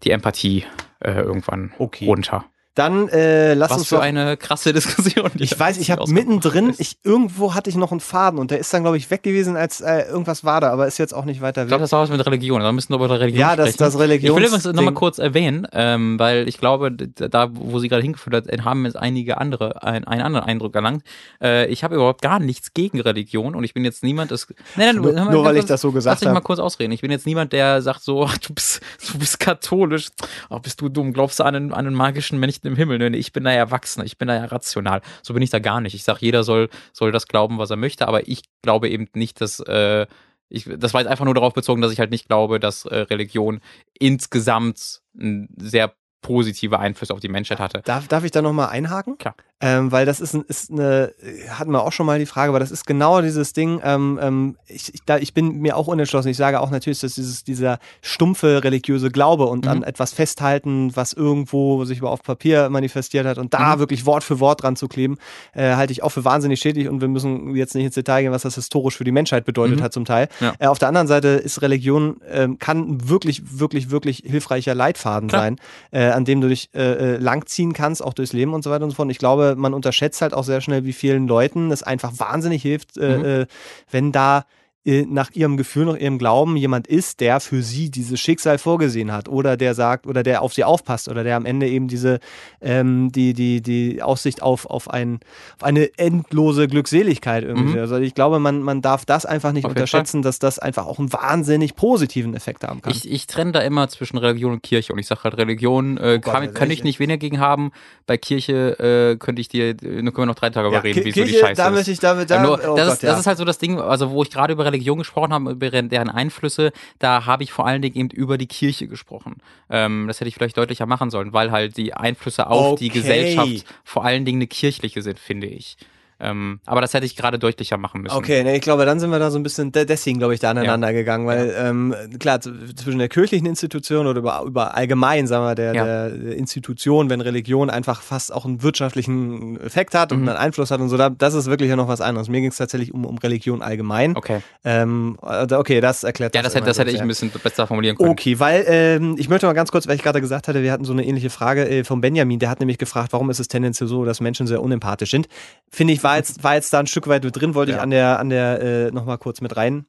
[0.04, 0.64] die Empathie
[1.00, 2.06] äh, irgendwann Okay.
[2.06, 2.46] runter.
[2.74, 5.30] Dann äh, lass Was uns für doch, eine krasse Diskussion.
[5.36, 8.74] Ich weiß, ich habe mittendrin, ich irgendwo hatte ich noch einen Faden und der ist
[8.74, 11.42] dann glaube ich weg gewesen, als äh, irgendwas war da, aber ist jetzt auch nicht
[11.42, 11.84] weiter Ich glaube, weg.
[11.84, 12.62] das war was mit Religion.
[12.62, 13.84] Da müssen wir über Religion Ja, das sprechen.
[13.84, 18.04] das ich will übrigens nochmal kurz erwähnen, ähm, weil ich glaube, da, wo sie gerade
[18.04, 21.04] hingeführt hat, haben jetzt einige andere ein, einen anderen Eindruck erlangt.
[21.42, 24.48] Äh, ich habe überhaupt gar nichts gegen Religion und ich bin jetzt niemand, das,
[24.78, 26.46] nein, nein, Nur- mal, nur weil ich das so gesagt Lass mich mal habe.
[26.46, 26.94] kurz ausreden.
[26.94, 28.80] Ich bin jetzt niemand, der sagt so, ach, du bist,
[29.12, 30.08] du bist katholisch,
[30.50, 33.10] ach, bist du dumm, glaubst du an einen, an einen magischen Männchen im Himmel?
[33.10, 35.02] Nee, ich bin da ja erwachsen, ich bin da ja rational.
[35.22, 35.94] So bin ich da gar nicht.
[35.94, 39.42] Ich sage, jeder soll, soll das glauben, was er möchte, aber ich glaube eben nicht,
[39.42, 40.08] dass äh,
[40.50, 42.96] ich, das war jetzt einfach nur darauf bezogen, dass ich halt nicht glaube, dass äh,
[42.96, 43.62] Religion
[43.98, 47.82] insgesamt ein sehr positive Einfluss auf die Menschheit hatte.
[47.86, 49.18] Darf, darf ich da nochmal einhaken?
[49.18, 49.36] Klar.
[49.62, 51.14] Ähm, weil das ist, ist eine,
[51.50, 54.58] hatten wir auch schon mal die Frage, aber das ist genau dieses Ding, ähm, ähm,
[54.68, 56.30] ich, ich, da, ich bin mir auch unentschlossen.
[56.30, 59.72] Ich sage auch natürlich, dass dieses, dieser stumpfe religiöse Glaube und mhm.
[59.72, 63.80] an etwas festhalten, was irgendwo sich auf Papier manifestiert hat und da mhm.
[63.80, 65.18] wirklich Wort für Wort dran zu kleben,
[65.54, 68.32] äh, halte ich auch für wahnsinnig schädlich und wir müssen jetzt nicht ins Detail gehen,
[68.32, 69.84] was das historisch für die Menschheit bedeutet mhm.
[69.84, 70.28] hat zum Teil.
[70.40, 70.54] Ja.
[70.60, 75.44] Äh, auf der anderen Seite ist Religion, äh, kann wirklich, wirklich, wirklich hilfreicher Leitfaden Klar.
[75.44, 75.56] sein,
[75.92, 78.84] äh, an dem du dich äh, äh, langziehen kannst, auch durchs Leben und so weiter
[78.84, 79.06] und so fort.
[79.06, 82.62] Und ich glaube, man unterschätzt halt auch sehr schnell, wie vielen Leuten es einfach wahnsinnig
[82.62, 83.26] hilft, äh, mhm.
[83.26, 83.46] äh,
[83.90, 84.44] wenn da äh,
[84.84, 89.30] nach ihrem Gefühl, nach ihrem Glauben jemand ist, der für sie dieses Schicksal vorgesehen hat
[89.30, 92.20] oder der sagt oder der auf sie aufpasst oder der am Ende eben diese
[92.62, 95.20] ähm, die die die Aussicht auf auf, ein,
[95.58, 97.74] auf eine endlose Glückseligkeit irgendwie.
[97.74, 97.80] Mhm.
[97.80, 100.98] Also ich glaube, man man darf das einfach nicht auf unterschätzen, dass das einfach auch
[100.98, 102.92] einen wahnsinnig positiven Effekt haben kann.
[102.92, 106.20] Ich, ich trenne da immer zwischen Religion und Kirche und ich sage halt Religion äh,
[106.26, 107.72] oh kann, kann ich nicht weniger gegen haben.
[108.08, 111.12] Bei Kirche äh, könnte ich dir äh, können wir noch drei Tage ja, überreden, wie
[111.12, 111.88] so die Scheiße da ist.
[111.88, 114.10] Ich, damit, da, Nur, oh das, Gott, ist, das ist halt so das Ding, also
[114.10, 117.82] wo ich gerade über Religion gesprochen haben, über deren Einflüsse, da habe ich vor allen
[117.82, 119.38] Dingen eben über die Kirche gesprochen.
[119.70, 122.86] Ähm, das hätte ich vielleicht deutlicher machen sollen, weil halt die Einflüsse auf okay.
[122.86, 125.78] die Gesellschaft vor allen Dingen eine kirchliche sind, finde ich.
[126.22, 128.16] Ähm, aber das hätte ich gerade deutlicher machen müssen.
[128.16, 130.52] Okay, nee, ich glaube, dann sind wir da so ein bisschen deswegen, glaube ich, da
[130.52, 130.94] aneinander ja.
[130.94, 131.70] gegangen, weil ja.
[131.70, 136.10] ähm, klar, zwischen der kirchlichen Institution oder über, über allgemein, sagen wir, der, ja.
[136.10, 140.22] der Institution, wenn Religion einfach fast auch einen wirtschaftlichen Effekt hat mhm.
[140.22, 142.30] und einen Einfluss hat und so, da, das ist wirklich ja noch was anderes.
[142.30, 144.16] Mir ging es tatsächlich um, um Religion allgemein.
[144.16, 144.42] Okay.
[144.64, 147.98] Ähm, also, okay, das erklärt Ja, das, hätte, das hätte ich ein bisschen besser formulieren
[147.98, 148.10] können.
[148.12, 150.86] Okay, weil ähm, ich möchte mal ganz kurz, weil ich gerade gesagt hatte, wir hatten
[150.86, 153.88] so eine ähnliche Frage äh, von Benjamin, der hat nämlich gefragt, warum ist es tendenziell
[153.88, 155.28] so, dass Menschen sehr unempathisch sind.
[155.70, 157.78] Finde ich, war jetzt, war jetzt da ein Stück weit mit drin, wollte ja.
[157.78, 159.86] ich an der, an der äh, nochmal kurz mit rein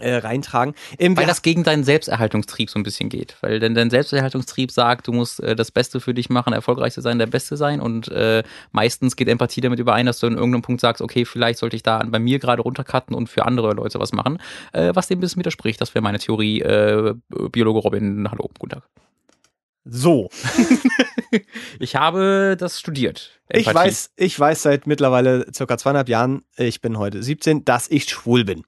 [0.00, 0.74] äh, reintragen.
[0.98, 3.36] Ähm, Weil das gegen deinen Selbsterhaltungstrieb so ein bisschen geht.
[3.40, 7.00] Weil denn dein Selbsterhaltungstrieb sagt, du musst äh, das Beste für dich machen, erfolgreich zu
[7.00, 7.80] sein, der Beste sein.
[7.80, 8.42] Und äh,
[8.72, 11.82] meistens geht Empathie damit überein, dass du in irgendeinem Punkt sagst, okay, vielleicht sollte ich
[11.82, 14.38] da bei mir gerade runtercutten und für andere Leute was machen.
[14.72, 15.80] Äh, was dem ein bisschen widerspricht.
[15.80, 16.60] Das wäre meine Theorie.
[16.60, 17.14] Äh,
[17.50, 18.84] Biologe Robin, hallo, guten Tag.
[19.88, 20.28] So.
[21.78, 23.38] ich habe das studiert.
[23.48, 23.70] Empathie.
[23.70, 28.08] Ich weiß, ich weiß seit mittlerweile circa zweieinhalb Jahren, ich bin heute 17, dass ich
[28.08, 28.64] schwul bin.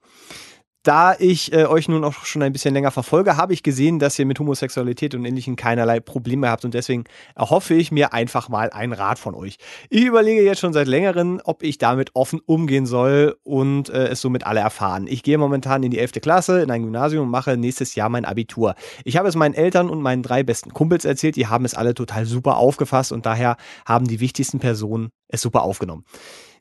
[0.88, 4.18] Da ich äh, euch nun auch schon ein bisschen länger verfolge, habe ich gesehen, dass
[4.18, 8.70] ihr mit Homosexualität und Ähnlichem keinerlei Probleme habt und deswegen erhoffe ich mir einfach mal
[8.70, 9.58] einen Rat von euch.
[9.90, 14.22] Ich überlege jetzt schon seit längerem, ob ich damit offen umgehen soll und äh, es
[14.22, 15.06] somit alle erfahren.
[15.08, 16.12] Ich gehe momentan in die 11.
[16.22, 18.74] Klasse in ein Gymnasium und mache nächstes Jahr mein Abitur.
[19.04, 21.92] Ich habe es meinen Eltern und meinen drei besten Kumpels erzählt, die haben es alle
[21.92, 26.06] total super aufgefasst und daher haben die wichtigsten Personen es super aufgenommen.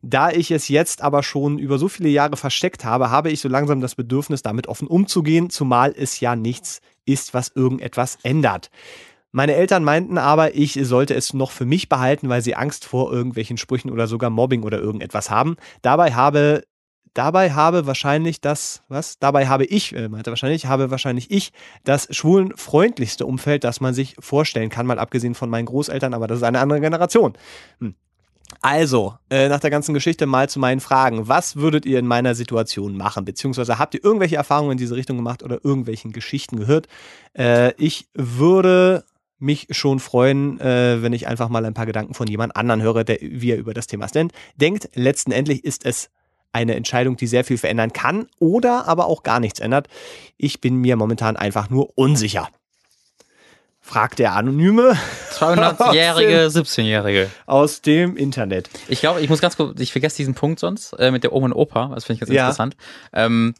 [0.01, 3.49] Da ich es jetzt aber schon über so viele Jahre versteckt habe, habe ich so
[3.49, 8.69] langsam das Bedürfnis, damit offen umzugehen, zumal es ja nichts ist, was irgendetwas ändert.
[9.31, 13.11] Meine Eltern meinten aber, ich sollte es noch für mich behalten, weil sie Angst vor
[13.11, 15.57] irgendwelchen Sprüchen oder sogar Mobbing oder irgendetwas haben.
[15.81, 16.63] Dabei habe
[17.13, 19.19] dabei habe wahrscheinlich das, was?
[19.19, 21.51] Dabei habe ich, äh, meinte wahrscheinlich, habe wahrscheinlich ich
[21.83, 26.39] das schwulenfreundlichste Umfeld, das man sich vorstellen kann, mal abgesehen von meinen Großeltern, aber das
[26.39, 27.33] ist eine andere Generation.
[27.79, 27.95] Hm.
[28.61, 31.27] Also, äh, nach der ganzen Geschichte mal zu meinen Fragen.
[31.27, 33.25] Was würdet ihr in meiner Situation machen?
[33.25, 36.87] Beziehungsweise habt ihr irgendwelche Erfahrungen in diese Richtung gemacht oder irgendwelchen Geschichten gehört?
[37.37, 39.03] Äh, ich würde
[39.39, 43.03] mich schon freuen, äh, wenn ich einfach mal ein paar Gedanken von jemand anderen höre,
[43.03, 44.35] der wie er über das Thema denkt.
[44.55, 46.09] Denkt, letzten Endlich ist es
[46.53, 49.87] eine Entscheidung, die sehr viel verändern kann oder aber auch gar nichts ändert.
[50.37, 52.49] Ich bin mir momentan einfach nur unsicher
[53.87, 54.97] fragt der Anonyme.
[55.31, 57.29] 200-jährige, 17-jährige.
[57.45, 58.69] Aus dem Internet.
[58.89, 61.45] Ich glaube, ich muss ganz kurz, ich vergesse diesen Punkt sonst, äh, mit der Oma
[61.45, 62.43] und Opa, das finde ich ganz ja.
[62.43, 62.75] interessant.
[63.13, 63.55] Ähm,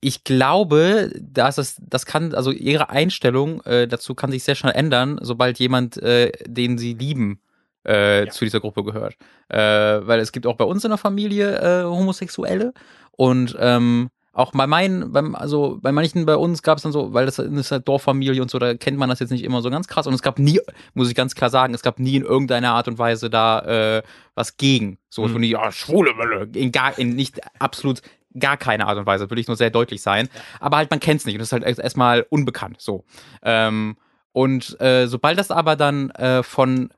[0.00, 4.74] ich glaube, dass es, das kann, also ihre Einstellung äh, dazu kann sich sehr schnell
[4.74, 7.40] ändern, sobald jemand, äh, den sie lieben,
[7.86, 8.30] äh, ja.
[8.30, 9.16] zu dieser Gruppe gehört.
[9.48, 12.74] Äh, weil es gibt auch bei uns in der Familie äh, Homosexuelle
[13.12, 17.14] und ähm, auch bei meinen, beim, also bei manchen bei uns gab es dann so,
[17.14, 19.70] weil das ist halt Dorffamilie und so, da kennt man das jetzt nicht immer so
[19.70, 20.06] ganz krass.
[20.06, 20.60] Und es gab nie,
[20.92, 24.02] muss ich ganz klar sagen, es gab nie in irgendeiner Art und Weise da äh,
[24.34, 24.98] was gegen.
[25.08, 25.32] So mhm.
[25.32, 26.50] von die, ja, schwule Welle.
[26.54, 28.02] In gar, in nicht absolut
[28.38, 30.28] gar keine Art und Weise, will ich nur sehr deutlich sein.
[30.60, 31.36] Aber halt, man kennt es nicht.
[31.36, 32.76] Und das ist halt erstmal unbekannt.
[32.78, 33.04] So.
[33.42, 33.96] Ähm,
[34.32, 36.90] und äh, sobald das aber dann äh, von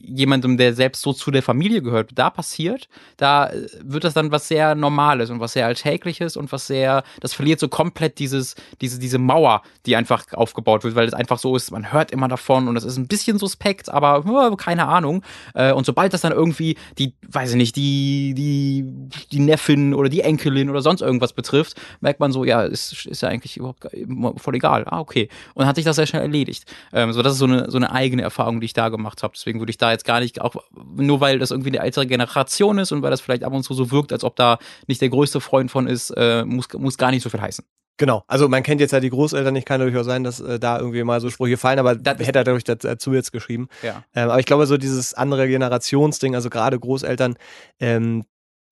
[0.00, 4.30] jemandem, der selbst so zu der Familie gehört, da passiert, da äh, wird das dann
[4.30, 8.54] was sehr Normales und was sehr Alltägliches und was sehr, das verliert so komplett dieses,
[8.80, 12.28] diese, diese Mauer, die einfach aufgebaut wird, weil es einfach so ist, man hört immer
[12.28, 14.24] davon und es ist ein bisschen suspekt, aber
[14.56, 15.22] keine Ahnung.
[15.54, 18.84] Äh, und sobald das dann irgendwie die, weiß ich nicht, die, die,
[19.32, 23.22] die Neffin oder die Enkelin oder sonst irgendwas betrifft, merkt man so, ja, ist, ist
[23.22, 23.86] ja eigentlich überhaupt
[24.36, 24.84] voll egal.
[24.86, 25.28] Ah, okay.
[25.54, 26.64] Und hat sich das sehr schnell erledigt.
[26.92, 29.34] Ähm, so, das ist so eine, so eine eigene Erfahrung, die ich da gemacht habe.
[29.36, 30.56] Deswegen würde ich da da jetzt gar nicht, auch
[30.96, 33.74] nur weil das irgendwie eine ältere Generation ist und weil das vielleicht ab und zu
[33.74, 37.10] so wirkt, als ob da nicht der größte Freund von ist, äh, muss, muss gar
[37.10, 37.64] nicht so viel heißen.
[37.98, 40.78] Genau, also man kennt jetzt ja die Großeltern, ich kann durchaus sein, dass äh, da
[40.78, 43.68] irgendwie mal so Sprüche fallen, aber das hätte er dadurch dazu jetzt geschrieben.
[43.82, 44.04] Ja.
[44.14, 47.36] Ähm, aber ich glaube, so dieses andere Generationsding, also gerade Großeltern,
[47.80, 48.24] ähm,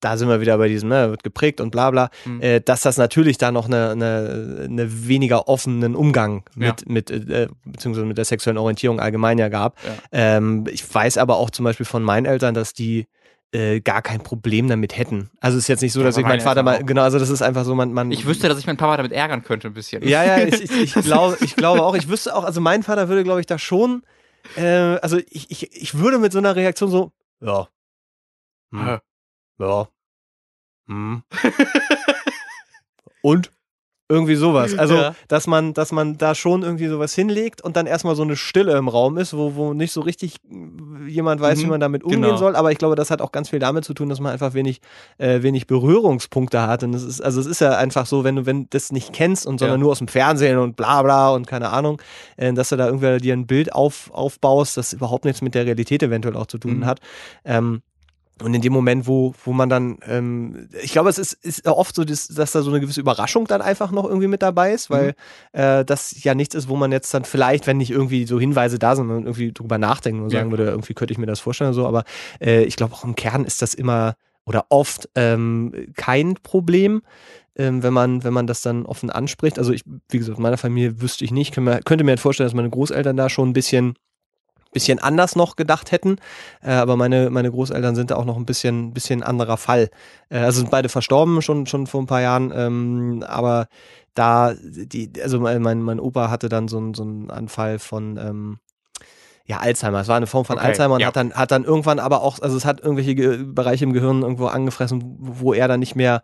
[0.05, 2.39] da sind wir wieder bei diesem, ne, wird geprägt und bla bla, mhm.
[2.39, 6.85] äh, dass das natürlich da noch eine, eine, eine weniger offenen Umgang mit, ja.
[6.85, 9.79] mit äh, beziehungsweise mit der sexuellen Orientierung allgemein ja gab.
[9.83, 9.97] Ja.
[10.11, 13.07] Ähm, ich weiß aber auch zum Beispiel von meinen Eltern, dass die
[13.51, 15.31] äh, gar kein Problem damit hätten.
[15.39, 17.31] Also es ist jetzt nicht so, dass ja, ich meinen Vater mal, genau, also das
[17.31, 18.11] ist einfach so, man, man.
[18.11, 20.07] Ich wüsste, dass ich meinen Papa damit ärgern könnte ein bisschen.
[20.07, 23.09] Ja, ja, ich, ich, ich glaube, ich glaube auch, ich wüsste auch, also mein Vater
[23.09, 24.03] würde, glaube ich, da schon,
[24.55, 27.67] äh, also ich, ich, ich würde mit so einer Reaktion so, ja,
[28.71, 28.99] hm,
[29.59, 29.87] ja,
[30.87, 31.23] hm.
[33.21, 33.51] Und?
[34.07, 34.77] Irgendwie sowas.
[34.77, 35.15] Also, ja.
[35.27, 38.77] dass man, dass man da schon irgendwie sowas hinlegt und dann erstmal so eine Stille
[38.77, 40.35] im Raum ist, wo, wo nicht so richtig
[41.07, 41.63] jemand weiß, mhm.
[41.63, 42.37] wie man damit umgehen genau.
[42.37, 42.55] soll.
[42.55, 44.79] Aber ich glaube, das hat auch ganz viel damit zu tun, dass man einfach wenig,
[45.17, 46.83] äh, wenig Berührungspunkte hat.
[46.83, 49.47] Und es ist, also es ist ja einfach so, wenn du, wenn das nicht kennst
[49.47, 49.83] und sondern ja.
[49.83, 51.99] nur aus dem Fernsehen und bla bla und keine Ahnung,
[52.37, 55.65] äh, dass du da irgendwie dir ein Bild auf, aufbaust, das überhaupt nichts mit der
[55.65, 56.85] Realität eventuell auch zu tun mhm.
[56.85, 56.99] hat.
[57.43, 57.81] Ähm,
[58.41, 61.95] und in dem Moment, wo, wo man dann, ähm, ich glaube, es ist, ist oft
[61.95, 64.89] so, dass, dass da so eine gewisse Überraschung dann einfach noch irgendwie mit dabei ist,
[64.89, 65.15] weil
[65.53, 65.59] mhm.
[65.59, 68.77] äh, das ja nichts ist, wo man jetzt dann vielleicht, wenn nicht irgendwie so Hinweise
[68.77, 70.57] da sind, man irgendwie drüber nachdenken und sagen ja.
[70.57, 72.03] würde, irgendwie könnte ich mir das vorstellen oder so, aber
[72.41, 74.15] äh, ich glaube auch im Kern ist das immer
[74.45, 77.01] oder oft ähm, kein Problem.
[77.57, 79.57] Ähm, wenn man, wenn man das dann offen anspricht.
[79.57, 82.19] Also ich, wie gesagt, in meiner Familie wüsste ich nicht, könnte mir, könnte mir halt
[82.19, 83.95] vorstellen, dass meine Großeltern da schon ein bisschen
[84.75, 86.17] bisschen anders noch gedacht hätten.
[86.61, 89.89] Äh, aber meine, meine Großeltern sind da auch noch ein bisschen, bisschen anderer Fall.
[90.29, 92.53] Äh, also sind beide verstorben schon, schon vor ein paar Jahren.
[92.53, 93.67] Ähm, aber
[94.13, 98.59] da, die, also mein, mein Opa hatte dann so, so einen Anfall von, ähm,
[99.47, 100.01] ja, Alzheimer.
[100.01, 101.07] Es war eine Form von okay, Alzheimer und ja.
[101.07, 104.23] hat dann, hat dann irgendwann aber auch, also es hat irgendwelche Ge Bereiche im Gehirn
[104.23, 106.23] irgendwo angefressen, wo er dann nicht mehr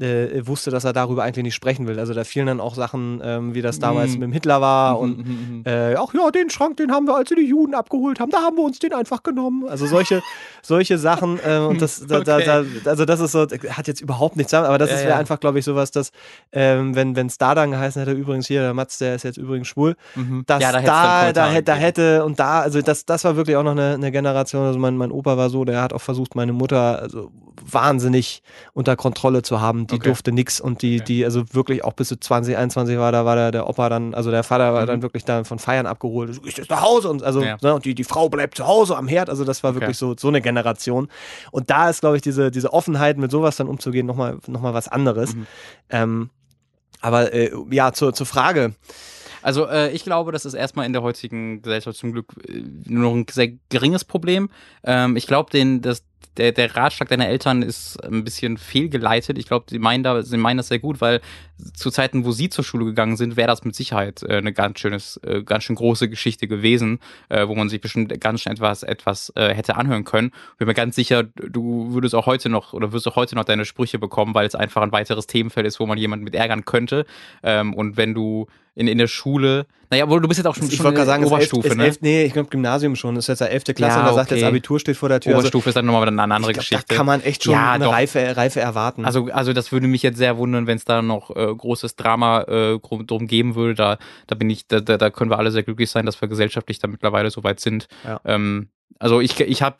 [0.00, 1.98] äh, wusste, dass er darüber eigentlich nicht sprechen will.
[1.98, 4.14] Also da fielen dann auch Sachen, ähm, wie das damals mm.
[4.14, 7.16] mit dem Hitler war mm und mm äh, ach ja, den Schrank, den haben wir,
[7.16, 9.66] als sie die Juden abgeholt haben, da haben wir uns den einfach genommen.
[9.68, 10.22] Also solche,
[10.62, 12.44] solche Sachen äh, und das, da, okay.
[12.44, 15.08] da, da, also das ist so, hat jetzt überhaupt nichts damit, aber das ja, wäre
[15.10, 15.16] ja.
[15.16, 16.12] einfach, glaube ich, sowas, dass
[16.52, 19.68] ähm, wenn es da dann geheißen hätte, übrigens hier, der Mats, der ist jetzt übrigens
[19.68, 20.44] schwul, mhm.
[20.46, 23.62] dass ja, da, da, da, da, hätte und da, also das, das war wirklich auch
[23.62, 26.52] noch eine, eine Generation, also mein, mein Opa war so, der hat auch versucht, meine
[26.52, 27.30] Mutter also
[27.64, 28.42] wahnsinnig
[28.72, 30.08] unter Kontrolle zu haben, die okay.
[30.08, 31.04] durfte nichts und die, okay.
[31.04, 34.14] die, also wirklich auch bis zu 20, 21 war, da war der, der Opa dann,
[34.14, 34.86] also der Vater war mhm.
[34.86, 37.56] dann wirklich dann von Feiern abgeholt, ich gehe nach Hause und also, ja.
[37.62, 40.14] ne, und die, die Frau bleibt zu Hause am Herd, also das war wirklich so,
[40.16, 41.08] so eine Generation.
[41.50, 44.74] Und da ist, glaube ich, diese, diese Offenheit, mit sowas dann umzugehen, nochmal noch mal
[44.74, 45.34] was anderes.
[45.34, 45.46] Mhm.
[45.90, 46.30] Ähm,
[47.00, 48.74] aber äh, ja, zur, zur Frage.
[49.42, 53.10] Also äh, ich glaube, das ist erstmal in der heutigen Gesellschaft zum Glück äh, nur
[53.10, 54.48] noch ein sehr geringes Problem.
[54.82, 56.02] Ähm, ich glaube, den, das,
[56.36, 59.38] der, der Ratschlag deiner Eltern ist ein bisschen fehlgeleitet.
[59.38, 61.20] Ich glaube, sie meinen da, sie meinen das sehr gut, weil
[61.74, 64.78] zu Zeiten, wo sie zur Schule gegangen sind, wäre das mit Sicherheit äh, eine ganz
[64.78, 68.82] schönes, äh, ganz schön große Geschichte gewesen, äh, wo man sich bestimmt ganz schön etwas,
[68.82, 70.32] etwas äh, hätte anhören können.
[70.58, 73.64] Bin mir ganz sicher, du würdest auch heute noch oder wirst auch heute noch deine
[73.64, 77.06] Sprüche bekommen, weil es einfach ein weiteres Themenfeld ist, wo man jemanden mit ärgern könnte.
[77.42, 79.66] Ähm, und wenn du in, in der Schule.
[79.90, 81.84] Naja, wohl, du bist jetzt auch schon, ich schon in sagen, Oberstufe, elf, ne?
[81.86, 83.14] Elf, nee, ich glaube Gymnasium schon.
[83.14, 83.64] Das ist jetzt der 11.
[83.74, 84.40] Klasse ja, und da sagt okay.
[84.40, 85.30] jetzt Abitur steht vor der Tür.
[85.34, 86.84] Also Oberstufe also, ist dann nochmal eine andere glaub, Geschichte.
[86.88, 89.04] Da kann man echt schon ja, eine Reife, Reife erwarten.
[89.04, 92.42] Also, also das würde mich jetzt sehr wundern, wenn es da noch äh, großes Drama
[92.42, 93.74] äh, drum geben würde.
[93.74, 96.78] Da, da bin ich, da, da können wir alle sehr glücklich sein, dass wir gesellschaftlich
[96.78, 97.88] da mittlerweile so weit sind.
[98.04, 98.20] Ja.
[98.24, 98.68] Ähm,
[98.98, 99.76] also ich, ich habe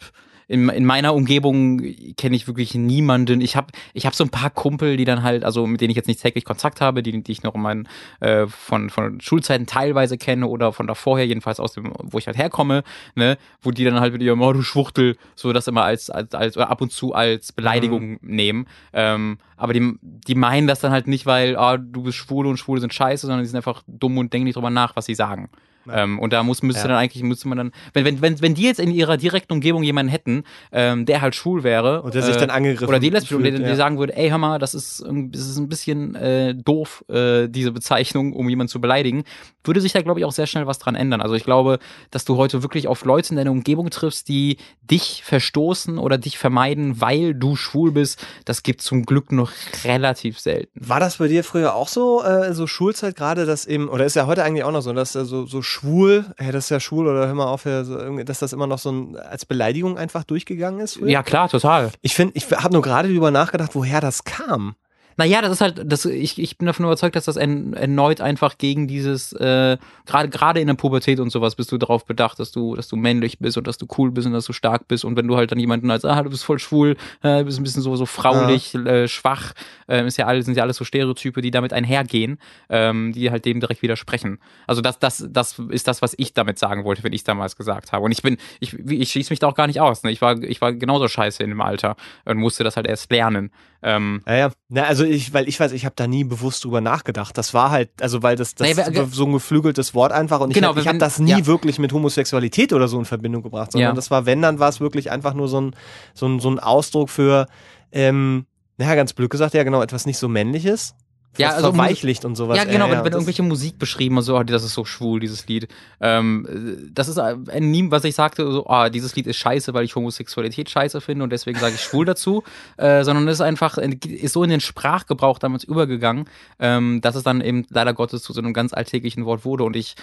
[0.48, 1.82] in, in meiner Umgebung
[2.16, 3.40] kenne ich wirklich niemanden.
[3.40, 5.96] Ich habe ich hab so ein paar Kumpel, die dann halt, also mit denen ich
[5.96, 7.88] jetzt nicht täglich Kontakt habe, die, die ich noch in meinen,
[8.20, 12.38] äh, von, von Schulzeiten teilweise kenne oder von davorher, jedenfalls aus dem, wo ich halt
[12.38, 12.84] herkomme,
[13.16, 16.32] ne, wo die dann halt mit ihrem, oh du Schwuchtel, so das immer als, als,
[16.34, 18.18] als oder ab und zu als Beleidigung mhm.
[18.22, 18.66] nehmen.
[18.92, 22.58] Ähm, aber die, die meinen das dann halt nicht, weil, oh, du bist schwul und
[22.58, 25.14] Schwule sind scheiße, sondern die sind einfach dumm und denken nicht drüber nach, was sie
[25.14, 25.48] sagen.
[25.92, 26.88] Ähm, und da muss, müsste ja.
[26.88, 29.82] dann eigentlich, müsste man dann, wenn, wenn, wenn, wenn die jetzt in ihrer direkten Umgebung
[29.82, 32.02] jemanden hätten, ähm, der halt schwul wäre.
[32.02, 33.76] Und der sich dann angegriffen Oder die lesbisch, und der, ja.
[33.76, 37.72] sagen würde, ey, hör mal, das ist, das ist ein bisschen äh, doof, äh, diese
[37.72, 39.24] Bezeichnung, um jemanden zu beleidigen,
[39.64, 41.20] würde sich da, glaube ich, auch sehr schnell was dran ändern.
[41.20, 41.78] Also ich glaube,
[42.10, 46.38] dass du heute wirklich auf Leute in deiner Umgebung triffst, die dich verstoßen oder dich
[46.38, 48.24] vermeiden, weil du schwul bist.
[48.44, 49.50] Das gibt zum Glück noch
[49.84, 50.70] relativ selten.
[50.74, 54.16] War das bei dir früher auch so, äh, so Schulzeit gerade, dass eben, oder ist
[54.16, 56.80] ja heute eigentlich auch noch so, dass äh, so, so schwul, hey, das ist ja
[56.80, 60.80] schwul oder hör mal auf, dass das immer noch so ein, als Beleidigung einfach durchgegangen
[60.80, 60.96] ist?
[60.96, 61.10] Früher?
[61.10, 61.90] Ja, klar, total.
[62.00, 64.74] Ich finde, ich habe nur gerade darüber nachgedacht, woher das kam.
[65.16, 68.58] Naja, das ist halt, das, ich, ich bin davon überzeugt, dass das en, erneut einfach
[68.58, 72.52] gegen dieses, äh, gerade gerade in der Pubertät und sowas bist du darauf bedacht, dass
[72.52, 75.04] du, dass du männlich bist und dass du cool bist und dass du stark bist.
[75.04, 77.62] Und wenn du halt dann jemanden als, ah, du bist voll schwul, äh, bist ein
[77.62, 78.84] bisschen so, so fraulich, ja.
[78.84, 79.54] äh, schwach,
[79.88, 82.38] äh, ist ja alles, sind ja alles so Stereotype, die damit einhergehen,
[82.68, 84.38] ähm, die halt dem direkt widersprechen.
[84.66, 87.92] Also das, das, das ist das, was ich damit sagen wollte, wenn ich damals gesagt
[87.92, 88.04] habe.
[88.04, 90.02] Und ich bin, ich, ich schließe mich da auch gar nicht aus.
[90.02, 90.10] Ne?
[90.10, 91.96] Ich war, ich war genauso scheiße in dem Alter
[92.26, 93.50] und musste das halt erst lernen.
[93.82, 94.50] Ähm, ja, ja.
[94.68, 97.36] Na, also ich, weil ich weiß, ich habe da nie bewusst drüber nachgedacht.
[97.38, 100.72] Das war halt, also weil das, das naja, so ein geflügeltes Wort einfach und genau,
[100.72, 101.46] ich, ich habe das nie ja.
[101.46, 103.94] wirklich mit Homosexualität oder so in Verbindung gebracht, sondern ja.
[103.94, 105.76] das war, wenn, dann war es wirklich einfach nur so ein,
[106.14, 107.46] so ein, so ein Ausdruck für,
[107.92, 108.46] ähm,
[108.78, 110.94] naja, ganz blöd gesagt, ja genau, etwas nicht so männliches
[111.38, 112.56] ja, also Verweichlicht und sowas.
[112.56, 115.20] Ja, genau, äh, wenn, wenn irgendwelche Musik beschrieben und so, oh, das ist so schwul,
[115.20, 115.68] dieses Lied.
[116.00, 119.84] Ähm, das ist ein nie, was ich sagte, so, oh, dieses Lied ist scheiße, weil
[119.84, 122.42] ich Homosexualität scheiße finde und deswegen sage ich schwul dazu,
[122.76, 126.26] äh, sondern es ist einfach, ist so in den Sprachgebrauch damals übergegangen,
[126.58, 129.76] ähm, dass es dann eben leider Gottes zu so einem ganz alltäglichen Wort wurde und
[129.76, 129.94] ich,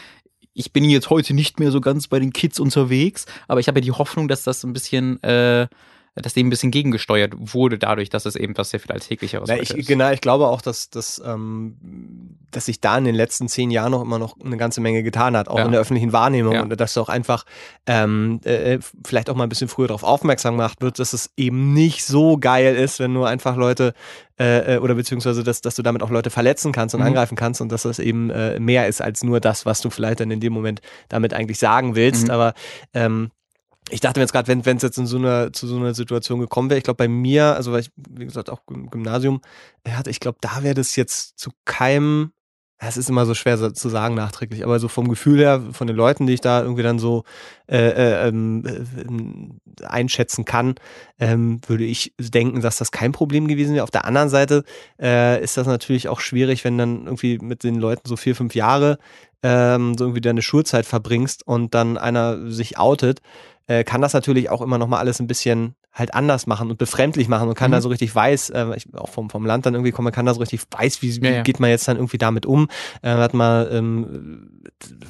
[0.54, 3.80] ich bin jetzt heute nicht mehr so ganz bei den Kids unterwegs, aber ich habe
[3.80, 5.68] ja die Hoffnung, dass das ein bisschen äh,
[6.16, 9.58] dass dem ein bisschen gegengesteuert wurde, dadurch, dass es eben was sehr viel alltäglicheres Na,
[9.58, 9.88] ich, ist.
[9.88, 13.92] Genau, ich glaube auch, dass, dass, ähm, dass sich da in den letzten zehn Jahren
[13.92, 15.66] noch immer noch eine ganze Menge getan hat, auch ja.
[15.66, 16.54] in der öffentlichen Wahrnehmung.
[16.54, 16.62] Ja.
[16.62, 17.46] Und dass auch einfach
[17.88, 21.74] ähm, äh, vielleicht auch mal ein bisschen früher darauf aufmerksam gemacht wird, dass es eben
[21.74, 23.94] nicht so geil ist, wenn nur einfach Leute
[24.40, 27.08] äh, äh, oder beziehungsweise, dass, dass du damit auch Leute verletzen kannst und mhm.
[27.08, 30.20] angreifen kannst und dass das eben äh, mehr ist als nur das, was du vielleicht
[30.20, 32.26] dann in dem Moment damit eigentlich sagen willst.
[32.26, 32.32] Mhm.
[32.32, 32.54] Aber
[32.94, 33.32] ähm,
[33.94, 36.40] ich dachte mir jetzt gerade, wenn es jetzt in so einer, zu so einer Situation
[36.40, 39.42] gekommen wäre, ich glaube bei mir, also weil ich, wie gesagt, auch im Gymnasium
[39.88, 42.32] hatte, ich glaube, da wäre das jetzt zu keinem,
[42.80, 45.96] es ist immer so schwer zu sagen nachträglich, aber so vom Gefühl her, von den
[45.96, 47.24] Leuten, die ich da irgendwie dann so
[47.68, 50.76] äh, äh, ähm, äh, einschätzen kann,
[51.20, 53.84] ähm, würde ich denken, dass das kein Problem gewesen wäre.
[53.84, 54.64] Auf der anderen Seite
[55.02, 58.54] äh, ist das natürlich auch schwierig, wenn dann irgendwie mit den Leuten so vier, fünf
[58.56, 58.98] Jahre
[59.44, 63.22] ähm, so irgendwie deine Schulzeit verbringst und dann einer sich outet
[63.68, 66.78] äh, kann das natürlich auch immer noch mal alles ein bisschen halt anders machen und
[66.78, 67.76] befremdlich machen und kann mhm.
[67.76, 70.34] da so richtig weiß, äh, ich auch vom, vom Land dann irgendwie komme, kann da
[70.34, 71.42] so richtig weiß, wie, wie ja, ja.
[71.44, 72.68] geht man jetzt dann irgendwie damit um.
[73.02, 74.62] Äh, hat mal ähm,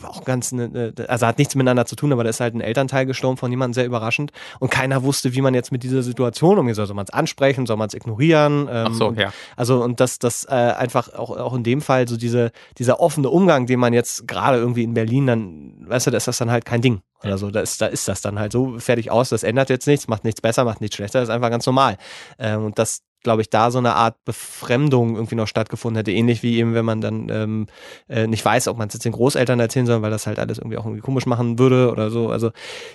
[0.03, 2.61] auch ganz, ne, ne, also hat nichts miteinander zu tun, aber da ist halt ein
[2.61, 6.57] Elternteil gestorben von jemandem sehr überraschend und keiner wusste, wie man jetzt mit dieser Situation
[6.57, 6.75] umgeht.
[6.75, 8.67] Soll man es ansprechen, soll man es ignorieren?
[8.69, 9.31] Ähm, Ach so, ja.
[9.55, 13.29] Also und das, das äh, einfach auch, auch in dem Fall so diese, dieser offene
[13.29, 16.51] Umgang, den man jetzt gerade irgendwie in Berlin dann, weißt du, da ist das dann
[16.51, 17.51] halt kein Ding oder so.
[17.51, 19.29] Da ist, da ist das dann halt so fertig aus.
[19.29, 21.19] Das ändert jetzt nichts, macht nichts besser, macht nichts schlechter.
[21.19, 21.97] Das ist einfach ganz normal.
[22.39, 26.11] Ähm, und das, glaube ich, da so eine Art Befremdung irgendwie noch stattgefunden hätte.
[26.11, 27.67] Ähnlich wie eben, wenn man dann ähm,
[28.09, 30.57] äh, nicht weiß, ob man es jetzt den Großeltern erzählen soll, weil das halt alles
[30.57, 32.29] irgendwie auch irgendwie komisch machen würde oder so.
[32.29, 32.51] Also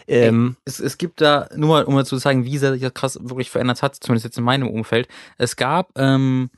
[0.07, 2.95] ähm, es, es gibt da, nur mal, um mal zu zeigen, wie sehr sich das
[2.95, 5.09] krass wirklich verändert hat, zumindest jetzt in meinem Umfeld.
[5.39, 6.51] Es gab ähm,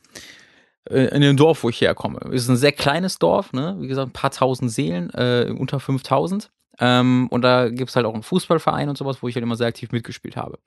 [0.88, 2.20] äh, in dem Dorf, wo ich herkomme.
[2.32, 3.76] Es ist ein sehr kleines Dorf, ne?
[3.78, 6.50] wie gesagt, ein paar tausend Seelen, äh, unter 5000.
[6.80, 9.56] Ähm, und da gibt es halt auch einen Fußballverein und sowas, wo ich halt immer
[9.56, 10.58] sehr aktiv mitgespielt habe.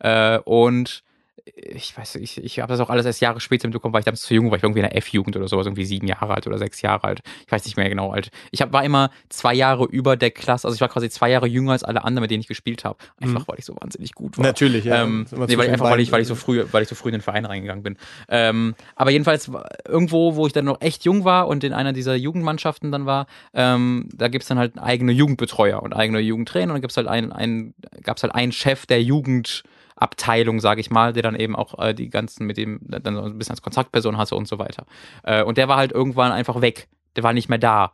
[0.00, 1.02] Äh, und
[1.44, 4.22] ich weiß, ich, ich habe das auch alles erst Jahre später mitbekommen, weil ich damals
[4.22, 4.56] zu jung war.
[4.56, 7.04] Ich war irgendwie in der F-Jugend oder sowas, irgendwie sieben Jahre alt oder sechs Jahre
[7.04, 7.20] alt.
[7.46, 8.30] Ich weiß nicht mehr genau alt.
[8.50, 11.46] Ich hab, war immer zwei Jahre über der Klasse, also ich war quasi zwei Jahre
[11.46, 12.98] jünger als alle anderen, mit denen ich gespielt habe.
[13.20, 13.48] Einfach, mhm.
[13.48, 14.44] weil ich so wahnsinnig gut war.
[14.44, 15.02] Natürlich, ja.
[15.02, 17.08] Ähm, nee, weil ich, einfach, weil ich, weil ich so früh, weil ich so früh
[17.08, 17.96] in den Verein reingegangen bin.
[18.28, 19.50] Ähm, aber jedenfalls
[19.86, 23.26] irgendwo, wo ich dann noch echt jung war und in einer dieser Jugendmannschaften dann war,
[23.54, 27.32] ähm, da gibt's dann halt eigene Jugendbetreuer und eigene Jugendtrainer und dann gibt's halt einen,
[27.32, 29.64] einen, gab's halt einen Chef der Jugend
[30.00, 33.22] Abteilung, sage ich mal, der dann eben auch äh, die ganzen mit dem dann so
[33.22, 34.86] ein bisschen als Kontaktperson hatte und so weiter.
[35.22, 36.88] Äh, und der war halt irgendwann einfach weg.
[37.16, 37.92] Der war nicht mehr da.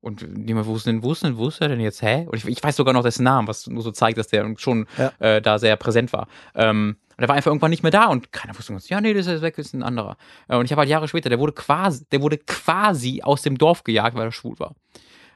[0.00, 2.26] Und niemand wusste, wo ist denn, wo ist er denn jetzt, hä?
[2.30, 4.86] Und ich, ich weiß sogar noch dessen Namen, was nur so zeigt, dass der schon
[4.96, 5.12] ja.
[5.18, 6.28] äh, da sehr präsent war.
[6.54, 9.26] Ähm, und er war einfach irgendwann nicht mehr da und keiner wusste, ja, nee, das
[9.26, 10.16] ist weg, das ist ein anderer.
[10.46, 13.58] Äh, und ich habe halt Jahre später, der wurde quasi, der wurde quasi aus dem
[13.58, 14.76] Dorf gejagt, weil er schwul war.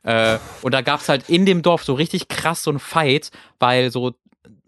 [0.05, 3.91] Äh, und da gab's halt in dem Dorf so richtig krass so ein Fight, weil
[3.91, 4.15] so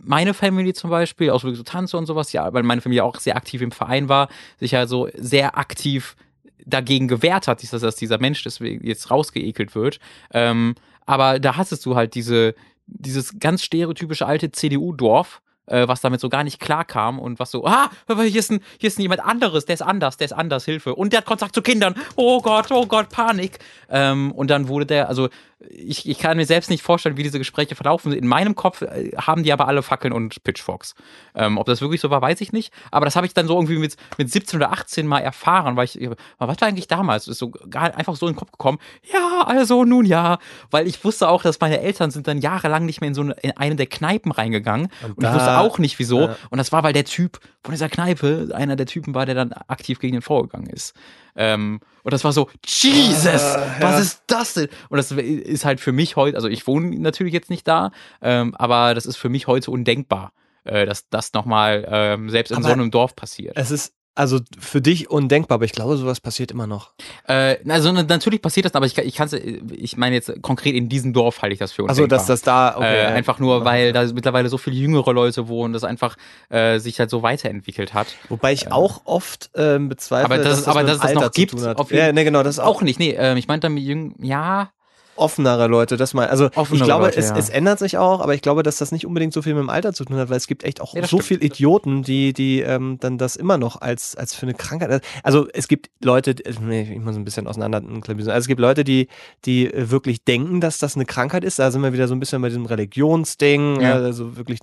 [0.05, 3.37] meine Family zum Beispiel, aus so Tanze und sowas, ja, weil meine Familie auch sehr
[3.37, 4.29] aktiv im Verein war,
[4.59, 6.17] sich ja so sehr aktiv
[6.65, 10.01] dagegen gewehrt hat, dass, dass dieser Mensch deswegen jetzt rausgeekelt wird.
[10.33, 10.75] Ähm,
[11.07, 12.55] aber da hattest du halt diese,
[12.87, 17.51] dieses ganz stereotypische alte CDU-Dorf, äh, was damit so gar nicht klar kam und was
[17.51, 20.33] so, ah, hier ist, ein, hier ist ein jemand anderes, der ist anders, der ist
[20.33, 20.95] anders, Hilfe.
[20.95, 21.95] Und der hat Kontakt zu Kindern.
[22.17, 23.59] Oh Gott, oh Gott, Panik.
[23.89, 25.29] Ähm, und dann wurde der, also
[25.71, 28.13] ich, ich kann mir selbst nicht vorstellen, wie diese Gespräche verlaufen.
[28.13, 30.95] In meinem Kopf äh, haben die aber alle Fackeln und Pitchforks.
[31.35, 32.73] Ähm, ob das wirklich so war, weiß ich nicht.
[32.91, 35.87] Aber das habe ich dann so irgendwie mit, mit 17 oder 18 mal erfahren, weil
[35.87, 35.99] ich,
[36.39, 37.29] was war eigentlich damals?
[37.29, 38.79] Ist so gar einfach so in den Kopf gekommen.
[39.13, 40.39] Ja, also nun ja.
[40.71, 43.33] Weil ich wusste auch, dass meine Eltern sind dann jahrelang nicht mehr in so eine,
[43.43, 44.89] in eine der Kneipen reingegangen.
[45.03, 46.21] Und, und ich wusste auch nicht wieso.
[46.23, 46.37] Ja.
[46.51, 49.53] Und das war, weil der Typ von dieser Kneipe einer der Typen war, der dann
[49.53, 50.95] aktiv gegen den vorgegangen ist.
[51.37, 53.83] Ähm, und das war so, Jesus, ah, ja.
[53.83, 54.69] was ist das denn?
[54.89, 58.55] Und das ist halt für mich heute, also ich wohne natürlich jetzt nicht da, ähm,
[58.57, 60.33] aber das ist für mich heute undenkbar,
[60.65, 63.57] äh, dass das nochmal ähm, selbst in aber so einem Dorf passiert.
[63.57, 66.93] Es ist also für dich undenkbar, aber ich glaube, sowas passiert immer noch.
[67.27, 69.29] Äh, also natürlich passiert das, aber ich, ich kann
[69.73, 72.05] ich meine jetzt konkret in diesem Dorf halte ich das für undenkbar.
[72.05, 73.03] Also dass das da, okay.
[73.03, 76.17] Äh, einfach nur, weil da mittlerweile so viele jüngere Leute wohnen, das einfach
[76.49, 78.09] äh, sich halt so weiterentwickelt hat.
[78.29, 81.15] Wobei ich äh, auch oft ähm, bezweifle, aber dass, dass das, aber dass es das
[81.15, 81.55] noch gibt.
[81.55, 82.77] Auf ja, ne, genau, das auch.
[82.77, 82.99] auch nicht.
[82.99, 84.71] Nee, äh, ich meinte damit jüng, ja,
[85.17, 86.29] offenere Leute, das mal.
[86.29, 87.37] Also offenere ich glaube, Leute, es, ja.
[87.37, 89.71] es ändert sich auch, aber ich glaube, dass das nicht unbedingt so viel mit dem
[89.71, 91.25] Alter zu tun hat, weil es gibt echt auch ja, so stimmt.
[91.25, 95.03] viel Idioten, die, die ähm, dann das immer noch als, als für eine Krankheit.
[95.23, 99.09] Also es gibt Leute, ich muss ein bisschen auseinander also es gibt Leute, die,
[99.45, 101.59] die wirklich denken, dass das eine Krankheit ist.
[101.59, 103.95] Da sind wir wieder so ein bisschen bei diesem Religionsding, ja.
[103.95, 104.61] also wirklich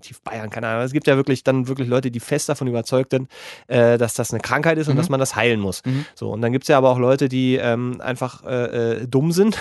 [0.00, 0.84] tief Bayern, keine Ahnung.
[0.84, 3.30] Es gibt ja wirklich dann wirklich Leute, die fest davon überzeugt sind,
[3.68, 5.12] äh, dass das eine Krankheit ist und dass mhm.
[5.12, 5.82] man das heilen muss.
[5.84, 6.04] Mhm.
[6.14, 9.32] So, und dann gibt es ja aber auch Leute, die ähm, einfach äh, äh dumm
[9.32, 9.58] sind,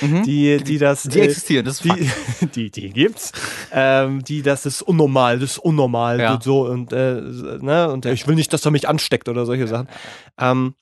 [0.00, 0.22] mhm.
[0.22, 1.02] die, die das.
[1.04, 3.32] Die äh, existieren, das ist die, die, die gibt's.
[3.72, 6.38] ähm, die, das ist unnormal, das ist unnormal, ja.
[6.40, 7.20] so und, äh,
[7.60, 9.88] ne, und ich will nicht, dass er mich ansteckt oder solche Sachen.
[10.38, 10.74] Ähm,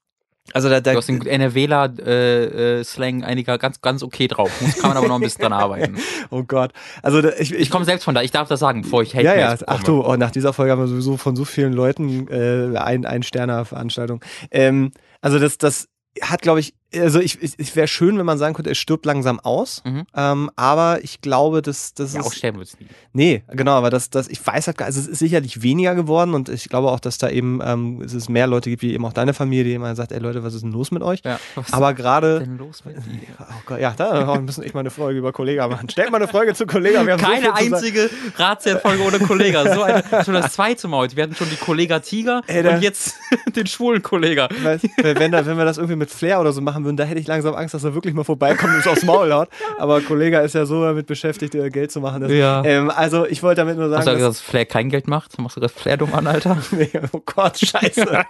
[0.52, 4.50] also da, da, du hast den NRWler-Slang äh, äh, einiger ganz, ganz okay drauf.
[4.60, 5.96] Muss, kann man aber noch ein bisschen dran arbeiten.
[6.30, 6.72] oh Gott.
[7.02, 8.22] Also da, ich, ich, komme selbst von da.
[8.22, 9.56] Ich darf das sagen, bevor ich Hate Ja, ja.
[9.66, 13.06] Ach du, oh, nach dieser Folge haben wir sowieso von so vielen Leuten äh, ein,
[13.06, 14.24] ein Sterner-Veranstaltung.
[14.50, 14.90] Ähm,
[15.20, 15.88] also das, das
[16.20, 19.06] hat, glaube ich, also ich, ich, es wäre schön, wenn man sagen könnte, er stirbt
[19.06, 19.82] langsam aus.
[19.84, 20.04] Mhm.
[20.14, 22.26] Ähm, aber ich glaube, dass das ja, ist.
[22.26, 22.86] Auch sterben wird es nie.
[23.12, 26.48] Nee, genau, aber das, das, ich weiß halt, also es ist sicherlich weniger geworden und
[26.48, 29.34] ich glaube auch, dass da eben ähm, es mehr Leute gibt, wie eben auch deine
[29.34, 31.20] Familie, die immer sagt, ey Leute, was ist denn los mit euch?
[31.24, 31.38] Ja,
[31.70, 32.40] aber gerade.
[32.40, 33.02] denn los mit dir?
[33.50, 35.88] Oh Gott, ja, da müssen ich mal eine Folge über Kollega machen.
[35.88, 37.04] Stellt mal eine Folge zu Kollega.
[37.04, 39.74] Wir haben Keine so einzige Ratsherfolge ohne Kollega.
[39.74, 41.16] So eine, schon das zweite Mal heute.
[41.16, 43.16] Wir hatten schon die Kollega Tiger ey, und jetzt
[43.56, 44.48] den schwulen Kollega.
[44.62, 47.54] Wenn, wenn wir das irgendwie mit Flair oder so machen würden, da hätte ich langsam
[47.54, 49.48] Angst, dass er wirklich mal vorbeikommt und uns aufs Maul haut.
[49.78, 52.22] Aber Kollege ist ja so damit beschäftigt, äh, Geld zu machen.
[52.22, 52.64] Dass, ja.
[52.64, 53.98] Ähm, also ich wollte damit nur sagen.
[53.98, 55.38] Hast du gesagt, dass Flair kein Geld macht?
[55.38, 56.58] Machst du das Flair dumm an, Alter?
[57.12, 58.06] oh Gott, scheiße.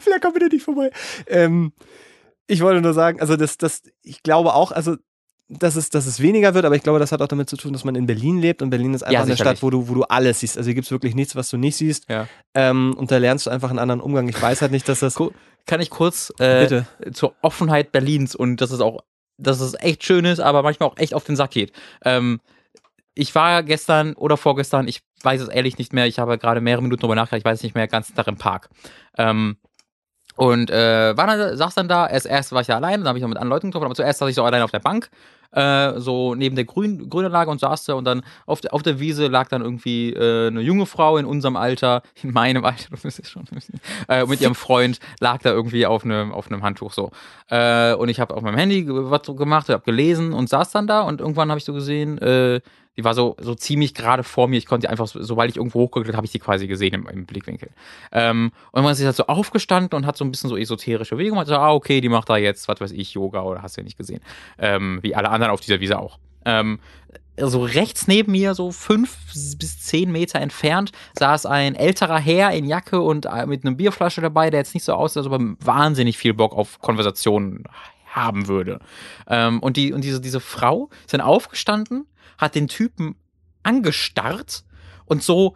[0.00, 0.90] Flair kommt wieder nicht vorbei.
[1.26, 1.72] Ähm,
[2.46, 4.96] ich wollte nur sagen, also das, das, ich glaube auch, also
[5.48, 7.72] dass es, dass es weniger wird, aber ich glaube, das hat auch damit zu tun,
[7.72, 9.94] dass man in Berlin lebt und Berlin ist einfach ja, eine Stadt, wo du, wo
[9.94, 10.56] du alles siehst.
[10.58, 12.08] Also hier gibt es wirklich nichts, was du nicht siehst.
[12.08, 12.26] Ja.
[12.54, 14.28] Ähm, und da lernst du einfach einen anderen Umgang.
[14.28, 15.16] Ich weiß halt nicht, dass das.
[15.66, 16.82] Kann ich kurz äh,
[17.12, 19.02] zur Offenheit Berlins und dass es auch,
[19.36, 21.72] dass es echt schön ist, aber manchmal auch echt auf den Sack geht.
[22.04, 22.40] Ähm,
[23.14, 26.82] ich war gestern oder vorgestern, ich weiß es ehrlich nicht mehr, ich habe gerade mehrere
[26.82, 28.68] Minuten darüber nachgedacht, ich weiß es nicht mehr, ganz Tag im Park.
[29.16, 29.56] Ähm,
[30.36, 33.18] und äh, war dann, saß dann da, erst, erst war ich ja allein, dann habe
[33.18, 35.10] ich noch mit anderen Leuten getroffen, aber zuerst saß ich so allein auf der Bank,
[35.52, 39.00] äh, so neben der Grün, Grünanlage und saß da und dann auf der, auf der
[39.00, 42.96] Wiese lag dann irgendwie äh, eine junge Frau in unserem Alter, in meinem Alter, du
[42.96, 43.44] bist schon,
[44.08, 47.10] äh, mit ihrem Freund, lag da irgendwie auf einem auf einem Handtuch so.
[47.48, 51.02] Äh, und ich habe auf meinem Handy was gemacht, habe gelesen und saß dann da
[51.02, 52.60] und irgendwann habe ich so gesehen, äh,
[52.96, 54.56] die war so, so ziemlich gerade vor mir.
[54.56, 57.06] Ich konnte sie einfach, sobald ich irgendwo hochgeguckt habe, habe ich sie quasi gesehen im,
[57.08, 57.70] im Blickwinkel.
[58.12, 61.40] Ähm, und man ist halt so aufgestanden und hat so ein bisschen so esoterische Bewegungen.
[61.40, 63.82] Hat so, ah, okay, die macht da jetzt, was weiß ich, Yoga oder hast du
[63.82, 64.20] ja nicht gesehen.
[64.58, 66.18] Ähm, wie alle anderen auf dieser Wiese auch.
[66.44, 66.78] Ähm,
[67.38, 69.14] also rechts neben mir, so fünf
[69.58, 74.22] bis zehn Meter entfernt, saß ein älterer Herr in Jacke und äh, mit einer Bierflasche
[74.22, 77.64] dabei, der jetzt nicht so aussah, als ob er wahnsinnig viel Bock auf Konversationen
[78.16, 78.80] haben würde.
[79.28, 82.06] Ähm, und die, und diese, diese Frau ist dann aufgestanden,
[82.38, 83.14] hat den Typen
[83.62, 84.64] angestarrt
[85.04, 85.54] und so.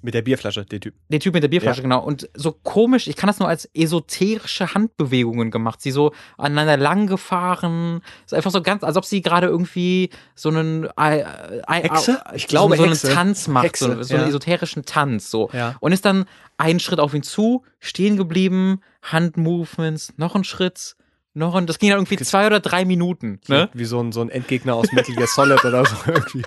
[0.00, 0.94] Mit der Bierflasche, der Typ.
[1.08, 1.82] Der Typ mit der Bierflasche, ja.
[1.82, 2.00] genau.
[2.00, 5.82] Und so komisch, ich kann das nur als esoterische Handbewegungen gemacht.
[5.82, 8.00] Sie so aneinander lang gefahren.
[8.24, 10.84] Ist einfach so ganz, als ob sie gerade irgendwie so einen.
[10.96, 11.24] Äh, äh,
[11.66, 12.22] Hexe?
[12.32, 13.64] Ich glaube, so, so einen Tanz macht.
[13.64, 14.20] Hexe, so, so ja.
[14.20, 15.32] einen esoterischen Tanz.
[15.32, 15.50] So.
[15.52, 15.74] Ja.
[15.80, 16.26] Und ist dann
[16.58, 20.96] einen Schritt auf ihn zu, stehen geblieben, Handmovements, noch einen Schritt,
[21.38, 23.40] noch und das ging dann irgendwie zwei oder drei Minuten.
[23.48, 23.68] Ne?
[23.72, 26.42] Wie so ein, so ein Endgegner aus Metal Gear Solid oder so irgendwie.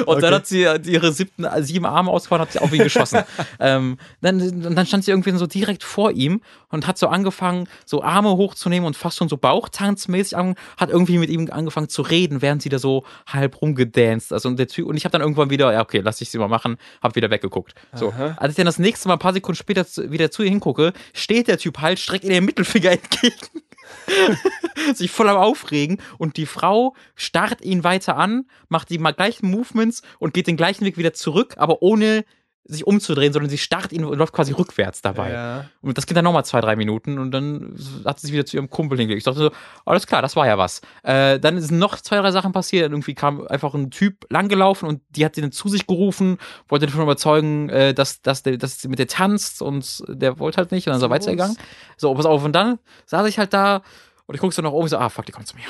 [0.00, 0.20] Und okay.
[0.20, 3.22] dann hat sie ihre siebten, sieben Arme ausgefahren, hat sie auf ihn geschossen.
[3.60, 6.40] ähm, dann, dann stand sie irgendwie so direkt vor ihm
[6.70, 11.18] und hat so angefangen, so Arme hochzunehmen und fast schon so bauchtanzmäßig an, hat irgendwie
[11.18, 14.32] mit ihm angefangen zu reden, während sie da so halb rumgedanced.
[14.32, 16.38] Also und der Typ, und ich habe dann irgendwann wieder, ja, okay, lass ich sie
[16.38, 17.74] mal machen, hab wieder weggeguckt.
[17.94, 18.12] So.
[18.36, 21.48] Als ich dann das nächste Mal ein paar Sekunden später wieder zu ihr hingucke, steht
[21.48, 23.62] der Typ halt, streckt ihr den Mittelfinger entgegen
[24.94, 30.02] sich voll am Aufregen und die Frau starrt ihn weiter an, macht die gleichen Movements
[30.18, 32.24] und geht den gleichen Weg wieder zurück, aber ohne
[32.68, 35.32] sich umzudrehen, sondern sie starrt ihn und läuft quasi rückwärts dabei.
[35.32, 35.64] Ja.
[35.80, 37.74] Und das geht dann nochmal zwei, drei Minuten und dann
[38.04, 39.20] hat sie sich wieder zu ihrem Kumpel hingelegt.
[39.20, 39.50] Ich dachte so,
[39.86, 40.82] alles klar, das war ja was.
[41.02, 42.90] Äh, dann sind noch zwei, drei Sachen passiert.
[42.90, 46.36] Irgendwie kam einfach ein Typ langgelaufen und die hat ihn zu sich gerufen,
[46.68, 50.58] wollte davon überzeugen, äh, dass, dass, der, dass sie mit der tanzt und der wollte
[50.58, 51.56] halt nicht und dann ist er weitergegangen.
[51.96, 52.44] So, pass auf.
[52.44, 53.82] Und dann saß ich halt da
[54.28, 55.64] und ich gucke so nach oben und so, ah, fuck, die kommt zu mir.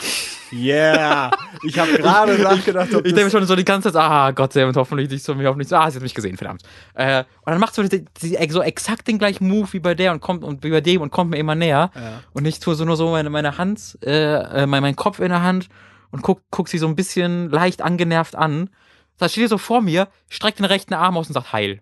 [0.52, 1.30] Yeah.
[1.62, 4.62] Ich habe gerade nachgedacht, ob Ich denke schon so die ganze Zeit, ah, Gott sei
[4.62, 6.62] Dank, hoffentlich nicht zu mir, hoffentlich, ah, sie hat mich gesehen, verdammt.
[6.94, 10.12] Äh, und dann macht sie die- die- so exakt den gleichen Move wie bei der
[10.12, 11.90] und kommt und wie bei dem und kommt mir immer näher.
[11.94, 12.22] Ja.
[12.32, 15.28] Und ich tue so nur so meine, meine Hand, äh, äh, mein, mein Kopf in
[15.28, 15.68] der Hand
[16.10, 18.70] und guck, guck sie so ein bisschen leicht angenervt an.
[19.18, 21.80] Da steht sie so vor mir, streckt den rechten Arm aus und sagt, heil.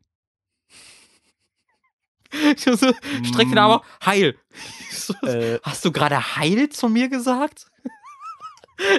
[2.57, 4.37] Ich so, streckt den Arm aus, heil.
[4.91, 5.59] Ich so, Äh.
[5.63, 7.67] Hast du gerade heil zu mir gesagt?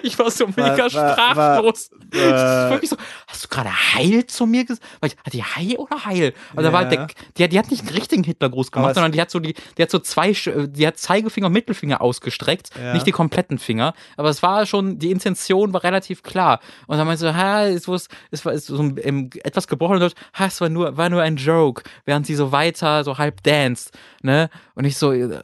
[0.04, 1.92] Ich war so mega war- sprachlos.
[1.92, 2.98] war- Das ist wirklich so,
[3.28, 4.84] hast du gerade Heil zu mir gesagt?
[5.02, 6.34] Hat die Heil oder Heil?
[6.56, 7.06] Und da war halt Ja.
[7.06, 9.54] der, die, hat- die hat nicht einen richtigen Hitlergruß gemacht, sondern die hat so die,
[9.78, 12.94] die hat so zwei, Sch- die hat Zeigefinger und Mittelfinger ausgestreckt, Ja.
[12.94, 13.94] nicht die kompletten Finger.
[14.16, 16.60] Aber es war schon, die Intention war relativ klar.
[16.88, 18.00] Und dann meinte so, ha, es, war-
[18.32, 21.36] es war so ein, im, etwas gebrochen Deutsch, ha, es war nur, war nur ein
[21.38, 23.92] Joke, während sie so weiter, so halb danced,
[24.24, 24.50] ne?
[24.76, 25.40] Und ich so, äh, äh,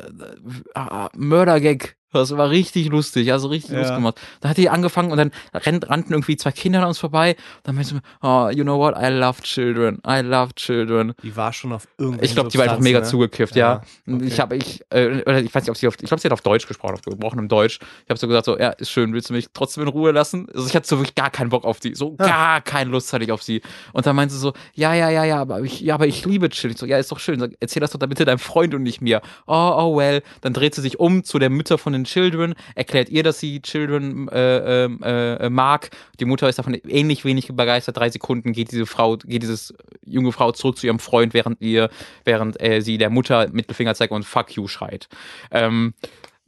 [0.76, 1.96] äh, Mördergag.
[2.14, 3.80] Das war richtig lustig, also richtig Ja.
[3.80, 4.20] lustig gemacht.
[4.42, 7.36] Da hat die angefangen und dann rannten irgendwie zwei Kinder an uns vorbei.
[7.64, 11.14] Dann meinte sie, oh, you know what, I love children, I love children.
[11.24, 13.06] Die war schon auf irgendwelchen Ich glaube, die war einfach mega ne?
[13.06, 13.82] zugekifft, ja.
[14.08, 14.26] Ja, okay.
[14.26, 16.42] Ich habe, ich, äh, ich weiß nicht, ob sie auf, ich glaube, sie hat auf
[16.42, 17.80] Deutsch gesprochen, auf gebrochenem Deutsch.
[18.04, 20.48] Ich habe so gesagt, so, ja, ist schön, willst du mich trotzdem in Ruhe lassen?
[20.54, 23.24] Also ich hatte so wirklich gar keinen Bock auf die, so gar keine Lust hatte
[23.24, 23.62] ich auf sie.
[23.94, 26.50] Und dann meinte sie so, ja, ja, ja, ja, aber ich, ja, aber ich liebe
[26.50, 26.72] Chill.
[26.72, 27.40] Ich so, ja, ist doch schön.
[27.40, 29.22] Sag, erzähl das doch dann bitte deinem Freund und nicht mir.
[29.48, 30.22] Oh, oh well.
[30.42, 33.62] Dann dreht sie sich um zu der Mutter von den Children, erklärt ihr, dass sie
[33.62, 35.90] Children äh, ähm, äh, mag.
[36.20, 37.98] Die Mutter ist davon ähnlich wenig begeistert.
[37.98, 39.74] Drei Sekunden geht diese Frau, geht dieses
[40.06, 41.90] junge Frau zurück zu ihrem Freund, während ihr,
[42.26, 45.08] während äh, sie der Mutter Mittelfinger zeigt und Fuck you schreit.
[45.52, 45.94] Ähm,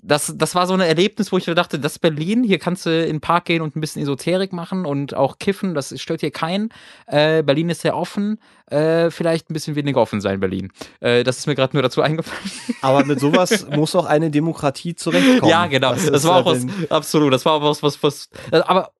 [0.05, 2.89] das, das war so ein Erlebnis, wo ich dachte, das ist Berlin, hier kannst du
[2.89, 6.31] in den Park gehen und ein bisschen Esoterik machen und auch kiffen, das stört hier
[6.31, 6.69] keinen.
[7.07, 10.71] Äh, Berlin ist sehr offen, äh, vielleicht ein bisschen weniger offen sein, Berlin.
[10.99, 12.51] Äh, das ist mir gerade nur dazu eingefallen.
[12.81, 15.49] Aber mit sowas muss auch eine Demokratie zurechtkommen.
[15.49, 15.93] Ja, genau.
[15.93, 18.91] Das Das, war auch was, absolut, das war auch was, was, was, äh, aber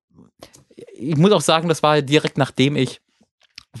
[0.94, 3.00] ich muss auch sagen, das war direkt nachdem ich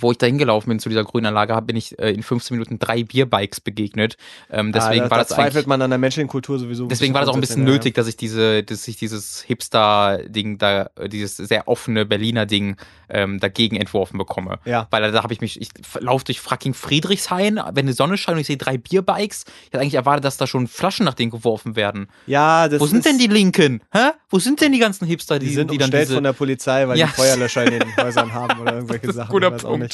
[0.00, 2.78] wo ich da hingelaufen bin zu dieser Grünanlage, hab- bin ich äh, in 15 Minuten
[2.78, 4.16] drei Bierbikes begegnet.
[4.50, 6.86] Ähm, deswegen ah, da, war da das zweifelt eigentlich, man an der menschlichen Kultur sowieso.
[6.86, 10.90] deswegen war das auch ein bisschen nötig, dass ich diese, dass ich dieses Hipster-Ding da,
[10.96, 12.76] äh, dieses sehr offene Berliner Ding
[13.08, 14.58] ähm, dagegen entworfen bekomme.
[14.64, 14.86] Ja.
[14.90, 15.68] Weil da habe ich mich, ich
[16.00, 19.44] laufe durch fucking Friedrichshain, wenn die Sonne scheint und ich sehe drei Bierbikes.
[19.60, 22.08] Ich hätte eigentlich erwartet, dass da schon Flaschen nach denen geworfen werden.
[22.26, 23.80] Ja, das Wo sind denn die Linken?
[23.92, 24.10] Hä?
[24.28, 26.86] Wo sind denn die ganzen Hipster, die, Die sind die dann diese von der Polizei,
[26.88, 27.06] weil Ja.
[27.06, 29.30] die Feuerlöscher in den Häusern haben oder irgendwelche Sachen.
[29.30, 29.85] guter Punkt.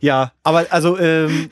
[0.00, 1.50] Ja, aber also ähm,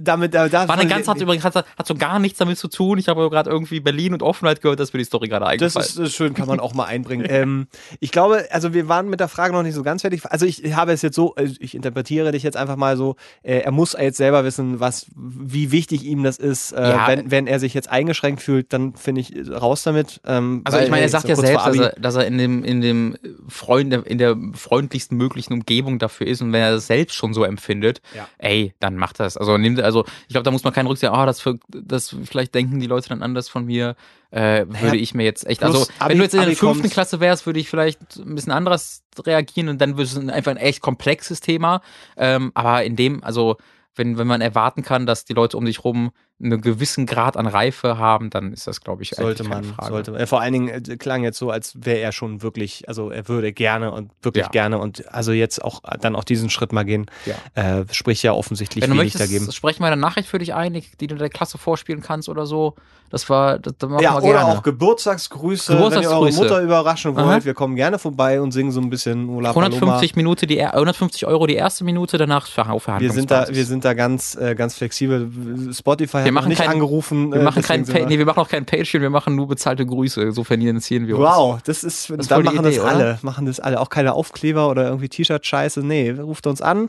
[0.00, 2.68] damit da, da war eine ganz hat übrigens hat, hat so gar nichts damit zu
[2.68, 2.98] tun.
[2.98, 5.86] Ich habe gerade irgendwie Berlin und Offenheit gehört, das ist mir die Story gerade eingefallen.
[5.86, 7.26] ist, das ist schön, kann man auch mal einbringen.
[7.28, 7.66] ähm,
[8.00, 10.22] ich glaube, also wir waren mit der Frage noch nicht so ganz fertig.
[10.26, 13.58] Also ich habe es jetzt so, also ich interpretiere dich jetzt einfach mal so, äh,
[13.58, 16.72] er muss jetzt selber wissen, was, wie wichtig ihm das ist.
[16.72, 17.06] Äh, Ja.
[17.08, 20.20] wenn, wenn er sich jetzt eingeschränkt fühlt, dann finde ich äh, raus damit.
[20.26, 22.64] Ähm, also ich meine, er ist sagt ja selbst, dass er, dass er in dem
[22.64, 23.16] in dem
[23.48, 27.44] Freund in der freundlichsten möglichen Umgebung dafür ist und wenn er das selbst schon so
[27.44, 28.26] empfindet, Ja.
[28.38, 29.36] ey, dann macht das.
[29.36, 32.54] Also nimmt also ich glaube, da muss man keine Rücksicht, ah, das für, das vielleicht
[32.54, 33.94] denken die Leute dann anders von mir.
[34.30, 36.82] Äh, würde ich mir jetzt echt, also Abi- wenn du jetzt in der Abi fünften
[36.82, 40.50] kommt- Klasse wärst, würde ich vielleicht ein bisschen anders reagieren und dann würde es einfach
[40.50, 41.82] ein echt komplexes Thema.
[42.16, 43.58] Ähm, aber in dem, also
[43.96, 46.10] wenn, wenn man erwarten kann, dass die Leute um dich rum
[46.42, 49.88] einen gewissen Grad an Reife haben, dann ist das, glaube ich, Sollte eigentlich man, Frage.
[49.92, 50.20] sollte man.
[50.20, 53.28] Äh, Vor allen Dingen äh, klang jetzt so, als wäre er schon wirklich, also er
[53.28, 54.50] würde gerne und wirklich Ja.
[54.50, 57.34] gerne und also jetzt auch dann auch diesen Schritt mal gehen, Ja.
[57.80, 59.52] äh, spricht ja offensichtlich Wenn du wenig möchtest, dagegen.
[59.52, 62.74] sprechen wir eine Nachricht für dich ein, die, du der Klasse vorspielen kannst oder so.
[63.10, 64.58] Das war, das, das machen Ja, wir oder gerne.
[64.58, 66.40] auch Geburtstagsgrüße, wenn ihr eure Geburtstagsgrüße.
[66.42, 67.26] Mutter überraschen wollt.
[67.26, 67.44] Aha.
[67.44, 69.76] Wir kommen gerne vorbei und singen so ein bisschen Ola Paloma.
[69.76, 73.64] 150 Minute die, er- 150 Euro die erste Minute, danach auf Wir sind da, wir
[73.66, 75.30] sind da ganz, äh, ganz flexibel.
[75.72, 77.32] Spotify hat machen nicht kein- angerufen.
[77.32, 79.84] wir äh, machen kein, Pa- nee, wir machen auch kein Patreon, wir machen nur bezahlte
[79.86, 80.22] Grüße.
[80.22, 81.24] Insofern finanzieren wir uns.
[81.26, 82.88] Wow, das ist, ist dann machen Idee, das oder?
[82.88, 83.80] alle, machen das alle.
[83.80, 85.80] Auch keine Aufkleber oder irgendwie T-Shirt-Scheiße.
[85.84, 86.88] Nee, ruft uns an,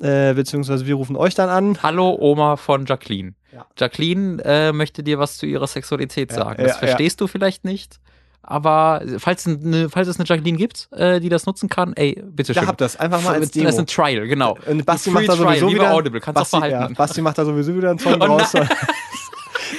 [0.00, 1.78] äh, beziehungsweise wir rufen euch dann an.
[1.82, 3.34] Hallo Oma von Jacqueline.
[3.52, 3.66] Ja.
[3.78, 6.60] Jacqueline äh, möchte dir was zu ihrer Sexualität Ja, sagen.
[6.62, 8.00] ja, Das verstehst du vielleicht nicht.
[8.46, 12.52] Aber falls, eine, falls es eine Jacqueline gibt, äh, die das nutzen kann, ey, bitte
[12.52, 12.68] Da schön.
[12.68, 13.78] habt das einfach mal als Das ist Demo.
[13.78, 14.56] ein Trial, genau.
[14.66, 15.92] Und Basti macht da sowieso wieder.
[15.92, 16.92] Audible, kannst Basti, auch behalten.
[16.92, 18.52] ja, Basti macht da sowieso wieder einen Song Oh draus.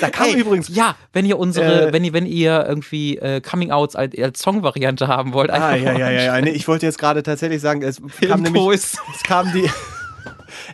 [0.01, 0.67] Da kam Ey, übrigens.
[0.75, 4.41] Ja, wenn ihr unsere, Äh, wenn ihr, wenn ihr irgendwie äh, Coming Outs als, als
[4.41, 6.41] Songvariante haben wollt, Ah, einfach ja, mal ja, ja, ja.
[6.41, 8.61] Nee, ich wollte jetzt gerade tatsächlich sagen, es kam nämlich.
[8.73, 9.69] Es kam die.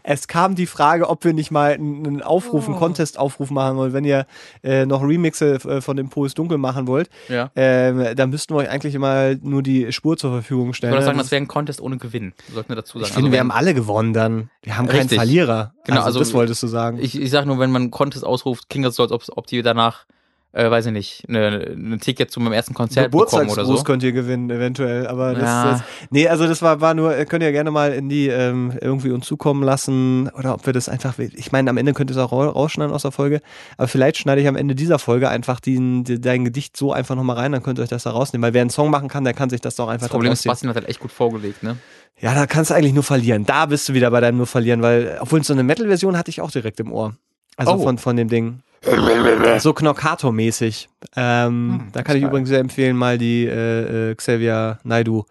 [0.04, 2.80] Es kam die Frage, ob wir nicht mal einen einen Aufruf, einen Oh.
[2.80, 3.94] Contest-Aufruf machen wollen.
[3.94, 4.26] Wenn ihr
[4.64, 7.52] äh, noch Remixe äh, von dem Po ist dunkel machen wollt, Ja.
[7.56, 10.94] ähm, dann müssten wir euch eigentlich immer nur die Spur zur Verfügung Ich stellen.
[10.94, 12.34] würde sagen, Das- wäre ein Contest ohne Gewinn.
[12.54, 13.04] Sollten wir dazu sagen.
[13.06, 14.50] ich finde, Also wir haben alle gewonnen dann.
[14.64, 15.18] Wir haben keinen Richtig.
[15.18, 15.74] Verlierer.
[15.86, 17.00] Genau, also, also das wolltest du sagen.
[17.02, 19.48] Ich, ich sag nur, wenn man einen Contest ausruft, klingt das so, als ob, ob
[19.48, 20.06] die danach,
[20.54, 23.82] äh, weiß ich nicht, ein Ticket zu meinem ersten Konzert bekommen oder so.
[23.84, 25.08] könnt ihr gewinnen, eventuell.
[25.08, 25.72] Aber das, Ja.
[25.72, 29.12] das nee, also das war, war nur, könnt ihr gerne mal in die ähm, irgendwie
[29.12, 32.22] uns zukommen lassen oder ob wir das einfach, ich meine, am Ende könnt ihr es
[32.22, 33.42] auch ra- rausschneiden aus der Folge,
[33.78, 37.16] aber vielleicht schneide ich am Ende dieser Folge einfach den, die, dein Gedicht so einfach
[37.16, 39.24] nochmal rein, dann könnt ihr euch das da rausnehmen, weil wer einen Song machen kann,
[39.24, 40.44] der kann sich das doch einfach Das Problem ist.
[40.46, 41.78] Bastian hat halt echt gut vorgelegt, ne?
[42.20, 43.46] Ja, da kannst du eigentlich nur verlieren.
[43.48, 46.40] Da bist du wieder bei deinem nur verlieren, weil, obwohl so eine Metal-Version hatte ich
[46.42, 47.16] auch direkt im Ohr.
[47.58, 47.78] Also Oh.
[47.80, 48.60] von, von dem Ding.
[48.84, 50.90] So Knockator-mäßig.
[51.16, 52.30] Ähm, Hm, da kann ich geil.
[52.30, 55.26] übrigens sehr empfehlen, mal die äh, äh, Xavier Naidu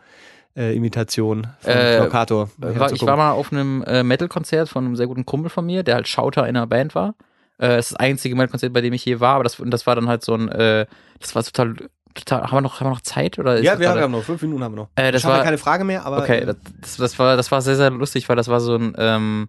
[0.57, 2.51] äh, Imitation von Äh, Knockator.
[2.59, 5.83] War, ich war mal auf einem äh, Metal-Konzert von einem sehr guten Kumpel von mir,
[5.83, 7.15] der halt Schauter in einer Band war.
[7.59, 9.87] Äh, das ist das einzige Metal-Konzert, bei dem ich je war, aber das, und das
[9.87, 10.87] war dann halt so ein, äh,
[11.21, 11.75] das war total,
[12.15, 13.39] total, haben wir noch, haben wir noch Zeit?
[13.39, 14.89] Oder ist ja, wir gerade- haben noch fünf Minuten haben wir noch.
[14.95, 17.37] Äh, das ich habe war- keine Frage mehr, aber Okay, äh, das, das, das, war,
[17.37, 19.49] das war sehr, sehr lustig, weil das war so ein, ähm,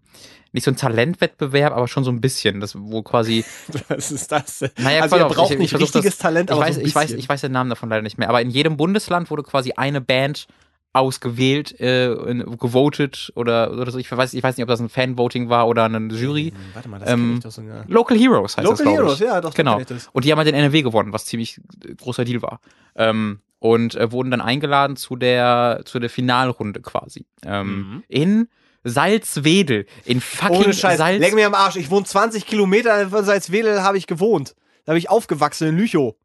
[0.53, 3.45] nicht so ein Talentwettbewerb, aber schon so ein bisschen, das, wo quasi,
[3.87, 4.61] was ist das?
[4.77, 6.81] Naja, also ihr auf, braucht ich- ich nicht richtiges das- Talent, ich aber weiß, so
[6.81, 9.29] ein ich weiß, ich weiß den Namen davon leider nicht mehr, aber in jedem Bundesland
[9.29, 10.47] wurde quasi eine Band
[10.93, 12.13] ausgewählt, äh,
[12.59, 13.97] gewotet oder, oder so.
[13.97, 16.49] Ich weiß, ich weiß nicht, ob das ein Fanvoting war oder eine Jury.
[16.53, 17.85] Hm, Warte mal, das Ähm, ich doch sogar.
[17.87, 19.25] Local Heroes heißt das, Local glaube Heroes, ich.
[19.27, 19.79] ja, doch, Genau.
[19.79, 20.09] das.
[20.11, 22.59] Und die haben halt den NRW gewonnen, was ziemlich äh, großer Deal war.
[22.95, 27.25] Ähm, und äh, wurden dann eingeladen zu der, zu der Finalrunde quasi.
[27.45, 28.49] Ähm, In
[28.83, 29.85] Salzwedel.
[30.05, 30.57] In fucking.
[30.57, 31.19] Ohne Scheiß, Salz.
[31.19, 31.75] leck mir am Arsch.
[31.75, 34.55] Ich wohne 20 Kilometer von Salzwedel, habe ich gewohnt.
[34.85, 36.15] Da habe ich aufgewachsen in Lüchow.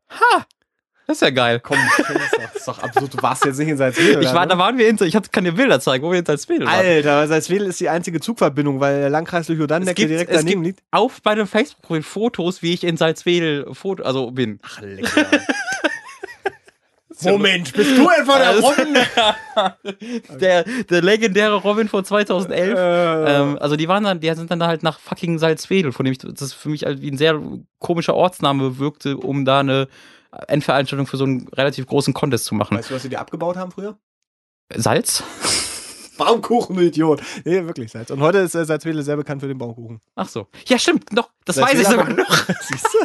[1.06, 1.60] Das ist ja geil.
[1.60, 3.14] Komm, das ist doch, absurd.
[3.14, 4.22] Du warst jetzt nicht in Salzwedel.
[4.22, 4.46] Ich war, oder?
[4.46, 6.84] da waren wir in, ich kann dir Bilder zeigen, wo wir in Salzwedel waren.
[6.84, 10.80] Alter, Salzwedel ist die einzige Zugverbindung, weil der Landkreis Lüchow-Dannenberg, direkt es daneben liegt.
[10.90, 14.58] Auf meinem Facebook Fotos, wie ich in Salzwedel Foto, also bin.
[14.64, 15.26] Ach, lecker.
[17.24, 18.96] Moment, bist du etwa der Also- Robin?
[20.40, 22.78] Der, der legendäre Robin von 2011.
[22.78, 26.04] Äh, Ähm, also die waren dann, die sind dann da halt nach fucking Salzwedel, von
[26.04, 27.40] dem ich, das für mich halt wie ein sehr
[27.78, 29.88] komischer Ortsname wirkte, um da eine
[30.48, 32.76] Endveranstaltung für so einen relativ großen Contest zu machen.
[32.76, 33.96] weißt du, was sie dir abgebaut haben früher?
[34.74, 35.22] Salz?
[36.18, 37.22] Baumkuchen, Idiot.
[37.44, 38.10] Nee, wirklich Salz.
[38.10, 40.00] Und heute ist äh, Salzwedel sehr bekannt für den Baumkuchen.
[40.14, 40.48] Ach so.
[40.66, 42.56] Ja, stimmt, noch, das weiß ich Salzwedel sogar noch.
[42.62, 42.98] Siehst du?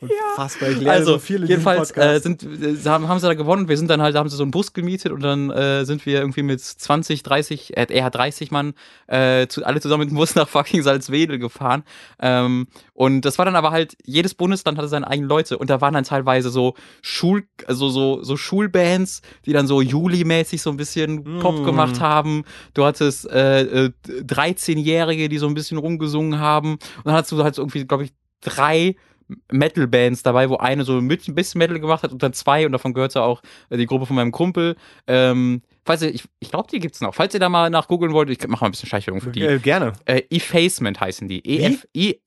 [0.00, 3.34] Unfassbar, ich lerne Also, so viel in jedenfalls äh, sind, äh, haben, haben sie da
[3.34, 3.68] gewonnen.
[3.68, 6.04] Wir sind dann halt, da haben sie so einen Bus gemietet und dann äh, sind
[6.04, 8.74] wir irgendwie mit 20, 30, äh, eher 30 Mann,
[9.06, 11.84] äh, zu, alle zusammen mit dem Bus nach fucking Salzwedel gefahren.
[12.20, 15.80] Ähm, und das war dann aber halt, jedes Bundesland hatte seine eigenen Leute und da
[15.80, 20.76] waren dann teilweise so Schul, also so, so Schulbands, die dann so Juli-mäßig so ein
[20.76, 21.64] bisschen Pop Mm.
[21.64, 22.44] gemacht haben.
[22.74, 26.72] Du hattest äh, äh, 13-Jährige, die so ein bisschen rumgesungen haben.
[26.72, 28.96] Und dann hattest du halt so irgendwie, glaube ich, drei
[29.50, 32.72] Metal-Bands dabei, wo eine so mit ein bisschen Metal gemacht hat und dann zwei und
[32.72, 34.76] davon gehörte auch äh, die Gruppe von meinem Kumpel.
[35.06, 37.14] Ähm, falls ihr, ich, ich glaube, die gibt's noch.
[37.14, 39.42] Falls ihr da mal nach googeln wollt, ich mach mal ein bisschen Schleichwerbung für die.
[39.42, 39.92] äh, gerne.
[40.04, 41.46] Äh, Effacement heißen die.
[41.46, 42.20] E-F- I-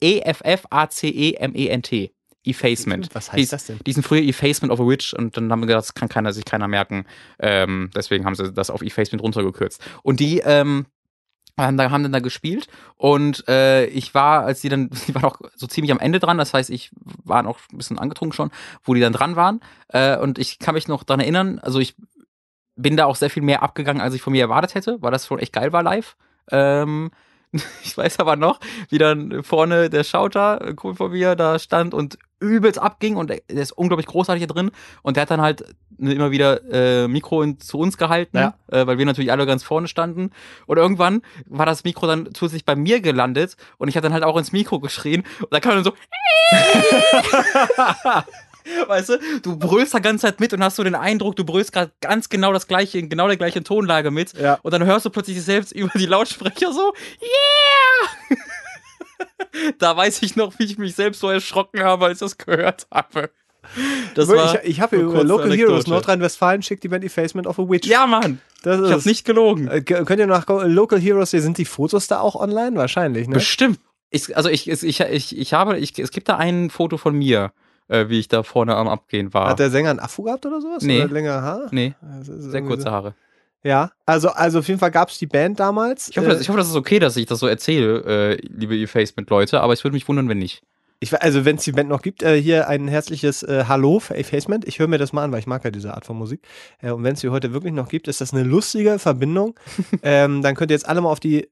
[0.85, 2.11] E-F-F-A-C-E-M-E-N-T.
[2.47, 3.09] Effacement.
[3.13, 3.79] Was Die- heißt das denn?
[3.87, 6.31] Die sind früher Effacement of a Witch und dann haben wir gedacht, das kann keiner,
[6.31, 7.05] sich keiner merken.
[7.39, 9.81] Ähm, deswegen haben sie das auf Effacement runtergekürzt.
[10.03, 10.85] Und die, ähm,
[11.57, 12.67] haben, da, haben dann da gespielt.
[12.97, 16.37] Und äh, ich war, als die dann, die waren auch so ziemlich am Ende dran,
[16.37, 16.91] das heißt, ich
[17.23, 18.51] war noch ein bisschen angetrunken schon,
[18.83, 19.61] wo die dann dran waren.
[19.89, 21.95] Äh, und ich kann mich noch dran erinnern, also ich
[22.75, 25.27] bin da auch sehr viel mehr abgegangen, als ich von mir erwartet hätte, weil das
[25.27, 26.17] schon echt geil war live.
[26.51, 27.11] Ähm,
[27.83, 28.59] ich weiß aber noch,
[28.89, 33.41] wie dann vorne der Schauter, Kumpel von mir, da stand und übelst abging und der
[33.49, 34.71] ist unglaublich großartig hier drin
[35.03, 35.63] und der hat dann halt
[35.97, 38.55] immer wieder äh, Mikro in, zu uns gehalten, Ja.
[38.71, 40.31] äh, weil wir natürlich alle ganz vorne standen
[40.65, 44.23] und irgendwann war das Mikro dann zusätzlich bei mir gelandet und ich habe dann halt
[44.23, 45.93] auch ins Mikro geschrien und da kam dann so
[48.87, 51.71] Weißt du, du brüllst da ganze Zeit mit und hast so den Eindruck, du brüllst
[51.71, 54.33] gerade ganz genau das gleiche, in genau der gleichen Tonlage mit.
[54.33, 54.57] Ja.
[54.63, 58.37] Und dann hörst du plötzlich selbst über die Lautsprecher so, yeah!
[59.79, 62.87] Da weiß ich noch, wie ich mich selbst so erschrocken habe, als ich das gehört
[62.91, 63.29] habe.
[64.13, 65.71] Das war ich ich habe kurze Local Anekdote.
[65.71, 67.87] Heroes Nordrhein-Westfalen schickt die Band Effacement of a Witch.
[67.87, 69.67] Ja, Mann, das ich ist hab's nicht gelogen.
[69.67, 72.75] Äh, könnt ihr nach Local Heroes, hier sind die Fotos da auch online?
[72.77, 73.35] Wahrscheinlich, ne?
[73.35, 73.79] Bestimmt.
[74.11, 77.51] Ich, also ich, ich, ich, ich habe, ich, es gibt da ein Foto von mir,
[77.87, 79.49] äh, wie ich da vorne am Abgehen war.
[79.49, 80.83] Hat der Sänger einen Afro gehabt oder sowas?
[80.83, 81.03] Nee.
[81.03, 81.67] Oder länger Haar?
[81.71, 83.15] nee, sehr kurze Haare.
[83.65, 86.09] Ja, also, also auf jeden Fall gab es die Band damals.
[86.09, 88.47] Ich hoffe, Äh, das, ich hoffe, das ist okay, dass ich das so erzähle, äh,
[88.47, 90.61] liebe Effacement-Leute, aber ich würde mich wundern, wenn nicht.
[90.99, 94.23] Ich, also wenn es die Band noch gibt, äh, hier ein herzliches äh, Hallo für
[94.23, 94.65] Facement.
[94.67, 96.41] Ich höre mir das mal an, weil ich mag ja diese Art von Musik.
[96.79, 99.59] Äh, und wenn es sie heute wirklich noch gibt, ist das eine lustige Verbindung.
[100.03, 101.49] ähm, dann könnt ihr jetzt alle mal auf die.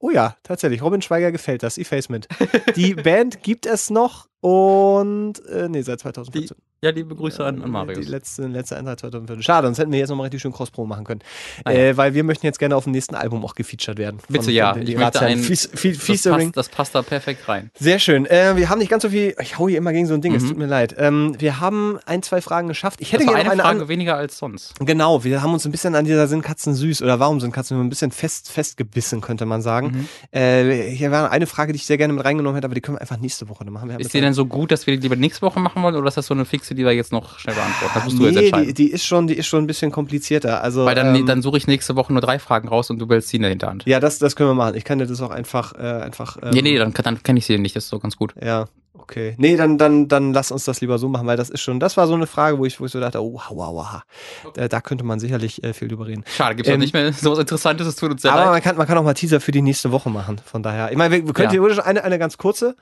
[0.00, 0.82] Oh ja, tatsächlich.
[0.82, 1.78] Robin Schweiger gefällt das.
[1.78, 2.28] Effacement.
[2.76, 6.56] Die Band gibt es noch und äh, nee, seit 2014.
[6.84, 8.08] Ja, liebe Grüße an, an Die Marius.
[8.08, 9.42] letzte, letzte Einheit 2014.
[9.42, 11.20] Schade, sonst hätten wir jetzt nochmal richtig schön Cross-Pro machen können.
[11.64, 11.78] Ah ja.
[11.78, 14.18] äh, weil wir möchten jetzt gerne auf dem nächsten Album auch gefeatured werden.
[14.28, 14.76] Bitte, ja.
[14.76, 16.48] Ich möchte ein- Fees- Fe- Das Featuring.
[16.52, 17.70] passt, das passt da perfekt rein.
[17.78, 18.26] Sehr schön.
[18.26, 19.34] Äh, wir haben nicht ganz so viel.
[19.40, 20.48] Ich hau hier immer gegen so ein Ding, es Mhm.
[20.48, 20.94] tut mir leid.
[20.98, 23.00] Ähm, wir haben ein, zwei Fragen geschafft.
[23.00, 24.74] Ich hätte Das gerne eine eine Frage an weniger als sonst.
[24.80, 27.80] Genau, wir haben uns ein bisschen an dieser Sind Katzen süß oder warum sind Katzen
[27.80, 30.06] ein bisschen fest, festgebissen, könnte man sagen.
[30.32, 30.38] Mhm.
[30.38, 32.96] Äh, hier war eine Frage, die ich sehr gerne mit reingenommen hätte, aber die können
[32.98, 33.88] wir einfach nächste Woche machen.
[33.98, 36.16] Ist die denn so gut, dass wir die lieber nächste Woche machen wollen oder ist
[36.18, 37.92] das so eine fixe, die wir jetzt noch schnell beantworten?
[37.94, 38.66] Das musst du jetzt nee, entscheiden.
[38.68, 40.62] die, die ist schon, die ist schon ein bisschen komplizierter.
[40.62, 43.06] Also, Weil dann, ähm, dann suche ich nächste Woche nur drei Fragen raus und du
[43.06, 43.84] behältst sie in der Hinterhand.
[43.86, 44.74] ja, das, das können wir machen.
[44.76, 46.36] Ich kann dir das auch einfach, äh, einfach.
[46.42, 48.34] Ähm, nee, nee, dann, dann kenne ich sie nicht, das ist so ganz gut.
[48.42, 48.66] Ja,
[48.98, 49.34] okay.
[49.38, 51.96] Nee, dann, dann, dann lass uns das lieber so machen, weil das ist schon, das
[51.96, 54.52] war so eine Frage, wo ich, wo ich so dachte, oh, wow, wow, wow.
[54.54, 56.24] Da, da könnte man sicherlich äh, viel drüber reden.
[56.36, 58.50] Schade, gibt's Ähm, nicht mehr so was Interessantes, es tut uns sehr Aber leid.
[58.52, 60.40] man kann, man kann auch mal Teaser für die nächste Woche machen.
[60.44, 61.52] Von daher, ich meine, wir, wir können Ja.
[61.52, 62.76] theoretisch eine, eine ganz kurze,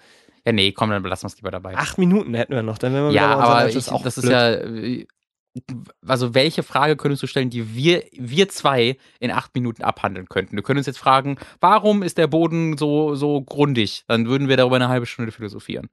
[0.45, 1.77] Ja, nee, komm, dann belassen wir es lieber dabei.
[1.77, 4.33] acht Minuten hätten wir noch, dann wären wir ja, aber das ich, das ist blöd.
[4.33, 4.51] ja.
[4.51, 5.07] äh,
[6.07, 10.57] Also, welche Frage könntest du stellen, die wir, wir zwei in acht Minuten abhandeln könnten?
[10.57, 14.05] Du könntest jetzt fragen, warum ist der Boden so, so grundig?
[14.09, 15.91] Dann würden wir darüber eine halbe Stunde philosophieren.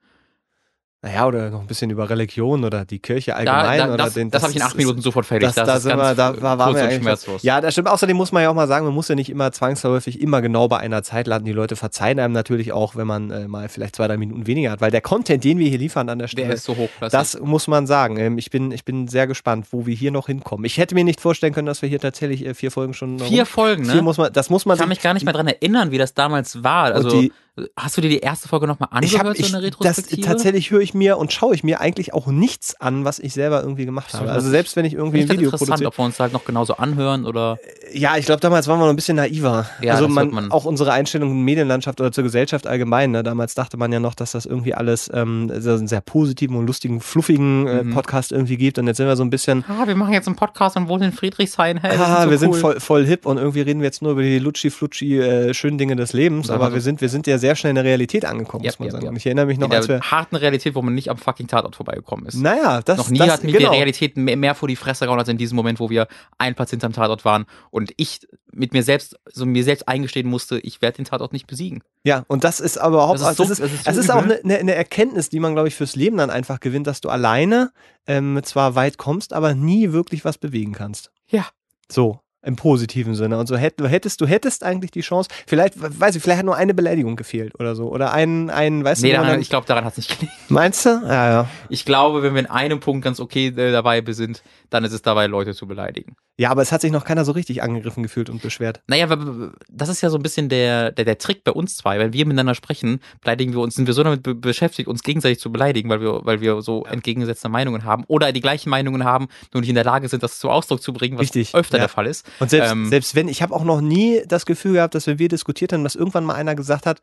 [1.02, 3.78] Naja, oder noch ein bisschen über Religion oder die Kirche Da, allgemein.
[3.80, 5.48] da, oder das den, das habe ich in acht Minuten sofort fertig.
[5.48, 7.42] Das, Das, da ist wir, da war, und eigentlich schmerzlos.
[7.42, 7.88] Ja, das stimmt.
[7.88, 10.68] Außerdem muss man ja auch mal sagen, man muss ja nicht immer zwangsläufig immer genau
[10.68, 11.46] bei einer Zeit landen.
[11.46, 14.72] Die Leute verzeihen einem natürlich auch, wenn man äh, mal vielleicht zwei, drei Minuten weniger
[14.72, 17.18] hat, weil der Content, den wir hier liefern an der Stelle, Der ist so hochklassig.
[17.18, 18.18] das muss man sagen.
[18.18, 20.66] Ähm, ich, bin, ich bin sehr gespannt, wo wir hier noch hinkommen.
[20.66, 23.20] Ich hätte mir nicht vorstellen können, dass wir hier tatsächlich äh, vier Folgen schon.
[23.20, 23.94] Vier rum- Folgen, ne?
[23.94, 25.98] Vier muss man, das muss man ich kann mich gar nicht mehr dran erinnern, wie
[25.98, 26.94] das damals war.
[26.94, 27.32] Also, die-
[27.78, 30.22] hast du dir die erste Folge nochmal ich angehört, hab, ich, so eine das, Retrospektive?
[30.28, 33.62] tatsächlich höre ich mir und schaue ich mir eigentlich auch nichts an, was ich selber
[33.62, 34.26] irgendwie gemacht habe.
[34.26, 35.88] das Also selbst wenn ich irgendwie ich ein das Video interessant, produziere.
[35.90, 37.58] ob wir uns halt noch genauso anhören oder.
[37.94, 39.70] Ja, ich glaube, damals waren wir noch ein bisschen naiver.
[39.82, 43.12] Ja, also das man, man- auch unsere Einstellung in Medienlandschaft oder zur Gesellschaft allgemein.
[43.12, 43.24] Ne?
[43.24, 46.68] Damals dachte man ja noch, dass das irgendwie alles ähm, so einen sehr positiven und
[46.68, 47.94] lustigen, fluffigen äh, Mhm.
[47.94, 48.78] Podcast irgendwie gibt.
[48.78, 51.04] Und jetzt sind wir so ein bisschen, Ah, wir machen jetzt einen Podcast und wohnen
[51.04, 51.78] in Friedrichshain.
[51.78, 52.60] Hey, das ah, so wir sind cool.
[52.60, 55.96] voll, voll hip und irgendwie reden wir jetzt nur über die lutschi-flutschi äh, schönen Dinge
[55.96, 56.50] des Lebens.
[56.50, 58.88] Aber wir sind, wir sind ja sehr schnell in der Realität angekommen, Ja, muss man
[58.88, 59.06] ja, sagen.
[59.06, 59.12] ja.
[59.14, 60.12] Ich erinnere mich noch, in als der wir.
[60.12, 62.36] harten Realität, wo man nicht am fucking Tatort vorbeigekommen ist.
[62.36, 63.72] Naja, das Noch nie das, hat mir genau.
[63.72, 66.08] die Realität mehr, mehr vor die Fresse gehauen als in diesem Moment, wo wir
[66.38, 68.20] ein Patient am Tatort waren und ich
[68.52, 71.84] mit mir selbst, so mir selbst eingestehen musste, ich werde den Tatort nicht besiegen.
[72.04, 73.98] Ja, und das ist aber überhaupt, Das ist so- das ist, das ist so das
[73.98, 77.02] ist auch eine, eine Erkenntnis, die man, glaube ich, fürs Leben dann einfach gewinnt, dass
[77.02, 77.72] du alleine
[78.08, 81.12] ähm, zwar weit kommst, aber nie wirklich was bewegen kannst.
[81.28, 81.46] Ja.
[81.92, 83.38] So, im positiven Sinne.
[83.38, 86.56] Und so hätt, hättest, du hättest eigentlich die Chance, vielleicht, weiß ich, vielleicht hat nur
[86.56, 87.90] eine Beleidigung gefehlt oder so.
[87.92, 90.32] Oder ein, ein weißt Nee, du, dann, ich glaube, daran hat es nicht gelegen.
[90.48, 90.90] meinst du?
[90.90, 91.50] Ja, ja.
[91.70, 95.02] Ich glaube, wenn wir in einem Punkt ganz okay äh, dabei sind, dann ist es
[95.02, 96.16] dabei, Leute zu beleidigen.
[96.38, 98.82] Ja, aber es hat sich noch keiner so richtig angegriffen gefühlt und beschwert.
[98.88, 102.00] Naja, weil- das ist ja so ein bisschen der, der, der Trick bei uns zwei.
[102.00, 105.40] Wenn wir miteinander sprechen, beleidigen wir uns, sind wir so damit be beschäftigt, uns gegenseitig
[105.40, 109.28] zu beleidigen, weil wir, weil wir so entgegengesetzte Meinungen haben oder die gleichen Meinungen haben,
[109.54, 111.84] nur nicht in der Lage sind, das zum Ausdruck zu bringen, was Richtig, öfter ja.
[111.84, 112.26] der Fall ist.
[112.40, 115.20] Und selbst, Ähm, selbst wenn, ich habe auch noch nie das Gefühl gehabt, dass wenn
[115.20, 117.02] wir diskutiert haben, dass irgendwann mal einer gesagt hat,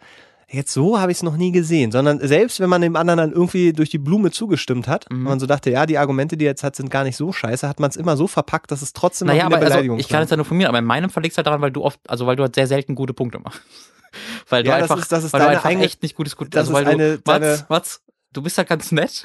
[0.49, 3.33] jetzt so habe ich es noch nie gesehen, sondern selbst wenn man dem anderen dann
[3.33, 5.17] irgendwie durch die Blume zugestimmt hat Mhm.
[5.19, 7.33] und man so dachte, ja, die Argumente, die er jetzt hat, sind gar nicht so
[7.33, 9.75] scheiße, hat man es immer so verpackt, dass es trotzdem Naja, noch aber eine also,
[9.75, 11.49] Beleidigung ich kann es ja nur von mir, aber in meinem Fall liegt es halt
[11.49, 13.61] daran, weil du oft, also weil du halt sehr selten gute Punkte machst.
[14.49, 16.27] weil du Ja, das einfach, ist- das ist weil du einfach eigene- echt nicht gut
[16.27, 16.55] diskutierst.
[16.55, 19.25] das Also, weil ist eine- du, Mats, Mats, du bist halt ganz nett,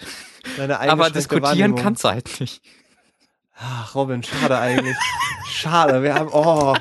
[0.58, 2.64] aber diskutieren kannst du halt nicht.
[3.64, 4.98] Ach, Robin, schade eigentlich.
[5.46, 6.76] schade, wir haben, oh.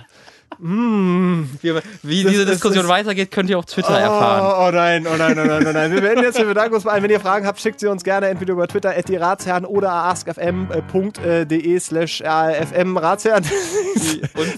[0.62, 1.44] Mm.
[1.62, 4.68] Wie, wie Das- diese Diskussion weitergeht, könnt ihr auf Twitter Oh, erfahren.
[4.68, 5.92] oh nein, oh nein, oh nein, oh nein.
[5.92, 7.02] Wir beenden jetzt, wir bedanken uns bei allen.
[7.02, 9.90] Wenn ihr Fragen habt, schickt sie uns gerne entweder über Twitter, at die Ratsherren oder
[9.92, 13.44] askfm.de slash fm Ratsherren.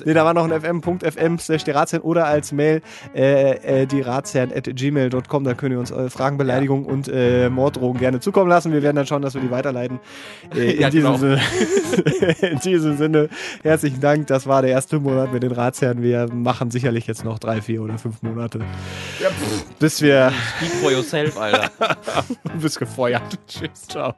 [0.05, 2.83] Nee, da war noch ein fm.fm slash die Ratsherren oder als Mail
[3.15, 5.45] äh, äh, die Ratsherren at gmail.com.
[5.45, 8.73] Da könnt ihr uns eure Fragen, Beleidigungen und äh, Morddrohungen gerne zukommen lassen.
[8.73, 10.01] Wir werden dann schauen, dass wir die weiterleiten.
[10.55, 11.19] Äh, in, Ja, diesem genau.
[11.19, 11.41] Sinne,
[12.41, 13.29] in diesem Sinne,
[13.63, 14.27] herzlichen Dank.
[14.27, 15.92] Das war der erste Monat mit den Ratsherren.
[16.01, 18.61] Wir machen sicherlich jetzt noch drei, vier oder fünf Monate,
[19.79, 21.71] bis wir speak for yourself, Alter.
[22.45, 23.39] Du bist gefeuert.
[23.47, 24.15] Tschüss, ciao.